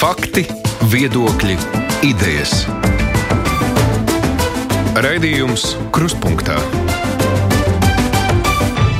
Fakti, 0.00 0.46
viedokļi, 0.88 1.58
idejas. 2.08 2.62
Raidījums 4.96 5.74
Krustpunktā 5.92 6.56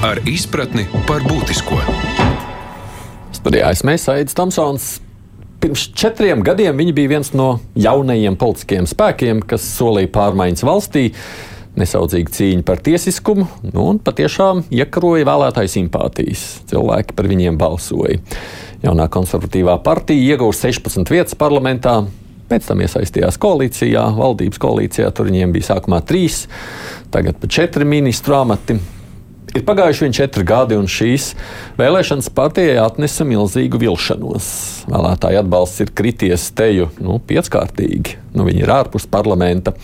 ar 0.04 0.20
izpratni 0.28 0.84
par 1.08 1.24
būtisko. 1.24 1.80
Studijā 3.32 3.72
es 3.72 3.80
mēs, 3.88 4.04
Aits 4.12 4.36
Tomsons. 4.36 4.90
Pirms 5.64 5.86
četriem 5.96 6.44
gadiem 6.44 6.76
viņi 6.76 6.96
bija 7.00 7.14
viens 7.16 7.32
no 7.32 7.48
jaunajiem 7.80 8.36
politiskiem 8.36 8.84
spēkiem, 8.92 9.40
kas 9.40 9.64
solīja 9.80 10.12
pārmaiņas 10.12 10.68
valstī, 10.68 11.08
nesaudzīgu 11.80 12.36
cīņu 12.36 12.68
par 12.68 12.84
tiesiskumu, 12.84 13.48
nu, 13.70 13.88
un 13.88 14.04
patiešām 14.04 14.66
iekaroja 14.68 15.32
vēlētāju 15.32 15.78
simpātijas. 15.80 16.50
Cilvēki 16.68 17.16
par 17.16 17.32
viņiem 17.32 17.56
balsoja. 17.56 18.20
Jaunā 18.80 19.10
konservatīvā 19.12 19.74
partija 19.84 20.34
ieguva 20.34 20.56
16 20.56 21.12
vietas 21.12 21.36
parlamentā. 21.36 21.98
Pēc 22.50 22.66
tam 22.66 22.80
iesaistījās 22.82 23.36
koalīcijā, 23.38 24.06
valdības 24.16 24.58
koalīcijā. 24.62 25.10
Tur 25.14 25.28
viņiem 25.28 25.52
bija 25.54 25.68
sākumā 25.68 26.00
trīs, 26.02 26.46
tagad 27.14 27.36
pa 27.38 27.50
četri 27.52 27.86
ministru 27.86 28.40
amati. 28.40 28.78
Ir 29.50 29.64
pagājuši 29.66 30.04
vien 30.04 30.14
četri 30.14 30.44
gadi, 30.46 30.76
un 30.78 30.86
šīs 30.90 31.32
vēlēšanas 31.78 32.30
partijai 32.34 32.78
atnesa 32.82 33.26
milzīgu 33.26 33.80
vilšanos. 33.82 34.48
Vēlētāju 34.90 35.40
atbalsts 35.42 35.82
ir 35.84 35.90
krities 35.94 36.48
teju 36.54 36.88
nu, 37.02 37.18
pieckārtīgi. 37.26 38.16
Nu, 38.34 38.46
viņi 38.46 38.62
ir 38.62 38.74
ārpus 38.74 39.08
parlamenta. 39.10 39.74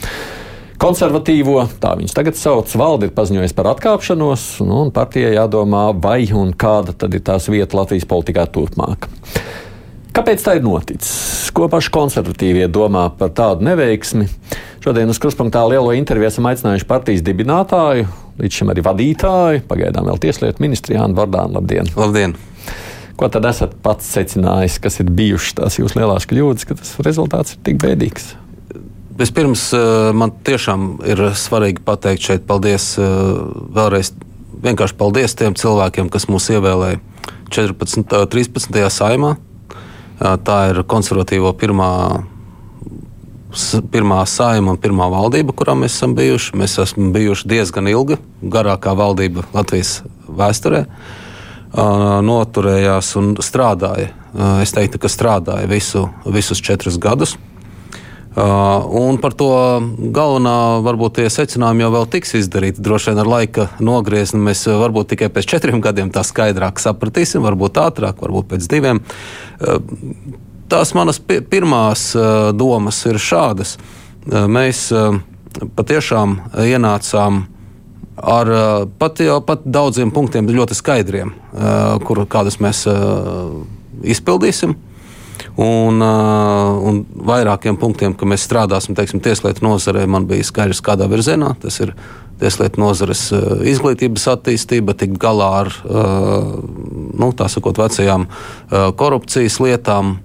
Konservatīvo, 0.77 1.62
tā 1.80 1.95
viņus 1.97 2.15
tagad 2.16 2.37
sauc, 2.37 2.73
valde 2.77 3.09
ir 3.09 3.15
paziņojusi 3.16 3.57
par 3.57 3.71
atkāpšanos, 3.73 4.45
nu, 4.66 4.83
un 4.85 4.93
partijai 4.95 5.33
jādomā, 5.39 5.89
vai 5.97 6.27
un 6.37 6.52
kāda 6.52 6.93
tad 6.93 7.16
ir 7.16 7.25
tās 7.25 7.49
vieta 7.49 7.79
Latvijas 7.79 8.05
politikā 8.09 8.45
turpmāk. 8.52 9.09
Kāpēc 10.16 10.45
tā 10.45 10.59
ir 10.59 10.65
noticis? 10.65 11.49
Ko 11.57 11.71
paši 11.73 11.93
konservatīvie 11.93 12.69
domā 12.73 13.07
par 13.16 13.33
tādu 13.37 13.65
neveiksmi? 13.69 14.29
Šodien 14.85 15.10
uz 15.13 15.21
kruspunktā 15.21 15.65
lielo 15.69 15.97
interviju 15.97 16.29
esam 16.29 16.49
aicinājuši 16.52 16.88
partijas 16.88 17.24
dibinātāju, 17.24 18.07
līdz 18.41 18.60
šim 18.60 18.73
arī 18.73 18.85
vadītāju, 18.87 19.65
pagaidām 19.69 20.09
vēl 20.09 20.21
tieslietu 20.23 20.65
ministru 20.65 20.97
Jānu 20.97 21.16
Vardānu. 21.16 21.57
Labdien! 21.59 21.88
Labdien! 21.97 22.37
Ko 23.16 23.29
tad 23.32 23.49
esat 23.49 23.79
pats 23.85 24.09
secinājis, 24.13 24.77
kas 24.85 25.01
ir 25.01 25.09
bijušas 25.09 25.57
tās 25.57 25.79
jūsu 25.80 26.02
lielās 26.02 26.29
kļūdas, 26.29 26.69
ka 26.69 26.77
tas 26.77 26.99
rezultāts 27.04 27.57
ir 27.57 27.65
tik 27.65 27.80
bēdīgs? 27.80 28.35
Vispirms 29.17 29.71
man 30.13 30.33
tiešām 30.45 30.99
ir 31.09 31.23
svarīgi 31.39 31.81
pateikt 31.85 32.27
šeit 32.27 32.43
paldies 32.49 32.95
vēlreiz. 33.01 34.13
Vienkārši 34.61 34.97
paldies 34.99 35.37
tiem 35.37 35.57
cilvēkiem, 35.57 36.11
kas 36.13 36.29
mūs 36.29 36.51
ievēlēja 36.53 37.01
14. 37.53 38.03
un 38.03 38.29
13. 38.33 38.81
saimā. 38.93 39.37
Tā 40.17 40.57
ir 40.71 40.83
konservatīvo 40.89 41.53
pirmā, 41.57 41.91
pirmā 43.93 44.21
saima 44.29 44.75
un 44.75 44.81
pirmā 44.81 45.09
valdība, 45.13 45.57
kurā 45.57 45.77
mēs 45.77 45.97
esam 45.97 46.17
bijuši. 46.17 46.57
Mēs 46.57 46.77
esam 46.83 47.13
bijuši 47.17 47.49
diezgan 47.53 47.89
ilgi, 47.93 48.21
garākā 48.43 48.97
valdība 48.97 49.45
Latvijas 49.57 50.03
vēsturē. 50.29 50.85
Noturējās 52.25 53.17
un 53.21 53.35
strādāja. 53.45 54.13
Es 54.65 54.73
teiktu, 54.77 55.01
ka 55.01 55.13
strādāja 55.13 55.69
visu, 55.69 56.09
visus 56.25 56.61
četrus 56.65 56.97
gadus. 57.01 57.37
Uh, 58.37 58.84
un 58.92 59.16
par 59.16 59.32
to 59.32 59.48
galvenā 60.12 60.82
varbūt 60.84 61.15
tie 61.16 61.30
secinājumi 61.32 61.87
jau 61.87 61.92
vēl 61.95 62.09
tiks 62.12 62.34
izdarīti. 62.37 62.82
Droši 62.84 63.15
vien 63.15 63.20
ar 63.23 63.30
laika 63.32 63.65
nogriezni 63.80 64.42
mēs 64.44 64.66
varbūt 64.69 65.15
tikai 65.15 65.31
pēc 65.32 65.48
četriem 65.54 65.81
gadiem 65.81 66.10
tā 66.12 66.20
skaidrāk 66.20 66.82
sapratīsim, 66.82 67.41
varbūt 67.47 67.81
ātrāk, 67.81 68.20
varbūt 68.20 68.50
pēc 68.50 68.69
diviem. 68.69 69.00
Uh, 69.56 69.81
tās 70.69 70.92
manas 70.98 71.16
pi 71.16 71.41
pirmās 71.41 72.10
uh, 72.12 72.53
domas 72.53 73.00
ir 73.09 73.16
šādas. 73.16 73.78
Uh, 73.78 74.44
mēs 74.53 74.91
uh, 74.92 75.16
patiešām 75.78 76.37
ienācām 76.66 77.47
ar 78.16 78.50
uh, 78.52 78.84
pat, 78.98 79.20
jau, 79.25 79.38
pat 79.44 79.64
daudziem 79.64 80.12
punktiem 80.12 80.48
ļoti 80.48 80.76
skaidriem, 80.76 81.32
uh, 81.32 81.96
kur, 82.04 82.25
kādus 82.28 82.60
mēs 82.60 82.84
uh, 82.91 83.64
izpildīsim. 84.04 84.76
Un, 85.56 86.03
un 86.05 86.99
vairākiem 87.28 87.78
punktiem, 87.81 88.12
ka 88.12 88.28
mēs 88.28 88.44
strādāsim 88.44 88.97
teiksim, 88.97 89.22
tieslietu 89.25 89.65
nozarē, 89.65 90.03
man 90.11 90.27
bija 90.28 90.44
skaidrs, 90.44 90.83
kādā 90.84 91.09
virzienā. 91.09 91.55
Tas 91.62 91.81
ir 91.81 91.94
tieslietu 92.41 92.83
nozares 92.83 93.31
izglītības 93.65 94.27
attīstība, 94.34 94.93
tikt 95.00 95.17
galā 95.22 95.49
ar 95.62 95.72
nu, 95.87 97.31
sakot, 97.33 97.81
vecajām 97.81 98.27
korupcijas 99.00 99.56
lietām, 99.65 100.19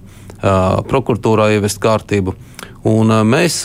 prokuratūrā 0.90 1.52
ieviest 1.56 1.80
kārtību. 1.80 2.36
Un, 2.92 3.14
mēs 3.24 3.62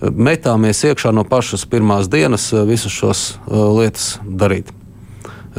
metāmies 0.00 0.84
iekšā 0.90 1.14
no 1.16 1.24
pašas 1.28 1.64
pirmās 1.70 2.12
dienas 2.12 2.50
visus 2.68 2.92
šos 2.92 3.24
lietas 3.48 4.18
darīt. 4.24 4.74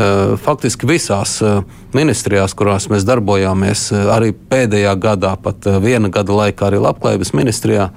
Eh, 0.01 0.37
faktiski 0.37 0.87
visās 0.87 1.35
eh, 1.41 1.59
ministrijās, 1.93 2.55
kurās 2.57 2.87
mēs 2.89 3.03
darbojāmies, 3.05 3.89
eh, 3.93 4.07
arī 4.15 4.31
pēdējā 4.33 4.93
gadā, 4.97 5.35
pat 5.37 5.67
viena 5.83 6.09
gada 6.09 6.33
laikā, 6.37 6.69
arī 6.69 6.79
Labklājības 6.81 7.33
ministrijā, 7.37 7.89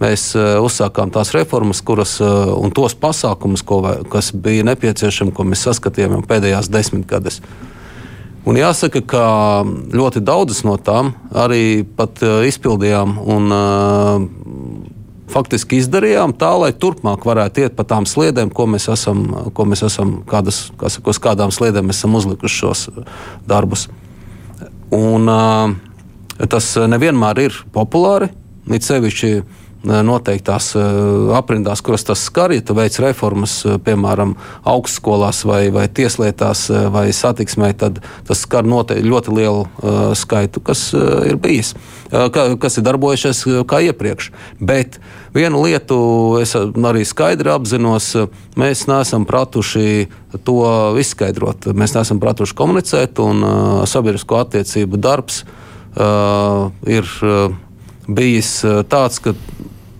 mēs 0.00 0.30
uzsākām 0.64 1.10
tās 1.12 1.34
reformas, 1.36 1.82
kuras 1.84 2.14
un 2.24 2.70
tos 2.72 2.94
pasākumus, 2.96 3.60
ko, 3.68 3.82
kas 4.08 4.30
bija 4.32 4.64
nepieciešami, 4.70 5.34
ko 5.36 5.44
mēs 5.44 5.66
saskatījām 5.66 6.22
pēdējās 6.24 6.70
desmitgades. 6.72 7.42
Un 8.48 8.56
jāsaka, 8.56 9.02
ka 9.04 9.24
ļoti 9.92 10.22
daudzas 10.24 10.62
no 10.64 10.78
tām 10.80 11.12
arī 11.36 11.84
izpildījām 12.48 13.18
un 13.20 13.52
faktiski 15.32 15.80
izdarījām 15.80 16.34
tā, 16.38 16.50
lai 16.60 16.70
turpmāk 16.76 17.24
varētu 17.26 17.64
iet 17.64 17.76
pa 17.78 17.86
tām 17.88 18.06
sliedēm, 18.08 18.52
ko 18.54 18.66
mēs 18.70 18.88
esam, 18.92 19.22
ko 19.54 19.66
mēs 19.68 19.84
esam 19.86 20.20
kādas, 20.28 20.68
kā 20.80 20.90
saka, 20.92 21.12
uz 21.12 21.20
kādām 21.22 21.54
sliedēm 21.54 21.92
esam 21.94 22.16
uzlikuši 22.18 22.60
šos 22.64 22.84
darbus. 23.48 23.88
Un, 24.94 25.30
tas 26.50 26.70
nevienmēr 26.90 27.42
ir 27.46 27.58
populāri, 27.74 28.30
it 28.74 28.86
sevišķi 28.86 29.32
noteiktās 29.84 30.72
aprindās, 31.36 31.80
kuras 31.84 32.04
tas 32.04 32.20
skar. 32.26 32.52
Ja 32.52 32.62
tu 32.64 32.74
veic 32.76 32.98
reformas, 33.00 33.60
piemēram, 33.84 34.34
augstskolās 34.68 35.44
vai, 35.48 35.62
vai 35.72 35.86
tieslietās 35.88 36.66
vai 36.92 37.08
satiksmē, 37.16 37.72
tad 37.80 38.02
tas 38.28 38.42
skar 38.44 38.68
ļoti 38.68 39.34
lielu 39.34 39.62
uh, 39.64 40.00
skaitu, 40.16 40.60
kas 40.64 40.90
uh, 40.96 41.22
ir 41.28 41.38
bijis, 41.40 41.72
uh, 42.10 42.28
ka, 42.32 42.50
kas 42.60 42.76
ir 42.76 42.86
darbojušies 42.86 43.42
kā 43.70 43.80
iepriekš. 43.88 44.30
Bet 44.60 45.00
vienu 45.36 45.62
lietu 45.64 46.00
es 46.42 46.52
arī 46.56 47.06
skaidri 47.08 47.52
apzinos, 47.54 48.12
mēs 48.60 48.84
neesam 48.90 49.24
pratuši 49.28 50.10
to 50.44 50.60
izskaidrot. 51.00 51.70
Mēs 51.72 51.96
neesam 51.96 52.20
pratuši 52.22 52.56
komunicēt, 52.58 53.22
un 53.24 53.42
sabiedrisko 53.88 54.42
attiecību 54.44 55.00
darbs 55.00 55.42
ir 56.86 57.10
bijis 58.08 58.60
tāds, 58.90 59.20
ka 59.22 59.34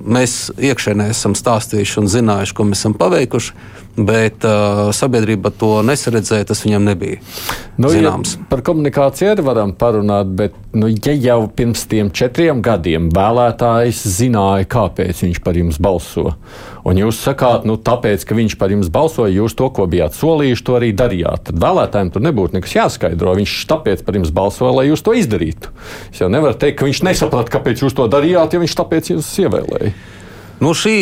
mēs 0.00 0.50
iekšēnē 0.56 1.10
esam 1.12 1.36
stāstījuši 1.36 2.00
un 2.02 2.10
zinājuši, 2.10 2.56
ko 2.56 2.66
mēs 2.68 2.82
esam 2.82 2.96
paveikuši, 3.00 3.54
bet 3.96 4.44
uh, 4.46 4.88
sabiedrība 4.94 5.52
to 5.56 5.80
nesaredzēja, 5.86 6.46
tas 6.50 6.62
viņam 6.64 6.86
nebija 6.86 7.20
nu, 7.80 7.90
zināms. 7.92 8.36
Ja 8.36 8.46
par 8.50 8.62
komunikāciju 8.66 9.32
arī 9.32 9.44
varam 9.44 9.72
parunāt, 9.76 10.30
bet 10.36 10.56
nu, 10.76 10.88
ja 10.90 11.14
jau 11.14 11.38
pirms 11.56 11.86
tiem 11.90 12.12
četriem 12.14 12.62
gadiem 12.64 13.08
vēlētājs 13.14 14.02
zināja, 14.18 14.68
kāpēc 14.70 15.24
viņš 15.24 15.40
par 15.44 15.58
jums 15.58 15.80
balso, 15.82 16.34
un 16.86 17.00
jūs 17.00 17.20
sakāt, 17.24 17.66
nu, 17.68 17.78
tāpēc, 17.80 18.24
ka 18.28 18.38
viņš 18.38 18.56
par 18.60 18.74
jums 18.74 18.92
balsoja, 18.92 19.32
jūs 19.34 19.56
to, 19.58 19.70
ko 19.74 19.88
bijāt 19.90 20.16
solījuši, 20.18 20.66
to 20.66 20.78
arī 20.78 20.92
darījāt, 20.96 21.48
tad 21.50 21.60
vēlētājiem 21.62 22.14
tur 22.14 22.26
nebūtu 22.28 22.58
nekas 22.58 22.76
jāskaidro. 22.76 23.34
Viņš 23.40 23.58
tāpēc 23.70 24.06
par 24.06 24.20
jums 24.20 24.32
balsoja, 24.34 24.72
lai 24.76 24.88
jūs 24.90 25.04
to 25.06 25.16
izdarītu. 25.16 25.74
Es 26.12 26.22
jau 26.22 26.30
nevaru 26.32 26.58
teikt, 26.60 26.80
ka 26.80 26.88
viņš 26.88 27.04
nesaprata, 27.10 27.58
kāpēc 27.58 27.84
jūs 27.84 27.96
to 27.96 28.08
darījāt, 28.12 28.54
ja 28.54 28.62
viņš 28.62 28.80
tāpēc 28.82 29.14
jūs 29.14 29.34
ievēlēja. 29.46 29.94
Nu, 30.60 30.74
šī 30.76 30.96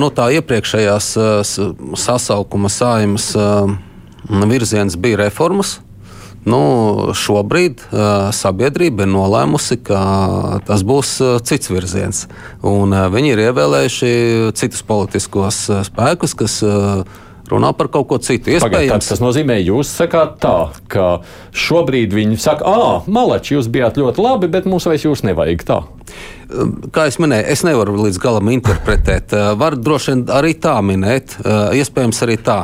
nu, 0.00 0.08
iepriekšējās 0.08 1.08
sasaukuma 2.00 2.70
saimas 2.72 3.32
virziens 4.48 4.96
bija 4.96 5.20
reformas. 5.26 5.80
Nu, 6.42 7.12
šobrīd 7.14 7.84
uh, 7.86 8.32
sabiedrība 8.34 9.04
ir 9.04 9.12
nolēmusi, 9.12 9.76
ka 9.86 9.98
tas 10.66 10.82
būs 10.82 11.12
uh, 11.22 11.36
cits 11.38 11.70
virziens. 11.70 12.24
Un, 12.66 12.90
uh, 12.90 13.06
viņi 13.14 13.30
ir 13.36 13.42
ievēlējuši 13.44 14.10
citus 14.58 14.82
politiskos 14.88 15.60
uh, 15.70 15.84
spēkus, 15.86 16.34
kas 16.34 16.56
uh, 16.66 17.04
runā 17.52 17.72
par 17.76 17.90
kaut 17.92 18.08
ko 18.10 18.18
citu. 18.22 18.52
Iespējams, 18.54 19.10
tas 19.12 19.22
nozīmē, 19.22 19.58
jūs 19.62 19.90
sakāt 20.00 20.38
tā, 20.42 20.56
ka 20.92 21.08
šobrīd 21.54 22.14
viņi 22.16 22.38
saka, 22.40 22.68
ah, 22.68 23.10
malači, 23.12 23.56
jūs 23.56 23.70
bijāt 23.72 24.00
ļoti 24.00 24.24
labi, 24.24 24.50
bet 24.52 24.68
mums 24.70 24.88
vairs 24.88 25.06
jūs 25.06 25.24
nevajag 25.28 25.66
tā. 25.68 25.82
Kā 26.92 27.06
jau 27.08 27.22
minēju, 27.24 27.46
es 27.52 27.62
nevaru 27.64 27.94
līdz 28.06 28.18
galam 28.22 28.50
interpretēt. 28.52 29.32
Var 29.62 29.78
droši 29.80 30.12
vien 30.12 30.26
arī 30.32 30.56
tā 30.60 30.78
minēt, 30.84 31.38
iespējams, 31.78 32.24
arī 32.26 32.40
tā 32.44 32.58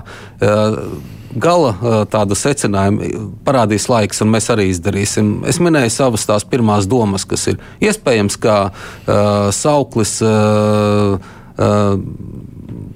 gala 1.38 2.05
tādu 2.11 2.37
secinājumu 2.38 3.29
parādīs 3.46 3.88
laiks, 3.91 4.23
un 4.25 4.32
mēs 4.32 4.49
arī 4.52 4.69
izdarīsim. 4.73 5.32
Es 5.49 5.61
minēju 5.62 5.93
savas 5.93 6.26
tās 6.29 6.46
pirmās 6.49 6.88
domas, 6.91 7.26
kas 7.29 7.46
ir 7.52 7.58
iespējams, 7.84 8.38
kā 8.43 8.58
uh, 8.70 9.50
sauklis. 9.55 10.19
Uh, 10.25 11.19
uh, 11.58 11.99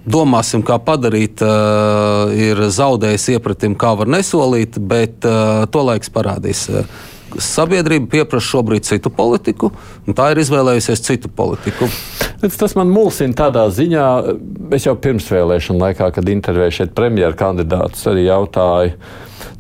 domāsim, 0.09 0.63
kā 0.67 0.79
padarīt, 0.83 1.43
uh, 1.45 2.33
ir 2.35 2.67
zaudējis 2.75 3.29
iepratim, 3.37 3.77
kā 3.79 3.95
var 3.99 4.11
nesolīt, 4.11 4.79
bet 4.79 5.27
uh, 5.29 5.65
to 5.71 5.85
laiks 5.87 6.13
parādīs. 6.13 6.69
Sabiedrība 7.33 8.11
pieprasa 8.13 8.45
šobrīd 8.51 8.85
citu 8.85 9.09
politiku, 9.15 9.71
un 10.05 10.17
tā 10.17 10.33
ir 10.33 10.43
izvēlējusies 10.43 11.05
citu 11.07 11.31
politiku. 11.33 11.89
Tas 12.43 12.75
man 12.77 12.91
mulsina 12.93 13.37
tādā 13.39 13.69
ziņā, 13.73 14.07
es 14.77 14.89
jau 14.89 14.97
pirms 14.99 15.31
vēlēšana 15.33 15.87
laikā, 15.87 16.11
kad 16.17 16.29
intervēju 16.29 16.77
šeit 16.81 16.97
premjeras 16.99 17.39
kandidātus, 17.41 18.03
arī 18.11 18.27
jautāju, 18.27 18.99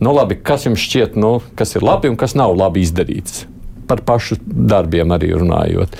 nu 0.02 0.12
labi, 0.16 0.36
kas 0.42 0.66
jums 0.66 0.82
šķiet, 0.82 1.16
nu, 1.16 1.36
kas 1.56 1.76
ir 1.78 1.86
labi 1.86 2.10
un 2.12 2.18
kas 2.20 2.36
nav 2.36 2.56
labi 2.58 2.82
izdarīts. 2.84 3.46
Par 3.88 4.02
pašu 4.06 4.36
darbiem 4.42 5.14
arī 5.14 5.32
runājot. 5.38 5.96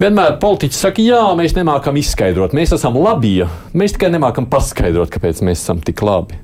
Vienmēr 0.00 0.38
politiķi 0.42 0.78
saka, 0.78 1.02
jā, 1.04 1.20
mēs 1.38 1.54
nemākam 1.56 1.98
izskaidrot, 2.00 2.54
mēs 2.56 2.72
esam 2.74 2.96
labi, 2.98 3.42
mēs 3.76 3.94
tikai 3.96 4.10
nemākam 4.14 4.48
paskaidrot, 4.50 5.12
kāpēc 5.12 5.44
mēs 5.46 5.62
esam 5.62 5.82
tik 5.84 6.02
labi. 6.06 6.38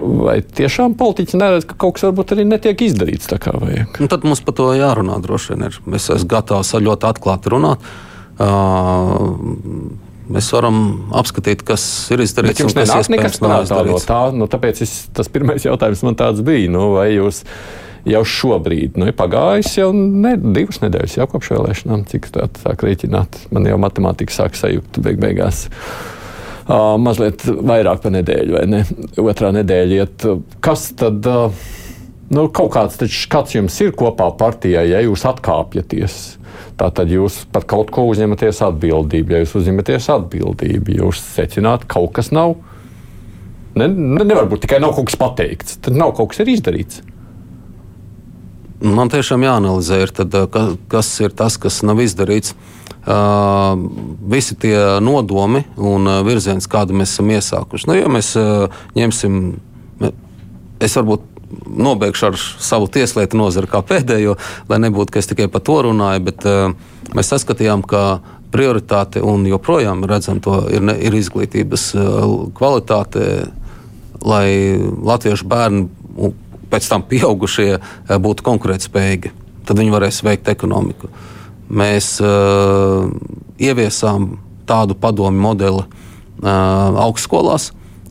Vai 0.00 0.38
tiešām 0.40 0.94
politiķi 0.98 1.36
neredz, 1.36 1.66
ka 1.68 1.76
kaut 1.76 1.98
kas 1.98 2.06
varbūt 2.08 2.32
arī 2.32 2.46
netiek 2.48 2.86
izdarīts 2.86 3.28
tā 3.28 3.36
kā 3.42 3.52
vajag? 3.52 4.00
Nu, 4.00 4.08
tad 4.08 4.24
mums 4.24 4.40
par 4.46 4.56
to 4.56 4.70
jārunā 4.72 5.18
droši 5.20 5.52
vien. 5.52 5.66
Ir. 5.68 5.76
Es 5.98 6.08
esmu 6.08 6.30
gatavs 6.30 6.72
ļoti 6.72 7.08
atklāti 7.10 7.52
runāt. 7.52 7.84
Uh, 8.40 9.36
mēs 10.32 10.48
varam 10.54 10.80
apskatīt, 11.20 11.64
kas 11.66 11.84
ir 12.14 12.22
izdarīts. 12.24 12.56
Bet 12.56 12.64
jums 12.64 12.78
nenāk 12.78 13.12
nekas 13.12 13.38
prātā 13.42 13.82
no 13.84 14.00
tā, 14.00 14.22
nu, 14.36 14.48
tāpēc 14.50 14.82
es, 14.86 14.94
tas 15.16 15.28
pirmais 15.32 15.66
jautājums 15.66 16.04
man 16.06 16.16
tāds 16.18 16.40
bija, 16.46 16.70
nu, 16.72 16.92
vai 16.96 17.10
jūs 17.12 17.42
jau 18.08 18.22
šobrīd, 18.26 18.96
nu, 19.00 19.10
ir 19.10 19.16
pagājis 19.18 19.74
jau 19.80 19.90
ne, 19.94 20.36
divas 20.40 20.80
nedēļas, 20.84 21.18
jau 21.18 21.28
kopš 21.30 21.52
vēlēšanām, 21.56 22.06
cik 22.10 22.30
tā 22.34 22.46
sāk 22.62 22.86
rēķināt. 22.86 23.44
Man 23.54 23.68
jau 23.68 23.76
matemātika 23.82 24.34
sāk 24.34 24.56
sajūgt 24.58 25.02
beig 25.04 25.20
beigās. 25.20 25.66
Uh, 26.70 26.94
mazliet 27.02 27.42
vairāk 27.44 28.02
par 28.04 28.14
nedēļu, 28.14 28.54
vai 28.54 28.64
ne? 28.70 28.82
Otrā 29.18 29.50
nedēļa 29.56 30.02
iet. 30.04 30.26
Kas 30.62 30.90
tad? 30.98 31.26
Uh, 31.26 31.70
nu, 32.30 32.46
kaut 32.54 32.72
kāds 32.76 33.00
skats 33.10 33.56
jums 33.56 33.78
ir 33.82 33.94
kopā 33.98 34.30
partijai, 34.38 34.86
ja 34.92 35.02
jūs 35.04 35.26
atkāpjaties. 35.28 36.20
Tātad 36.80 37.10
jūs 37.12 37.42
par 37.52 37.66
kaut 37.68 37.90
ko 37.92 38.06
uzņematies 38.08 38.62
atbildību. 38.64 39.34
Ja 39.34 39.42
jūs 39.42 39.56
uzņematies 39.60 40.08
atbildību, 40.14 40.96
jūs 41.02 41.20
secināt, 41.34 41.84
ka 41.84 41.98
kaut 41.98 42.14
kas 42.16 42.30
nav. 42.34 42.56
Ne, 43.78 43.86
nevar 43.90 44.48
būt 44.50 44.64
tikai 44.64 44.80
kaut 44.82 45.06
kas 45.10 45.18
pateikts, 45.18 45.78
tad 45.84 45.98
nav 45.98 46.14
kaut 46.18 46.32
kas 46.32 46.48
izdarīts. 46.48 47.02
Man 48.80 49.10
tiešām 49.12 49.42
jāanalizē, 49.44 49.98
ir 50.06 50.12
tad, 50.16 50.32
ka, 50.52 50.62
kas 50.88 51.08
ir 51.20 51.34
tas, 51.36 51.58
kas 51.60 51.82
nav 51.84 52.00
izdarīts. 52.00 52.54
Uh, 53.00 53.76
visi 54.28 54.56
tie 54.60 54.76
nodomi 55.00 55.62
un 55.76 56.08
virziens, 56.24 56.68
kādu 56.68 56.96
mēs 56.96 57.14
esam 57.14 57.30
iesākuši. 57.32 57.88
Nu, 57.88 57.96
ja 57.96 58.08
mēs 58.12 58.34
uh, 58.40 58.72
ņemsim, 58.96 59.38
es 60.80 60.96
varbūt 60.96 61.24
nobeigšu 61.80 62.26
ar 62.28 62.36
savu 62.40 62.90
tieslietu 62.92 63.40
nozari 63.40 63.68
kā 63.72 63.80
pēdējo, 63.84 64.36
lai 64.68 64.80
nebūtu, 64.84 65.12
ka 65.12 65.20
es 65.20 65.28
tikai 65.32 65.48
par 65.52 65.64
to 65.64 65.78
runāju, 65.88 66.24
bet 66.28 66.44
uh, 66.48 66.92
mēs 67.16 67.32
saskatījām, 67.32 67.84
ka 67.88 68.20
prioritāte 68.52 69.24
un 69.24 69.48
joprojām 69.48 70.04
redzam 70.08 70.40
to 70.44 70.62
ir, 70.72 70.84
ne, 70.84 70.96
ir 71.00 71.16
izglītības 71.16 71.90
kvalitāte, 72.56 73.26
lai 74.24 74.48
latviešu 74.80 75.48
bērni 75.48 75.88
pēc 76.70 76.88
tam 76.90 77.04
pieaugušie 77.10 77.70
eh, 77.76 77.82
būtu 78.16 78.46
konkurētspējīgi. 78.46 79.34
Tad 79.68 79.78
viņi 79.78 79.94
varēs 79.94 80.22
veikt 80.26 80.48
ekonomiku. 80.50 81.10
Mēs 81.70 82.16
uh, 82.18 83.04
ieviesām 83.62 84.40
tādu 84.66 84.96
padomu 84.98 85.38
modeli 85.38 85.84
uh, 85.84 86.96
augstskolās, 87.04 87.68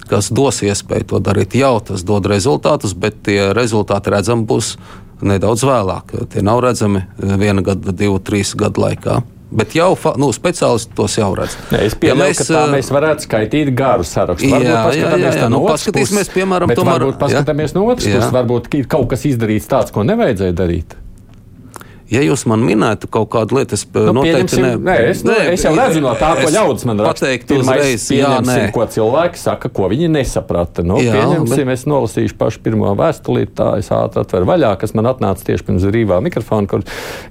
kas 0.07 0.29
dos 0.31 0.61
iespēju 0.63 1.09
to 1.09 1.19
darīt. 1.25 1.57
Jau 1.59 1.73
tas 1.83 2.05
dod 2.07 2.29
rezultātus, 2.31 2.93
bet 2.95 3.19
tie 3.27 3.49
rezultāti 3.57 4.13
redzami 4.13 4.47
būs 4.47 4.77
nedaudz 5.19 5.65
vēlāk. 5.67 6.15
Tie 6.31 6.45
nav 6.45 6.61
redzami 6.63 7.03
viena 7.17 7.65
gada, 7.65 7.91
divu, 7.91 8.21
trīs 8.23 8.53
gadu 8.55 8.85
laikā. 8.85 9.19
Bet 9.49 9.73
jau 9.73 9.95
nu, 10.21 10.29
speciālisti 10.35 10.93
tos 10.93 11.15
jau 11.17 11.31
redz. 11.37 11.55
Ne, 11.73 11.81
es 11.87 11.95
pieņemu, 11.97 12.21
ja 12.21 12.29
mēs, 12.29 12.37
ka 12.37 12.45
tā 12.51 12.63
mēs 12.69 12.91
varētu 12.93 13.25
skaitīt 13.25 13.73
garu 13.73 14.05
sarakstu. 14.05 14.45
Jā, 14.45 14.61
varbūt 14.61 14.99
jā, 14.99 15.11
jā, 15.17 15.35
jā. 15.41 15.49
Nu, 15.49 15.63
paskatīsimies, 15.65 16.29
piemēram, 16.35 16.73
tomēr. 16.77 16.99
Varbūt 16.99 17.21
paskatāmies 17.23 17.73
jā. 17.73 17.79
no 17.79 17.89
otras 17.89 18.05
puses, 18.05 18.33
varbūt 18.35 18.69
kaut 18.91 19.09
kas 19.09 19.25
izdarīts 19.31 19.69
tāds, 19.71 19.93
ko 19.95 20.05
nevajadzēja 20.05 20.57
darīt. 20.59 20.97
Ja 22.09 22.23
jūs 22.25 22.41
man 22.49 22.63
minētu 22.65 23.05
kaut 23.13 23.27
kādu 23.35 23.59
lietu, 23.59 23.77
es 23.77 23.83
nu, 23.93 24.09
noteikti 24.17 24.57
ne, 24.63 24.71
nē, 24.81 24.95
es, 25.11 25.19
nu, 25.25 25.33
es 25.53 25.61
jau 25.61 25.75
redzu 25.77 26.01
no 26.01 26.15
tā, 26.17 26.31
ko 26.39 26.49
ļaudis 26.55 26.87
man 26.89 27.03
raksta. 27.05 27.27
Pateikt 27.27 27.53
uzreiz, 27.53 28.05
jā, 28.15 28.31
nē. 28.45 28.55
Ko 28.73 28.87
cilvēki 28.89 29.37
saka, 29.37 29.69
ko 29.69 29.91
viņi 29.91 30.09
nesaprata. 30.15 30.81
Nu, 30.85 30.97
jā, 31.05 31.13
pieņemsim, 31.13 31.69
bet... 31.69 31.75
es 31.75 31.85
nolasīšu 31.89 32.37
pašu 32.39 32.63
pirmo 32.65 32.95
vēstulīti, 32.97 33.53
tā 33.61 33.75
es 33.81 33.91
ātri 33.93 34.23
atveru 34.23 34.49
vaļā, 34.49 34.73
kas 34.81 34.97
man 34.97 35.11
atnāca 35.11 35.51
tieši 35.51 35.67
pirms 35.69 35.85
brīvā 35.91 36.17
mikrofona, 36.25 36.71
kur 36.71 36.87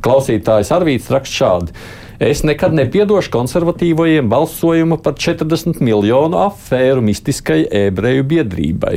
klausītājs 0.06 0.70
Arvīts 0.78 1.10
raksta 1.10 1.40
šādi. 1.42 1.74
Es 2.18 2.40
nekad 2.42 2.72
nepiedošu 2.74 3.30
konservatīvajiem 3.30 4.26
balsojumu 4.26 4.96
par 4.98 5.14
40 5.14 5.78
miljonu 5.78 6.40
afēru 6.48 7.04
mistiskai 7.06 7.60
ebreju 7.70 8.24
biedrībai. 8.26 8.96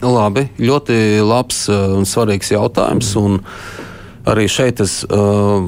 Labi, 0.00 0.46
ļoti 0.56 0.96
labs 1.26 1.66
uh, 1.68 1.90
un 1.98 2.06
svarīgs 2.08 2.54
jautājums. 2.54 3.10
Un 3.20 3.42
arī 4.28 4.46
šeit 4.48 4.80
es 4.80 5.02
uh, 5.04 5.58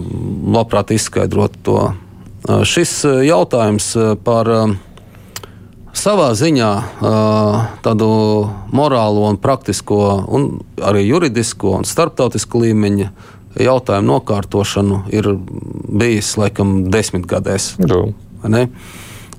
labprāt 0.56 0.94
izskaidrotu 0.96 1.60
to. 1.68 1.82
Uh, 2.48 2.62
šis 2.64 3.02
jautājums 3.28 3.90
par 4.24 4.48
savā 6.00 6.30
ziņā 6.38 6.70
tādu 7.84 8.08
morālo 8.72 9.26
un 9.28 9.36
praktisko, 9.42 9.98
un 10.32 10.46
arī 10.86 11.02
juridisko 11.10 11.74
un 11.80 11.84
starptautisko 11.84 12.62
līmeņa 12.62 13.10
jautājumu 13.58 14.14
nokārtošanu 14.14 15.04
ir 15.14 15.26
bijis 16.00 16.36
laikam 16.38 16.90
desmitgadēs. 16.92 17.74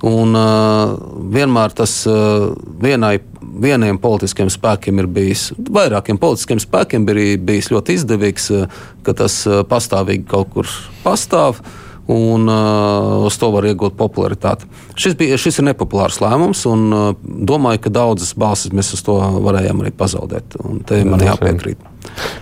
Un, 0.02 0.34
uh, 0.34 0.96
vienmēr 1.30 1.74
tas 1.78 1.92
uh, 2.10 2.48
vienai, 2.82 3.20
vieniem 3.62 4.00
politiskiem 4.02 4.50
spēkiem 4.50 4.98
ir 4.98 5.06
bijis, 5.06 5.44
vairākiem 5.54 6.18
politiskiem 6.18 6.58
spēkiem 6.62 7.06
ir 7.12 7.20
bijis 7.38 7.70
ļoti 7.70 7.94
izdevīgs, 8.00 8.48
uh, 8.56 8.80
ka 9.06 9.14
tas 9.22 9.38
uh, 9.46 9.60
pastāvīgi 9.68 10.26
kaut 10.26 10.50
kur 10.56 10.74
pastāv. 11.04 11.62
Un 12.10 12.50
uh, 12.50 13.28
uz 13.28 13.36
to 13.38 13.52
var 13.54 13.62
iegūt 13.70 13.94
popularitāti. 13.94 14.66
Šis, 14.98 15.14
bija, 15.16 15.38
šis 15.38 15.60
ir 15.62 15.68
nepopulārs 15.68 16.18
lēmums, 16.18 16.64
un 16.66 16.82
uh, 16.90 17.04
domāju, 17.22 17.84
ka 17.84 17.94
daudzas 17.94 18.34
balsis 18.34 18.74
mēs 18.74 18.90
uz 18.98 19.06
to 19.06 19.14
varējām 19.46 19.84
arī 19.84 19.94
pazaudēt. 19.94 20.58
Te 20.90 21.04
man 21.06 21.22
jāpiekrīt. 21.22 21.91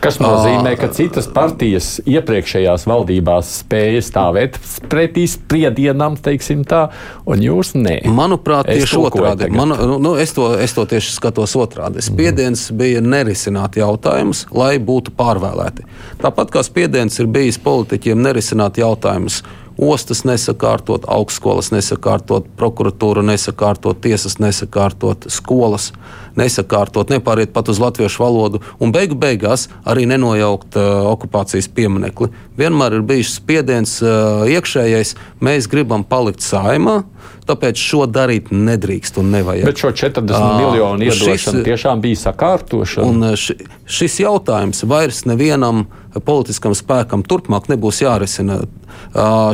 Kas 0.00 0.16
nozīmē, 0.20 0.72
ka 0.80 0.88
citas 0.96 1.26
partijas 1.30 1.98
iepriekšējās 2.08 2.86
valdībās 2.88 3.50
spēja 3.60 4.00
stāvēt 4.04 4.56
pretī 4.90 5.26
spriedienam, 5.28 6.16
teiksim 6.20 6.64
tā, 6.68 6.86
un 7.28 7.44
jūs 7.44 7.74
nē. 7.76 7.98
Manuprāt, 8.08 8.70
es 8.72 8.86
tieši 8.86 9.00
otrādi. 9.02 9.50
Man, 9.52 9.74
nu, 9.76 9.98
nu, 10.02 10.14
es, 10.20 10.32
to, 10.36 10.50
es 10.56 10.74
to 10.76 10.86
tieši 10.88 11.12
skatos 11.18 11.56
otrādi. 11.60 12.02
Spiediens 12.04 12.70
mm. 12.70 12.80
bija 12.80 13.04
nerisināt 13.04 13.76
jautājumus, 13.80 14.46
lai 14.56 14.74
būtu 14.80 15.14
pārvēlēti. 15.18 15.84
Tāpat 16.24 16.54
kā 16.56 16.64
spiediens 16.66 17.20
ir 17.20 17.28
bijis 17.30 17.60
politiķiem 17.60 18.24
nerisināt 18.24 18.80
jautājumus 18.80 19.42
ostas 19.80 20.24
nesakārtot, 20.28 21.06
augstskolas 21.08 21.70
nesakārtot, 21.72 22.48
prokuratūra 22.60 23.24
nesakārtot, 23.24 24.02
tiesas 24.04 24.36
nesakārtot, 24.42 25.24
skolas 25.32 25.90
nesakārtot, 26.38 27.10
nepāriet 27.10 27.54
pat 27.54 27.70
uz 27.72 27.80
latviešu 27.80 28.22
valodu 28.22 28.60
un 28.78 28.92
beigu 28.94 29.16
beigās 29.18 29.68
arī 29.88 30.06
nenojaukt 30.10 30.76
uh, 30.78 31.08
okupācijas 31.10 31.70
pieminekli. 31.74 32.30
Vienmēr 32.60 32.98
ir 32.98 33.06
bijis 33.08 33.32
spiediens 33.40 33.96
uh, 34.04 34.44
iekšējais, 34.50 35.16
mēs 35.40 35.68
gribam 35.70 36.04
palikt 36.06 36.44
saimā. 36.44 37.00
Tāpēc 37.48 37.80
šo 37.80 38.04
darīt 38.06 38.52
nedrīkst 38.54 39.16
un 39.18 39.32
nevajag. 39.34 39.66
Bet 39.66 39.80
šo 39.80 39.90
40 39.96 40.28
uh, 40.30 40.44
miljonu 40.60 41.08
iedošana 41.08 41.38
šis, 41.40 41.64
tiešām 41.66 42.04
bija 42.04 42.20
sakārtošana. 42.20 43.08
Un 43.08 43.34
ši, 43.40 43.56
šis 43.90 44.20
jautājums 44.22 44.84
vairs 44.86 45.24
nevienam 45.26 45.88
politiskam 46.26 46.76
spēkam 46.76 47.24
turpmāk 47.26 47.68
nebūs 47.72 48.04
jārisina. 48.04 48.60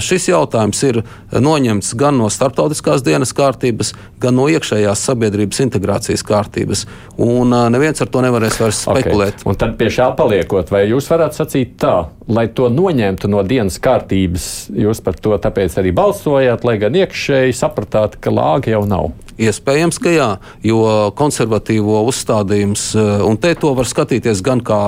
Šis 0.04 0.28
jautājums 0.30 0.82
ir 0.88 1.02
noņemts 1.32 1.94
gan 1.98 2.18
no 2.20 2.30
starptautiskās 2.32 3.04
dienas 3.06 3.34
kārtības, 3.36 3.92
gan 4.22 4.36
no 4.38 4.46
iekšējās 4.52 5.04
sabiedrības 5.10 5.62
integrācijas 5.66 6.24
kārtības. 6.26 6.86
Un 7.16 7.52
neviens 7.72 8.00
ar 8.02 8.10
to 8.12 8.24
nevarēs 8.24 8.60
vairs 8.60 8.82
spekulēt. 8.84 9.40
Okay. 9.40 9.50
Un 9.50 9.60
tad 9.60 9.76
pie 9.80 9.90
šā 9.92 10.10
paliekot, 10.18 10.72
vai 10.72 10.86
jūs 10.90 11.10
varētu 11.12 11.42
sacīt 11.42 11.76
tā, 11.82 11.96
lai 12.28 12.48
to 12.52 12.70
noņemtu 12.72 13.30
no 13.32 13.44
dienas 13.46 13.78
kārtības, 13.82 14.48
jūs 14.74 15.02
par 15.04 15.18
to 15.20 15.36
tāpēc 15.40 15.78
arī 15.80 15.94
balsojāt, 15.96 16.66
lai 16.66 16.76
gan 16.82 16.96
iekšēji 16.98 17.56
sapratāt, 17.56 18.18
ka 18.20 18.34
lāga 18.34 18.76
jau 18.76 18.84
nav? 18.88 19.14
Iespējams, 19.36 19.98
ka 20.00 20.12
jā, 20.14 20.26
jo 20.64 20.78
konservatīvo 21.16 21.98
uzstādījums, 22.08 22.86
un 22.96 23.36
te 23.36 23.50
to 23.60 23.74
var 23.76 23.84
skatīties 23.84 24.40
gan 24.40 24.62
kā 24.64 24.78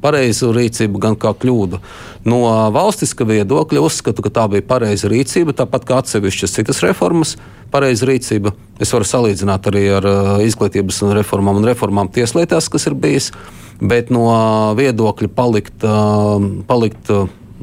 pareizu 0.00 0.48
rīcību, 0.56 1.02
gan 1.02 1.16
kā 1.20 1.34
kļūdu. 1.36 1.82
No 2.28 2.40
valstiska 2.72 3.26
viedokļa 3.28 3.82
uzskatu, 3.98 4.22
ka 4.22 4.30
tā 4.30 4.46
bija 4.54 4.62
pareiza 4.62 5.10
rīcība, 5.10 5.56
tāpat 5.58 5.86
kā 5.88 5.98
atsevišķas 5.98 6.54
citas 6.60 6.82
reformas, 6.86 7.34
pareiza 7.74 8.06
rīcība. 8.06 8.54
Es 8.78 8.94
varu 8.94 9.08
salīdzināt 9.08 9.66
arī 9.68 9.84
ar 9.98 10.06
izglītības 10.46 11.02
reformām 11.18 11.58
un 11.58 11.66
reformām 11.66 12.08
tieslietās, 12.14 12.70
kas 12.70 12.86
ir 12.86 12.94
bijis, 12.94 13.32
bet 13.82 14.14
no 14.14 14.30
viedokļa 14.78 15.34
palikt, 15.34 15.84
palikt 16.70 17.12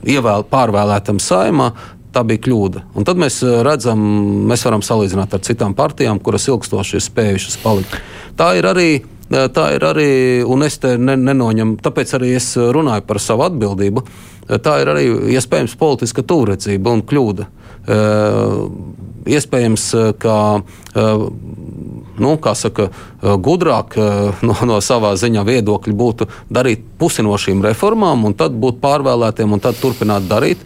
ievēl, 0.05 0.45
pārvēlētam 0.51 1.23
saimā, 1.23 1.71
tā 2.15 2.23
bija 2.27 2.43
kļūda. 2.45 2.85
Un 2.95 3.07
tad 3.07 3.19
mēs 3.21 3.41
eh, 3.43 3.57
redzam, 3.65 4.05
mēs 4.49 4.63
varam 4.67 4.83
salīdzināt 4.85 5.35
ar 5.35 5.43
citām 5.45 5.75
partijām, 5.77 6.21
kuras 6.23 6.47
ilgstoši 6.51 6.99
ir 6.99 7.03
spējušas 7.03 7.59
palikt. 7.63 7.99
Tā 8.39 8.53
ir 8.59 8.69
arī. 8.71 8.89
Eh, 9.25 9.47
tā 9.49 9.71
ir 9.73 9.81
arī, 9.87 10.09
un 10.45 10.61
es 10.67 10.77
te 10.77 10.95
ne, 11.01 11.15
nenoņemu, 11.17 11.79
tāpēc 11.81 12.11
arī 12.19 12.35
es 12.37 12.51
runāju 12.55 13.07
par 13.09 13.17
savu 13.23 13.47
atbildību. 13.47 14.03
Eh, 14.05 14.34
tā 14.47 14.79
ir 14.81 14.91
arī 14.93 15.05
iespējams 15.35 15.77
politiska 15.79 16.25
tūredzība 16.25 16.93
un 16.93 17.03
kļūda. 17.07 17.47
Iespējams, 19.25 19.85
ka 20.21 20.37
nu, 22.21 22.31
saka, 22.53 22.87
gudrāk 23.21 23.97
no, 24.45 24.55
no 24.69 24.79
savā 24.85 25.15
ziņā 25.17 25.45
viedokļa 25.47 25.97
būtu 25.97 26.29
darīt 26.53 26.85
pusi 26.99 27.25
no 27.25 27.37
šīm 27.37 27.63
reformām, 27.65 28.25
un 28.29 28.37
tad 28.37 28.57
būt 28.57 28.81
pārvēlētiem, 28.83 29.57
un 29.57 29.63
tad 29.63 29.81
turpināt 29.81 30.29
darīt. 30.29 30.61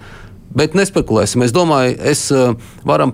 Bet 0.50 0.74
nespekulēsim. 0.74 1.44
Es 1.46 1.54
domāju, 1.54 1.94
es 2.10 2.24
uh, 2.34 2.56
varam 2.88 3.14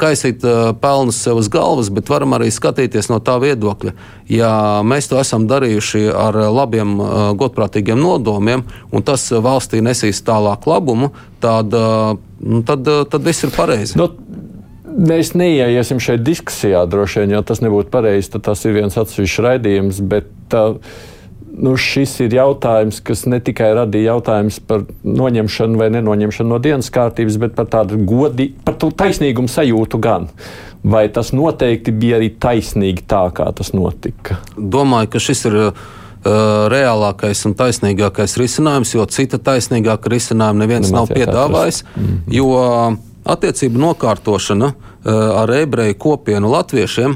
kaisīt 0.00 0.42
uh, 0.42 0.72
pelnus 0.82 1.20
sev 1.22 1.38
uz 1.38 1.50
galvas, 1.52 1.92
bet 1.94 2.10
varam 2.10 2.34
arī 2.34 2.50
skatīties 2.50 3.10
no 3.12 3.20
tā 3.22 3.36
viedokļa. 3.42 3.94
Ja 4.32 4.50
mēs 4.86 5.06
to 5.10 5.20
esam 5.22 5.46
darījuši 5.50 6.08
ar 6.10 6.40
labiem, 6.50 6.96
uh, 6.98 7.14
godprātīgiem 7.38 8.02
nodomiem, 8.02 8.66
un 8.90 9.06
tas 9.06 9.28
valstī 9.30 9.80
nesīs 9.84 10.24
tālāk 10.26 10.66
labumu, 10.66 11.12
tad, 11.40 11.70
nu, 11.70 12.62
tad, 12.66 12.88
tad 13.12 13.26
viss 13.26 13.46
ir 13.46 13.54
pareizi. 13.54 13.98
No. 14.00 14.10
Nu, 14.10 14.42
mēs 14.96 15.34
neieiesim 15.36 16.00
šeit 16.02 16.22
diskusijā, 16.24 16.82
droši 16.88 17.22
vien, 17.22 17.36
jo 17.36 17.42
tas 17.46 17.60
nebūtu 17.62 17.92
pareizi. 17.92 18.32
Tas 18.42 18.64
ir 18.64 18.76
viens 18.78 18.96
atsevišķs 18.96 19.44
raidījums. 19.46 20.00
Bet, 20.08 20.32
uh, 20.56 20.80
nu, 21.56 21.74
šis 21.80 22.14
ir 22.26 22.36
jautājums, 22.36 23.00
kas 23.04 23.24
ne 23.30 23.40
tikai 23.44 23.72
radīja 23.76 24.14
jautājumus 24.14 24.58
par 24.68 24.84
noņemšanu 25.04 25.80
vai 25.80 25.90
nenoņemšanu 25.94 26.52
no 26.52 26.60
dienas 26.62 26.90
kārtības, 26.94 27.38
bet 27.42 27.54
par 27.58 27.68
tādu 27.72 27.98
godi, 28.08 28.50
par 28.66 28.78
taisnīgumu 28.78 29.50
sajūtu 29.50 30.00
gan. 30.02 30.28
Vai 30.86 31.06
tas 31.10 31.32
noteikti 31.34 31.94
bija 31.96 32.20
arī 32.20 32.30
taisnīgi 32.40 33.06
tā, 33.10 33.24
kā 33.34 33.48
tas 33.56 33.72
notika? 33.74 34.40
Domāju, 34.56 35.14
ka 35.16 35.22
šis 35.28 35.48
ir. 35.50 35.62
Uh, 35.66 35.94
reālākais 36.72 37.38
un 37.46 37.52
taisnīgākais 37.54 38.32
risinājums, 38.40 38.90
jo 38.96 39.04
cita 39.14 39.38
taisnīgāka 39.38 40.10
risinājuma 40.10 40.64
neviens 40.64 40.88
Nemāciet 40.90 40.96
nav 40.96 41.12
piedāvājis. 41.12 41.84
Mm 41.84 42.02
-hmm. 42.02 42.34
Jo 42.34 42.48
attiecību 43.30 43.78
nokārtošana 43.78 44.72
uh, 44.72 45.12
ar 45.42 45.52
ebreju 45.54 45.94
kopienu 45.98 46.50
latviešiem 46.50 47.14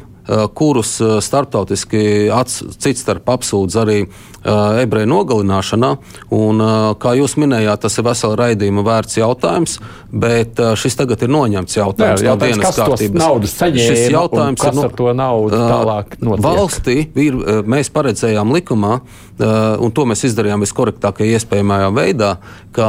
kurus 0.54 0.96
starptautiski 1.24 2.02
cits 2.78 3.02
starp 3.02 3.28
apsūdz 3.34 3.78
arī 3.82 4.00
ebreju 4.80 5.08
nogalināšanā. 5.10 5.90
Un, 6.32 6.62
kā 7.02 7.14
jūs 7.18 7.34
minējāt, 7.40 7.82
tas 7.84 7.98
ir 7.98 8.06
vesela 8.06 8.38
raidījuma 8.40 8.84
vērts 8.86 9.18
jautājums, 9.18 9.76
bet 10.10 10.60
šis 10.80 10.96
tagad 11.00 11.24
ir 11.26 11.32
noņemts 11.34 11.76
jautājums 11.76 12.24
Jā, 12.24 12.34
no 12.34 12.44
dienas 12.44 12.78
kārtības. 12.78 13.20
Naudas 13.20 13.56
saņēma, 13.58 13.88
šis 13.90 14.14
jautājums 14.14 14.64
ir 14.64 14.78
no, 14.78 14.86
ar 14.86 14.96
to 15.02 15.14
naudu 15.18 15.60
tālāk 15.60 16.16
notiek. 16.22 16.46
Valstī 16.46 16.96
ir, 17.26 17.40
mēs 17.68 17.92
paredzējām 17.92 18.54
likumā, 18.56 19.00
un 19.40 19.92
to 19.94 20.06
mēs 20.08 20.24
izdarījām 20.28 20.64
viskorektākajā 20.64 21.38
iespējamajā 21.38 21.90
veidā, 21.96 22.30
ka 22.76 22.88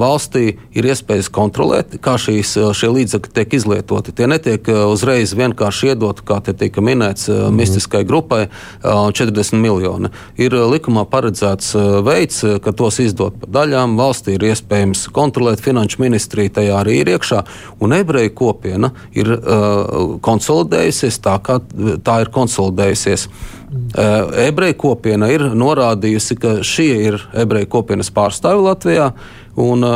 valstī 0.00 0.54
ir 0.76 0.88
iespējas 0.90 1.28
kontrolēt, 1.34 1.98
kā 2.02 2.16
šīs, 2.20 2.54
šie 2.76 2.90
līdzekļi 2.94 3.32
tiek 3.36 3.56
izlietoti. 3.58 4.14
Tie 4.16 4.28
netiek 4.30 4.70
uzreiz 4.88 5.34
vienkārši 5.36 5.92
iedoti, 5.92 6.24
kā 6.26 6.40
te 6.44 6.54
tika 6.56 6.84
minēts, 6.84 7.28
mm. 7.28 7.56
mistiskai 7.56 8.02
grupai 8.08 8.46
40 8.82 9.60
miljoni. 9.60 10.12
Ir 10.40 10.56
likumā 10.72 11.04
paredzēts 11.10 11.74
veids, 12.06 12.42
ka 12.64 12.74
tos 12.76 13.00
izdot 13.02 13.36
pa 13.42 13.50
daļām. 13.60 13.98
Valstī 14.00 14.36
ir 14.38 14.48
iespējams 14.50 15.06
kontrolēt, 15.14 15.62
finanšu 15.64 16.00
ministrija 16.02 16.56
tajā 16.60 16.80
arī 16.80 17.00
ir 17.02 17.12
iekšā. 17.16 17.44
Un 17.84 17.94
ebreju 17.96 18.34
kopiena 18.38 18.92
ir 19.16 19.32
uh, 19.36 20.16
konsolidējusies 20.24 21.20
tā, 21.24 21.36
kā 21.44 21.60
tā 22.04 22.20
ir 22.24 22.32
konsolidējusies. 22.34 23.28
Ebreju 23.70 24.74
kopiena 24.78 25.28
ir 25.30 25.44
norādījusi, 25.54 26.36
ka 26.42 26.54
šie 26.66 26.90
ir 27.06 27.20
ebreju 27.38 27.68
kopienas 27.70 28.10
pārstāvi 28.14 28.64
Latvijā, 28.66 29.12
un 29.60 29.86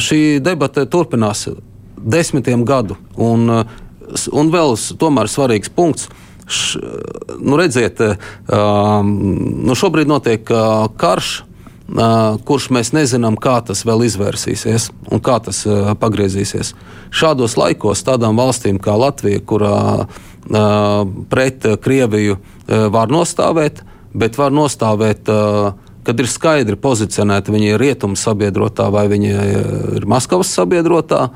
šī 0.00 0.22
debata 0.44 0.86
turpinās 0.88 1.48
desmitiem 2.00 2.64
gadu. 2.64 2.96
Un, 3.20 3.44
un 4.32 4.52
vēl 4.54 4.72
tomēr 5.00 5.28
svarīgs 5.28 5.72
punkts 5.76 6.08
š, 6.48 6.80
nu 7.44 7.60
redziet, 7.60 8.00
nu 8.48 9.76
šobrīd 9.76 10.10
notiek 10.10 10.56
karš. 11.00 11.36
Kurš 12.46 12.68
mēs 12.70 12.92
nezinām, 12.94 13.34
kā 13.34 13.56
tas 13.66 13.80
vēl 13.82 14.04
izvērsīsies 14.06 14.92
un 15.10 15.18
kā 15.18 15.40
tas 15.42 15.64
pagriezīsies. 15.98 16.70
Šādos 17.10 17.56
laikos 17.58 18.04
tādām 18.06 18.38
valstīm 18.38 18.78
kā 18.78 18.94
Latvija, 18.94 19.42
kurā 19.42 19.80
uh, 20.04 20.20
pret 21.30 21.66
Krieviju 21.82 22.36
var 22.90 23.12
nostāvēt, 23.12 23.82
bet 24.14 24.38
var 24.38 24.54
nostāvēt, 24.54 25.28
kad 26.06 26.22
ir 26.22 26.30
skaidri 26.30 26.78
pozicionēta 26.80 27.52
viņa 27.52 27.74
ir 27.74 27.82
rietumu 27.82 28.18
sabiedrotā, 28.18 28.88
vai 28.90 29.06
viņa 29.10 29.44
ir 29.98 30.08
Maskavas 30.08 30.52
sabiedrotā, 30.56 31.28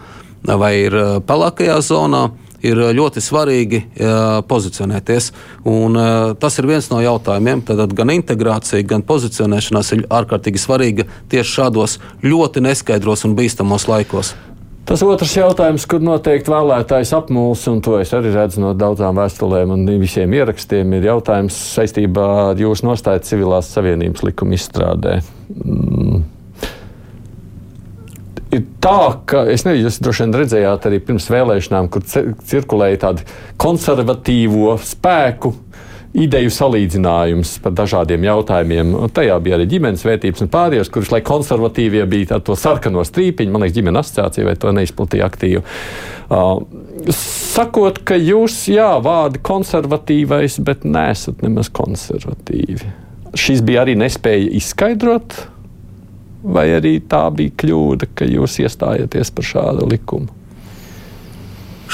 vai 0.44 0.72
ir 0.86 0.96
pelēkajā 1.26 1.78
zonā. 1.84 2.30
Ir 2.64 2.78
ļoti 2.96 3.20
svarīgi 3.20 3.78
pozicionēties. 4.48 5.26
Un, 5.68 5.98
tas 6.40 6.54
ir 6.56 6.64
viens 6.70 6.86
no 6.88 7.02
jautājumiem. 7.04 7.60
Tad 7.68 7.92
gan 7.92 8.08
integrācija, 8.14 8.80
gan 8.88 9.04
pozicionēšanās 9.04 9.92
ir 9.92 10.06
ārkārtīgi 10.08 10.62
svarīga 10.62 11.04
tieši 11.28 11.58
šādos 11.58 11.98
ļoti 12.24 12.64
neskaidros 12.64 13.26
un 13.28 13.36
bīstamos 13.36 13.84
laikos. 13.84 14.32
Tas 14.84 15.00
otrs 15.00 15.32
jautājums, 15.32 15.86
kur 15.88 16.02
noteikti 16.04 16.52
vēlētājs 16.52 17.14
apmulsi, 17.16 17.70
un 17.72 17.80
to 17.84 17.96
es 18.02 18.12
arī 18.12 18.34
redzu 18.34 18.60
no 18.60 18.74
daudzām 18.76 19.16
vēstulēm 19.16 19.72
un 19.72 19.86
visiem 20.02 20.34
ierakstiem, 20.36 20.92
ir 20.98 21.08
jautājums 21.08 21.56
saistībā 21.78 22.26
ar 22.50 22.60
jūsu 22.60 22.90
nostāju 22.90 23.24
civilās 23.24 23.72
savienības 23.72 24.26
likuma 24.28 24.58
izstrādē. 24.58 25.18
Mm 25.64 25.94
ir 28.54 28.62
tā, 28.82 29.20
ka 29.28 29.44
es 29.50 29.64
nezinu, 29.66 29.88
jūs 29.88 30.00
droši 30.04 30.24
vien 30.24 30.36
redzējāt 30.40 30.88
arī 30.88 31.00
pirms 31.04 31.26
vēlēšanām, 31.32 31.90
kur 31.92 32.04
cirkulēja 32.06 33.00
tādi 33.06 33.26
konservatīvo 33.60 34.76
spēku. 34.82 35.54
Ideju 36.14 36.50
salīdzinājums 36.54 37.56
par 37.64 37.72
dažādiem 37.74 38.22
jautājumiem. 38.22 38.92
Un 38.94 39.10
tajā 39.10 39.34
bija 39.42 39.56
arī 39.56 39.64
ģimenes 39.72 40.04
vērtības 40.06 40.44
un 40.44 40.50
pārējos, 40.52 40.90
kurš, 40.94 41.10
lai 41.10 41.20
konservatīvie 41.26 42.04
bija 42.10 42.36
ar 42.36 42.44
to 42.46 42.54
sarkano 42.58 43.02
strīpiņu, 43.02 43.50
man 43.50 43.64
liekas, 43.64 43.74
ģimenes 43.80 44.04
asociācija 44.04 44.46
vai 44.46 44.54
to 44.62 44.70
neizplatīja 44.76 45.26
aktīvi. 45.26 45.64
Uh, 46.30 46.62
sakot, 47.18 47.98
ka 48.06 48.14
jūs, 48.20 48.60
jā, 48.70 48.92
vārdi 49.02 49.42
konservatīvais, 49.42 50.60
bet 50.62 50.86
nesat 50.86 51.42
nemaz 51.42 51.72
konservatīvi. 51.74 52.94
Šis 53.34 53.64
bija 53.66 53.82
arī 53.82 53.98
nespēja 53.98 54.54
izskaidrot 54.60 55.34
vai 56.44 56.68
arī 56.76 56.98
tā 57.08 57.24
bija 57.34 57.56
kļūda, 57.58 58.10
ka 58.14 58.28
jūs 58.28 58.60
iestājāties 58.62 59.34
par 59.34 59.50
šādu 59.50 59.88
likumu? 59.90 60.30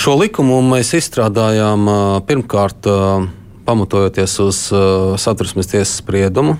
Šo 0.00 0.15
likumu 0.21 0.61
mēs 0.65 0.93
izstrādājām 0.97 1.89
pirmkārt 2.29 2.87
pamatojoties 3.71 4.37
uz 4.43 4.67
satversmes 5.23 5.71
tiesas 5.71 5.95
spriedumu. 6.03 6.59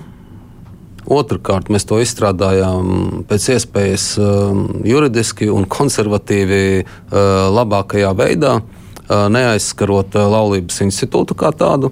Otrakārt, 1.11 1.71
mēs 1.73 1.83
to 1.89 1.97
izstrādājām 1.99 3.25
pēc 3.27 3.47
iespējas 3.55 4.05
juridiski 4.87 5.49
un 5.51 5.65
konservatīvi 5.67 6.85
labākajā 7.57 8.11
veidā, 8.15 8.59
neaizskarot 9.09 10.15
laulības 10.15 10.77
institūtu 10.85 11.35
kā 11.35 11.51
tādu. 11.57 11.91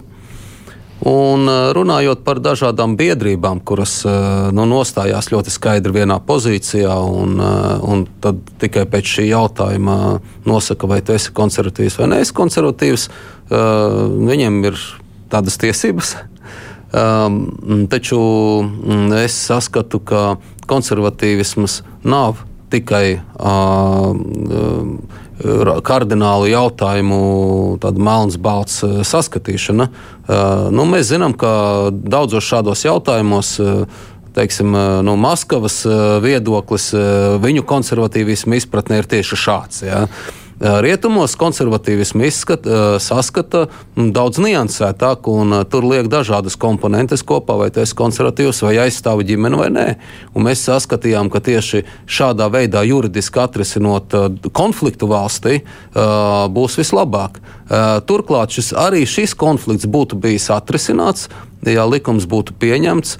Un 1.09 1.47
runājot 1.75 2.25
par 2.27 2.41
dažādām 2.43 2.97
biedrībām, 2.99 3.61
kuras 3.63 4.01
nu, 4.05 4.65
nostājās 4.67 5.31
ļoti 5.31 5.51
skaidri 5.55 5.95
vienā 6.01 6.19
pozīcijā, 6.27 6.95
un, 6.99 7.39
un 7.39 8.05
tad 8.23 8.41
tikai 8.59 8.83
pēc 8.91 9.13
šī 9.15 9.29
jautājuma 9.31 9.97
nosaka, 10.47 10.89
vai 10.91 10.99
tu 11.01 11.15
esi 11.15 11.31
konservatīvs 11.35 12.01
vai 12.01 12.09
neesi 12.13 12.35
konservatīvs, 12.35 13.07
viņiem 13.49 14.59
ir 14.67 14.81
tādas 15.31 15.59
tiesības. 15.61 16.15
Um, 16.89 17.43
taču 17.89 18.19
mm, 18.65 19.13
es 19.21 19.35
saskatu, 19.45 20.01
ka 20.01 20.39
konservatīvisms 20.69 21.83
nav 22.01 22.41
tikai 22.73 23.19
uh, 23.19 24.13
kardinālu 25.85 26.49
jautājumu, 26.51 27.19
melns 27.95 28.37
balts 28.37 28.81
saskatīšana. 28.83 29.87
Nu, 30.75 30.85
mēs 30.89 31.09
zinām, 31.13 31.33
ka 31.33 31.89
daudzos 31.91 32.43
šādos 32.43 32.83
jautājumos 32.85 33.55
teiksim, 34.35 34.75
no 35.03 35.15
Maskavas 35.19 35.81
viedoklis, 36.23 36.91
viņu 37.41 37.63
konservatīvismu 37.67 38.59
izpratne 38.59 38.99
ir 38.99 39.09
tieši 39.09 39.39
šāds. 39.39 39.81
Ja. 39.87 40.03
Rietumos 40.59 41.37
konservatīvismu 41.39 42.25
izskat, 42.27 42.65
saskata 42.99 43.61
daudz 43.95 44.41
niansētāk, 44.43 45.29
un 45.31 45.61
tur 45.71 45.87
liek 45.87 46.09
dažādas 46.11 46.57
komponentes 46.59 47.23
kopā, 47.23 47.55
vai 47.61 47.69
tas 47.71 47.93
ir 47.93 47.99
konservatīvs, 47.99 48.59
vai 48.67 48.73
aizstāv 48.83 49.23
ģimeni 49.23 49.59
vai 49.59 49.69
nē. 49.71 49.87
Un 50.35 50.43
mēs 50.49 50.65
saskatījām, 50.67 51.31
ka 51.31 51.39
tieši 51.45 51.85
šādā 52.03 52.49
veidā 52.51 52.83
juridiski 52.83 53.39
atrisinot 53.39 54.17
konfliktu 54.51 55.07
valstī 55.07 55.61
būs 55.95 56.75
vislabāk. 56.81 57.39
Turklāt 58.09 58.51
šis, 58.51 58.73
arī 58.75 59.05
šis 59.07 59.37
konflikts 59.39 59.87
būtu 59.87 60.19
bijis 60.19 60.49
atrisināts, 60.51 61.29
ja 61.67 61.85
likums 61.89 62.27
būtu 62.29 62.55
pieņemts, 62.59 63.17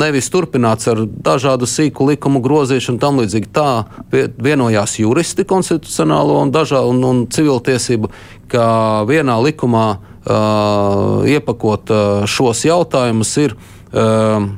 nevis 0.00 0.28
turpināts 0.32 0.88
ar 0.90 1.04
dažādu 1.06 1.68
sīku 1.70 2.08
likumu 2.10 2.42
grozīšanu 2.44 3.00
tam 3.00 3.22
līdzīgi. 3.22 3.50
Tā 3.54 3.88
vienojās 4.12 4.98
juristi 5.00 5.46
konstitucionālo 5.48 6.40
un, 6.42 6.52
dažā, 6.54 6.82
un, 6.88 7.02
un 7.06 7.24
civiltiesību, 7.32 8.12
ka 8.52 8.68
vienā 9.08 9.36
likumā 9.44 9.86
uh, 9.96 11.28
iepakot 11.28 11.92
uh, 11.92 12.24
šos 12.28 12.64
jautājumus 12.68 13.36
ir. 13.44 13.56
Uh, 13.88 14.48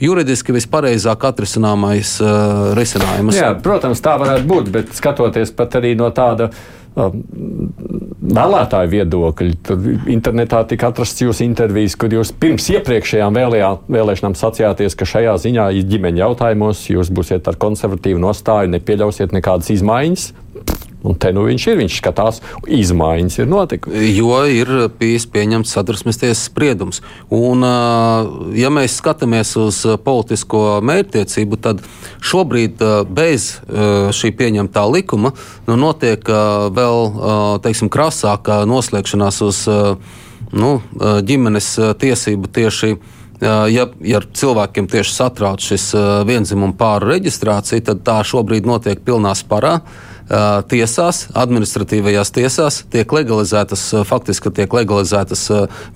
juridiski 0.00 0.54
vispareizāk 0.56 1.26
atrisināmais 1.28 2.14
uh, 2.24 2.70
risinājums. 2.78 3.36
Jā, 3.36 3.52
protams, 3.62 4.00
tā 4.00 4.16
varētu 4.22 4.46
būt, 4.48 4.70
bet 4.72 4.94
skatoties 4.96 5.52
pat 5.52 5.76
arī 5.76 5.92
no 5.98 6.08
tāda 6.16 6.48
Um, 6.48 6.79
vēlētāju 6.96 8.90
viedokļi. 8.94 9.54
Tur 9.66 9.78
internetā 10.10 10.62
tika 10.68 10.90
atrasts 10.90 11.22
jūsu 11.22 11.44
intervijas, 11.46 11.96
kur 12.00 12.12
jūs 12.14 12.32
pirms 12.40 12.66
iepriekšējām 12.74 13.38
vēlējā, 13.38 13.70
vēlēšanām 13.94 14.36
sacījāties, 14.38 14.96
ka 14.98 15.08
šajā 15.08 15.36
ziņā 15.44 15.70
ģimeņa 15.90 16.24
jautājumos 16.24 16.84
jūs 16.90 17.12
būsiet 17.14 17.48
ar 17.50 17.58
konservatīvu 17.60 18.22
nostāju, 18.22 18.72
nepieļausiet 18.74 19.34
nekādas 19.36 19.70
izmaiņas. 19.76 20.30
Un 21.00 21.16
te 21.16 21.30
nu 21.32 21.46
viņš 21.46 21.64
ir, 21.70 21.78
viņš 21.80 21.94
skatās, 21.96 22.38
izmaiņas 22.68 23.38
ir 23.40 23.46
notikušas. 23.48 24.02
Jo 24.12 24.40
ir 24.52 24.70
bijis 25.00 25.24
pieņemts 25.32 25.72
sadursmes 25.72 26.20
tiesas 26.20 26.42
spriedums. 26.50 27.00
Un, 27.32 27.64
ja 28.56 28.72
mēs 28.72 28.98
skatāmies 29.00 29.54
uz 29.60 29.80
politisko 30.04 30.80
mērķtiecību, 30.84 31.60
tad 31.64 31.80
šobrīd 32.20 32.84
bez 33.16 33.54
šī 34.16 34.32
pieņemtā 34.36 34.84
likuma 34.92 35.32
nu, 35.68 35.78
notiek 35.80 36.28
vēl 36.76 37.08
teiksim, 37.64 37.88
krasāka 37.92 38.60
noslēgšanās 38.68 39.40
uz 39.46 39.62
nu, 40.52 40.74
ģimenes 41.00 41.72
tiesību 42.02 42.52
tieši. 42.60 42.92
Ja, 43.40 43.86
ja 44.04 44.18
cilvēkiem 44.20 44.84
tieši 44.92 45.14
satrauc 45.16 45.64
šis 45.64 45.94
vienzimuma 46.28 46.76
pāru 46.76 47.08
reģistrācija, 47.14 47.80
tad 47.86 48.02
tā 48.04 48.18
šobrīd 48.20 48.68
notiek 48.68 49.00
pilnā 49.00 49.32
sparā. 49.38 49.78
Uh, 49.80 50.09
tiesās, 50.70 51.24
administratīvajās 51.34 52.30
tiesās 52.30 52.76
tiek 52.92 53.10
legalizētas, 53.10 53.82
faktiski 54.06 54.52
tiek 54.54 54.72
legalizētas 54.74 55.42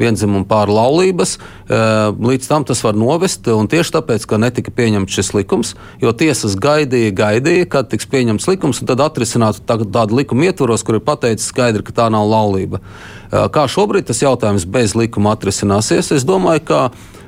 vienzimuma 0.00 0.42
pārlaulības. 0.50 1.36
Līdz 1.70 2.48
tam 2.50 2.66
tas 2.66 2.82
var 2.82 2.98
novest, 2.98 3.46
un 3.46 3.70
tieši 3.70 3.94
tāpēc, 3.94 4.26
ka 4.26 4.40
netika 4.42 4.74
pieņemts 4.74 5.14
šis 5.20 5.32
likums, 5.38 5.74
jo 6.02 6.10
tiesas 6.10 6.58
gaidīja, 6.58 7.14
gaidīja, 7.14 7.70
kad 7.70 7.92
tiks 7.92 8.10
pieņemts 8.10 8.50
likums, 8.50 8.82
un 8.82 8.90
tad 8.90 9.04
atrisinātu 9.06 9.62
tādu 9.68 10.18
likumu 10.18 10.50
ietvaros, 10.50 10.82
kur 10.82 10.98
ir 10.98 11.06
pateicis 11.06 11.52
skaidri, 11.54 11.86
ka 11.86 11.94
tā 12.02 12.10
nav 12.10 12.26
laulība. 12.26 12.82
Kā 13.30 13.68
šobrīd 13.70 14.10
tas 14.10 14.22
jautājums 14.22 14.66
bez 14.66 14.98
likuma 14.98 15.36
atrisināsies? 15.38 16.10
Es 16.14 16.26
domāju, 16.26 16.66
ka 16.66 16.80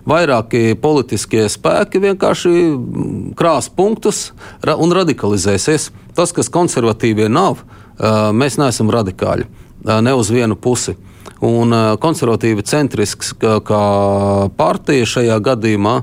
vairāki 0.06 0.76
politiskie 0.80 1.46
spēki 1.50 2.00
vienkārši 2.02 2.52
krās 3.38 3.68
punktus 3.72 4.30
un 4.62 4.94
radikalizēsies. 4.94 5.90
Tas, 6.16 6.32
kas 6.32 6.50
konservatīvie 6.52 7.28
nav, 7.32 7.60
mēs 8.32 8.58
neesam 8.60 8.90
radikāļi 8.94 9.48
ne 9.86 10.14
uz 10.16 10.30
vienu 10.32 10.56
pusi. 10.56 10.96
Un 11.44 11.74
konservatīvi 12.00 12.64
centrisks 12.64 13.34
kā 13.36 13.82
partija 14.56 15.08
šajā 15.10 15.36
gadījumā 15.44 15.98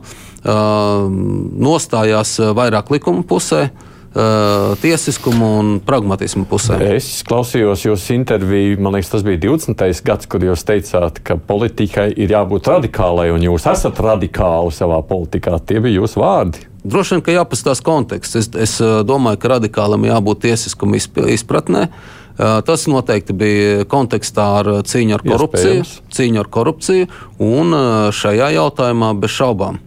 nostājās 1.63 2.35
vairāk 2.53 2.91
likuma 2.93 3.23
pusē, 3.25 3.69
uh, 4.15 4.73
tiesiskumu 4.81 5.49
un 5.59 5.71
pragmatismu 5.85 6.45
pusē. 6.49 6.77
Es 6.95 7.21
klausījos 7.27 7.85
jūsu 7.87 8.15
interviju, 8.17 8.79
man 8.83 8.97
liekas, 8.97 9.11
tas 9.13 9.25
bija 9.25 9.41
20. 9.45 9.85
gads, 10.05 10.29
kad 10.29 10.45
jūs 10.45 10.65
teicāt, 10.67 11.21
ka 11.25 11.37
politikai 11.37 12.09
ir 12.13 12.33
jābūt 12.35 12.69
radikālai, 12.71 13.29
un 13.33 13.45
jūs 13.45 13.67
esat 13.71 14.01
radikāli 14.03 14.73
savā 14.75 15.01
politikā. 15.07 15.57
Tie 15.65 15.81
bija 15.83 16.01
jūsu 16.01 16.23
vārdi. 16.23 16.67
Droši 16.83 17.15
vien, 17.15 17.23
ka 17.23 17.37
jāpastāsta 17.37 17.85
konteksts. 17.87 18.35
Es, 18.35 18.49
es 18.59 18.75
domāju, 19.07 19.39
ka 19.39 19.55
radikālam 19.55 20.03
jābūt 20.09 20.43
tiesiskuma 20.49 20.99
izpratnē. 20.99 21.87
Tas 22.35 22.87
noteikti 22.89 23.35
bija 23.37 23.85
kontekstā 23.89 24.45
ar 24.59 24.69
cīņu 24.89 25.15
ar 25.15 25.23
korupciju, 25.23 25.83
cīņu 26.17 26.41
ar 26.41 26.49
korupciju, 26.51 27.09
un 27.45 27.77
šajā 28.11 28.49
jautājumā 28.57 29.13
bez 29.21 29.35
šaubām. 29.37 29.77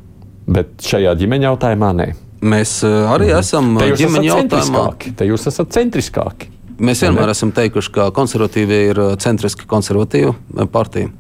Bet 0.47 0.79
šajā 0.87 1.17
ģimeņa 1.19 1.51
jautājumā 1.51 1.91
nē. 1.99 2.09
Mēs 2.47 2.79
eh, 2.87 2.97
arī 3.11 3.31
mhm. 3.31 3.41
esam 3.43 3.73
ģimeņa 3.81 4.31
jautājumā. 4.31 4.87
Te 5.19 5.29
jūs 5.29 5.49
esat 5.51 5.75
centriskāki. 5.77 6.53
Mēs 6.77 7.01
vienmēr 7.07 7.31
esam 7.33 7.55
teikuši, 7.57 7.93
ka 7.95 8.11
konservatīvie 8.17 8.81
ir 8.91 9.01
eh, 9.01 9.15
centriski 9.23 9.69
konservatīva 9.69 10.35
eh, 10.35 10.69
partija. 10.71 11.13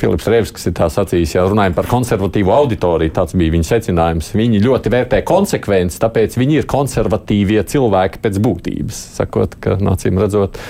Filips 0.00 0.26
Rēvs 0.26 0.64
ir 0.66 0.72
tā 0.74 0.88
sacījis, 0.90 1.36
ja 1.36 1.44
runājam 1.46 1.76
par 1.76 1.86
konservatīvu 1.90 2.50
auditoriju, 2.50 3.12
tāds 3.14 3.36
bija 3.38 3.54
viņa 3.54 3.68
secinājums. 3.68 4.32
Viņi 4.34 4.62
ļoti 4.64 4.90
vērtē 4.90 5.20
konsekvenci, 5.26 6.00
tāpēc 6.02 6.34
viņi 6.40 6.58
ir 6.58 6.66
konservatīvie 6.70 7.62
cilvēki 7.70 8.22
pēc 8.24 8.40
būtības. 8.42 9.04
Sakot, 9.20 9.54
ka 9.62 9.78
nācīm 9.82 10.20
redzot, 10.22 10.60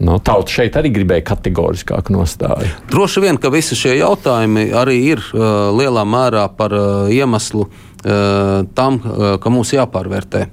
No, 0.00 0.14
nu, 0.14 0.20
tauta 0.24 0.48
šeit 0.48 0.78
arī 0.80 0.88
gribēja 0.94 1.20
kategoriskāku 1.28 2.14
nostāju. 2.14 2.70
Droši 2.88 3.20
vien, 3.20 3.36
ka 3.36 3.50
visi 3.52 3.76
šie 3.76 3.98
jautājumi 3.98 4.70
arī 4.72 4.94
ir 5.10 5.20
uh, 5.20 5.68
lielā 5.76 6.06
mērā 6.08 6.46
par 6.56 6.72
uh, 6.72 7.10
iemeslu 7.12 7.66
uh, 7.66 7.82
Eh, 7.89 7.89
tam, 8.02 9.00
ka 9.40 9.52
mums 9.52 9.74
jāpārvērtē 9.74 10.46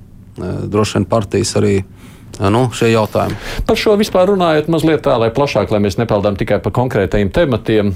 droši 0.68 1.00
vien 1.00 1.06
partijas 1.10 1.56
arī 1.60 1.76
nu, 2.54 2.68
šie 2.76 2.92
jautājumi. 2.92 3.38
Par 3.68 3.80
šo 3.80 3.96
vispār 4.00 4.30
runājot 4.32 4.70
mazliet 4.72 5.04
tā, 5.06 5.16
lai 5.22 5.32
plašāk, 5.34 5.72
lai 5.74 5.82
mēs 5.84 5.98
nepeldām 6.02 6.38
tikai 6.40 6.60
par 6.64 6.76
konkrētajiem 6.76 7.32
tematiem. 7.34 7.94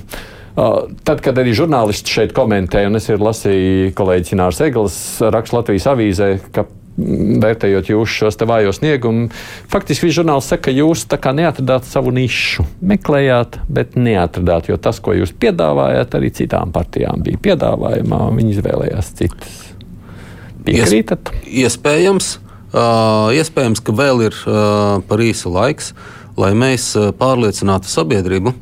Tad, 0.56 1.22
kad 1.24 1.38
arī 1.40 1.54
žurnālisti 1.56 2.12
šeit 2.12 2.34
komentēja, 2.36 2.90
un 2.90 3.00
es 3.00 3.08
lasīju 3.08 3.94
kolēģis 3.96 4.34
Inārs 4.36 4.60
Eglis, 4.66 4.98
raksta 5.22 5.62
Latvijas 5.62 5.88
avīzē, 5.94 6.32
ka 6.52 6.66
vērtējot 6.97 7.91
jūsu 7.91 8.25
šos 8.25 8.38
vājos 8.47 8.80
sniegumus, 8.82 9.36
faktiski 9.71 10.08
viņš 10.08 10.17
žurnāls 10.19 10.49
saka, 10.51 10.67
ka 10.67 10.75
jūs 10.75 11.06
neatradāt 11.08 11.88
savu 11.88 12.12
nišu. 12.12 12.65
Meklējāt, 12.82 13.60
bet 13.69 13.95
neatradāt, 13.95 14.69
jo 14.69 14.77
tas, 14.77 14.99
ko 14.99 15.15
jūs 15.15 15.32
piedāvājat, 15.32 16.15
arī 16.15 16.32
citām 16.36 16.71
partijām 16.71 17.23
bija 17.23 17.39
piedāvājumā, 17.41 18.23
viņi 18.38 18.58
izvēlējās 18.58 19.13
citas. 19.17 19.60
Piekrītat? 20.65 21.32
Ies, 21.45 21.77
iespējams, 21.77 22.34
uh, 22.73 23.32
iespējams, 23.34 23.82
ka 23.82 23.95
vēl 23.97 24.27
ir 24.27 24.36
uh, 24.45 24.99
par 25.08 25.23
īsu 25.23 25.54
laiks, 25.54 25.93
lai 26.38 26.51
mēs 26.58 26.91
uh, 26.99 27.10
pārliecinātu 27.17 27.89
sabiedrību, 27.89 28.54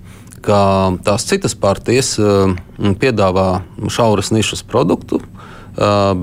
ka 0.45 0.61
tās 1.03 1.25
citas 1.27 1.57
partijas 1.59 2.13
uh, 2.21 2.53
piedāvā 3.01 3.65
šauras 3.91 4.31
nišas 4.31 4.63
produktu, 4.63 5.19
uh, 5.19 5.38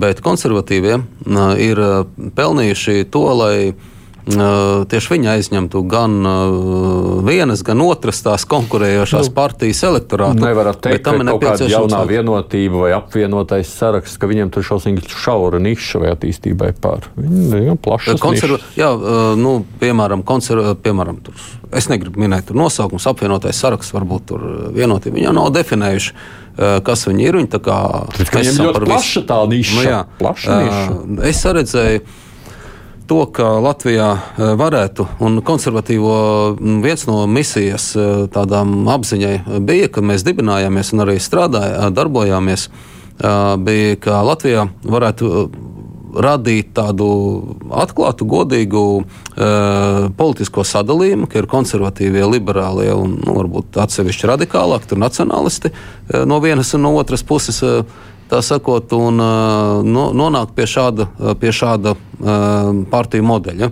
bet 0.01 0.21
konservatīvie 0.25 0.99
ir 1.65 1.83
pelnījuši 2.37 3.07
to, 3.13 3.23
lai 3.41 3.57
tieši 4.27 5.13
viņi 5.13 5.29
aizņemtu 5.31 5.83
gan 5.87 6.17
vienas, 7.27 7.63
gan 7.67 7.83
otras 7.85 8.19
tās 8.25 8.47
konkurējošās 8.51 9.29
nu, 9.29 9.35
partijas 9.37 9.83
elektorātu. 9.87 10.43
Nevarat 10.43 10.81
teikt, 10.83 11.05
ka 11.07 11.15
ir 11.15 11.23
kaut 11.29 11.45
kāda 11.45 11.69
jaunā 11.71 12.01
vienotība 12.11 12.83
vai 12.87 12.91
apvienotais 12.97 13.71
saraksts, 13.71 14.19
ka 14.19 14.31
viņiem 14.31 14.51
tur 14.55 14.67
šausmīgi 14.67 15.07
šaura 15.15 15.61
niša 15.63 16.03
vai 16.03 16.11
attīstībai 16.17 16.73
pār. 16.83 17.07
Viņi 17.15 17.63
ir 17.63 17.79
plašs. 17.83 18.19
Konserva... 18.23 18.59
Jā, 18.79 18.91
nu, 19.39 19.61
piemēram, 19.83 20.27
konserva... 20.27 20.75
piemēram 20.75 21.23
tur, 21.23 21.39
es 21.71 21.87
negribu 21.93 22.25
minēt 22.27 22.51
nosaukums, 22.51 23.07
apvienotais 23.07 23.63
saraksts, 23.63 23.95
varbūt 23.95 24.29
tur 24.33 24.51
vienotība. 24.75 25.21
Viņi 25.21 25.31
jau 25.31 25.39
nav 25.39 25.55
definējuši 25.55 26.19
kas 26.57 27.03
viņi 27.05 27.27
ir. 27.29 27.37
Viņi 27.37 27.59
kā, 27.63 27.81
mēs 28.17 28.49
esam 28.49 28.71
par 28.73 28.87
visu 28.89 29.23
tā 29.29 29.43
niša. 29.51 29.75
Nu, 29.77 29.83
jā, 29.85 29.99
plaša 30.19 30.63
niša. 30.63 30.95
Es 31.29 31.43
redzēju 31.45 32.07
to, 33.09 33.21
ka 33.33 33.57
Latvijā 33.63 34.09
varētu, 34.59 35.07
un 35.25 35.41
konservatīvo 35.47 36.17
viens 36.85 37.07
no 37.09 37.23
misijas 37.31 37.93
tādām 38.35 38.89
apziņai 38.93 39.61
bija, 39.67 39.89
kad 39.95 40.07
mēs 40.07 40.27
dibinājāmies 40.27 40.93
un 40.95 41.07
arī 41.07 41.17
strādājām, 41.23 41.95
darbojāmies, 41.97 42.69
bija, 43.63 43.97
ka 44.03 44.21
Latvijā 44.27 44.67
varētu 44.85 45.31
radīt 46.17 46.73
tādu 46.77 47.09
atklātu, 47.77 48.27
godīgu 48.29 48.83
uh, 48.97 50.09
politisko 50.17 50.65
sadalījumu, 50.67 51.29
ka 51.31 51.41
ir 51.41 51.51
konservatīvie, 51.51 52.25
liberālie 52.31 52.93
un 52.97 53.19
nu, 53.21 53.37
varbūt 53.37 53.79
atsevišķi 53.85 54.31
radikālāki, 54.33 54.91
tur 54.91 55.03
nacionālisti 55.03 55.73
uh, 55.73 56.25
no 56.29 56.41
vienas 56.45 56.73
un 56.77 56.87
no 56.87 56.95
otras 57.01 57.25
puses. 57.27 57.63
Uh, 57.65 58.15
tā 58.31 58.43
sakot, 58.45 58.93
un 58.97 59.23
uh, 59.23 59.85
no, 59.87 60.09
nonākt 60.17 60.57
pie 60.57 60.67
šāda, 60.71 61.09
pie 61.41 61.55
šāda 61.55 61.95
uh, 61.97 62.73
partiju 62.91 63.27
modeļa. 63.27 63.71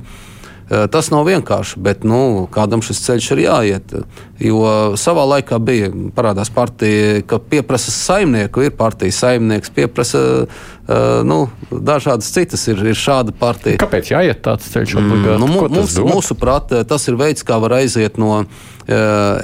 Tas 0.65 1.11
nav 1.13 1.27
vienkārši, 1.29 1.77
bet 1.85 2.07
nu, 2.09 2.49
kādam 2.53 2.81
šis 2.83 3.03
ceļš 3.05 3.27
ir 3.35 3.41
jāiet. 3.43 3.91
Jo 4.41 4.63
savā 4.97 5.27
laikā 5.35 5.59
bija 5.61 5.91
parādās 6.17 6.49
partija, 6.49 7.19
ka 7.29 7.37
pieprasa 7.37 7.93
saimnieku, 7.93 8.63
ir 8.65 8.73
partijas 8.73 9.19
saimnieks, 9.21 9.69
pieprasa 9.77 10.23
nu, 11.29 11.39
dažādas 11.69 12.31
citas, 12.33 12.65
ir, 12.73 12.81
ir 12.81 12.97
šāda 12.97 13.35
partija. 13.37 13.77
Kāpēc 13.83 14.15
jāiet 14.15 14.41
tāds 14.45 14.71
ceļš? 14.73 14.97
Mm, 15.03 15.27
nu, 15.43 15.51
mums, 15.69 15.99
mūsuprāt, 16.01 16.73
tas 16.89 17.05
ir 17.13 17.21
veids, 17.21 17.45
kā 17.45 17.61
var 17.61 17.77
aiziet 17.83 18.17
no 18.21 18.33
uh, 18.41 18.49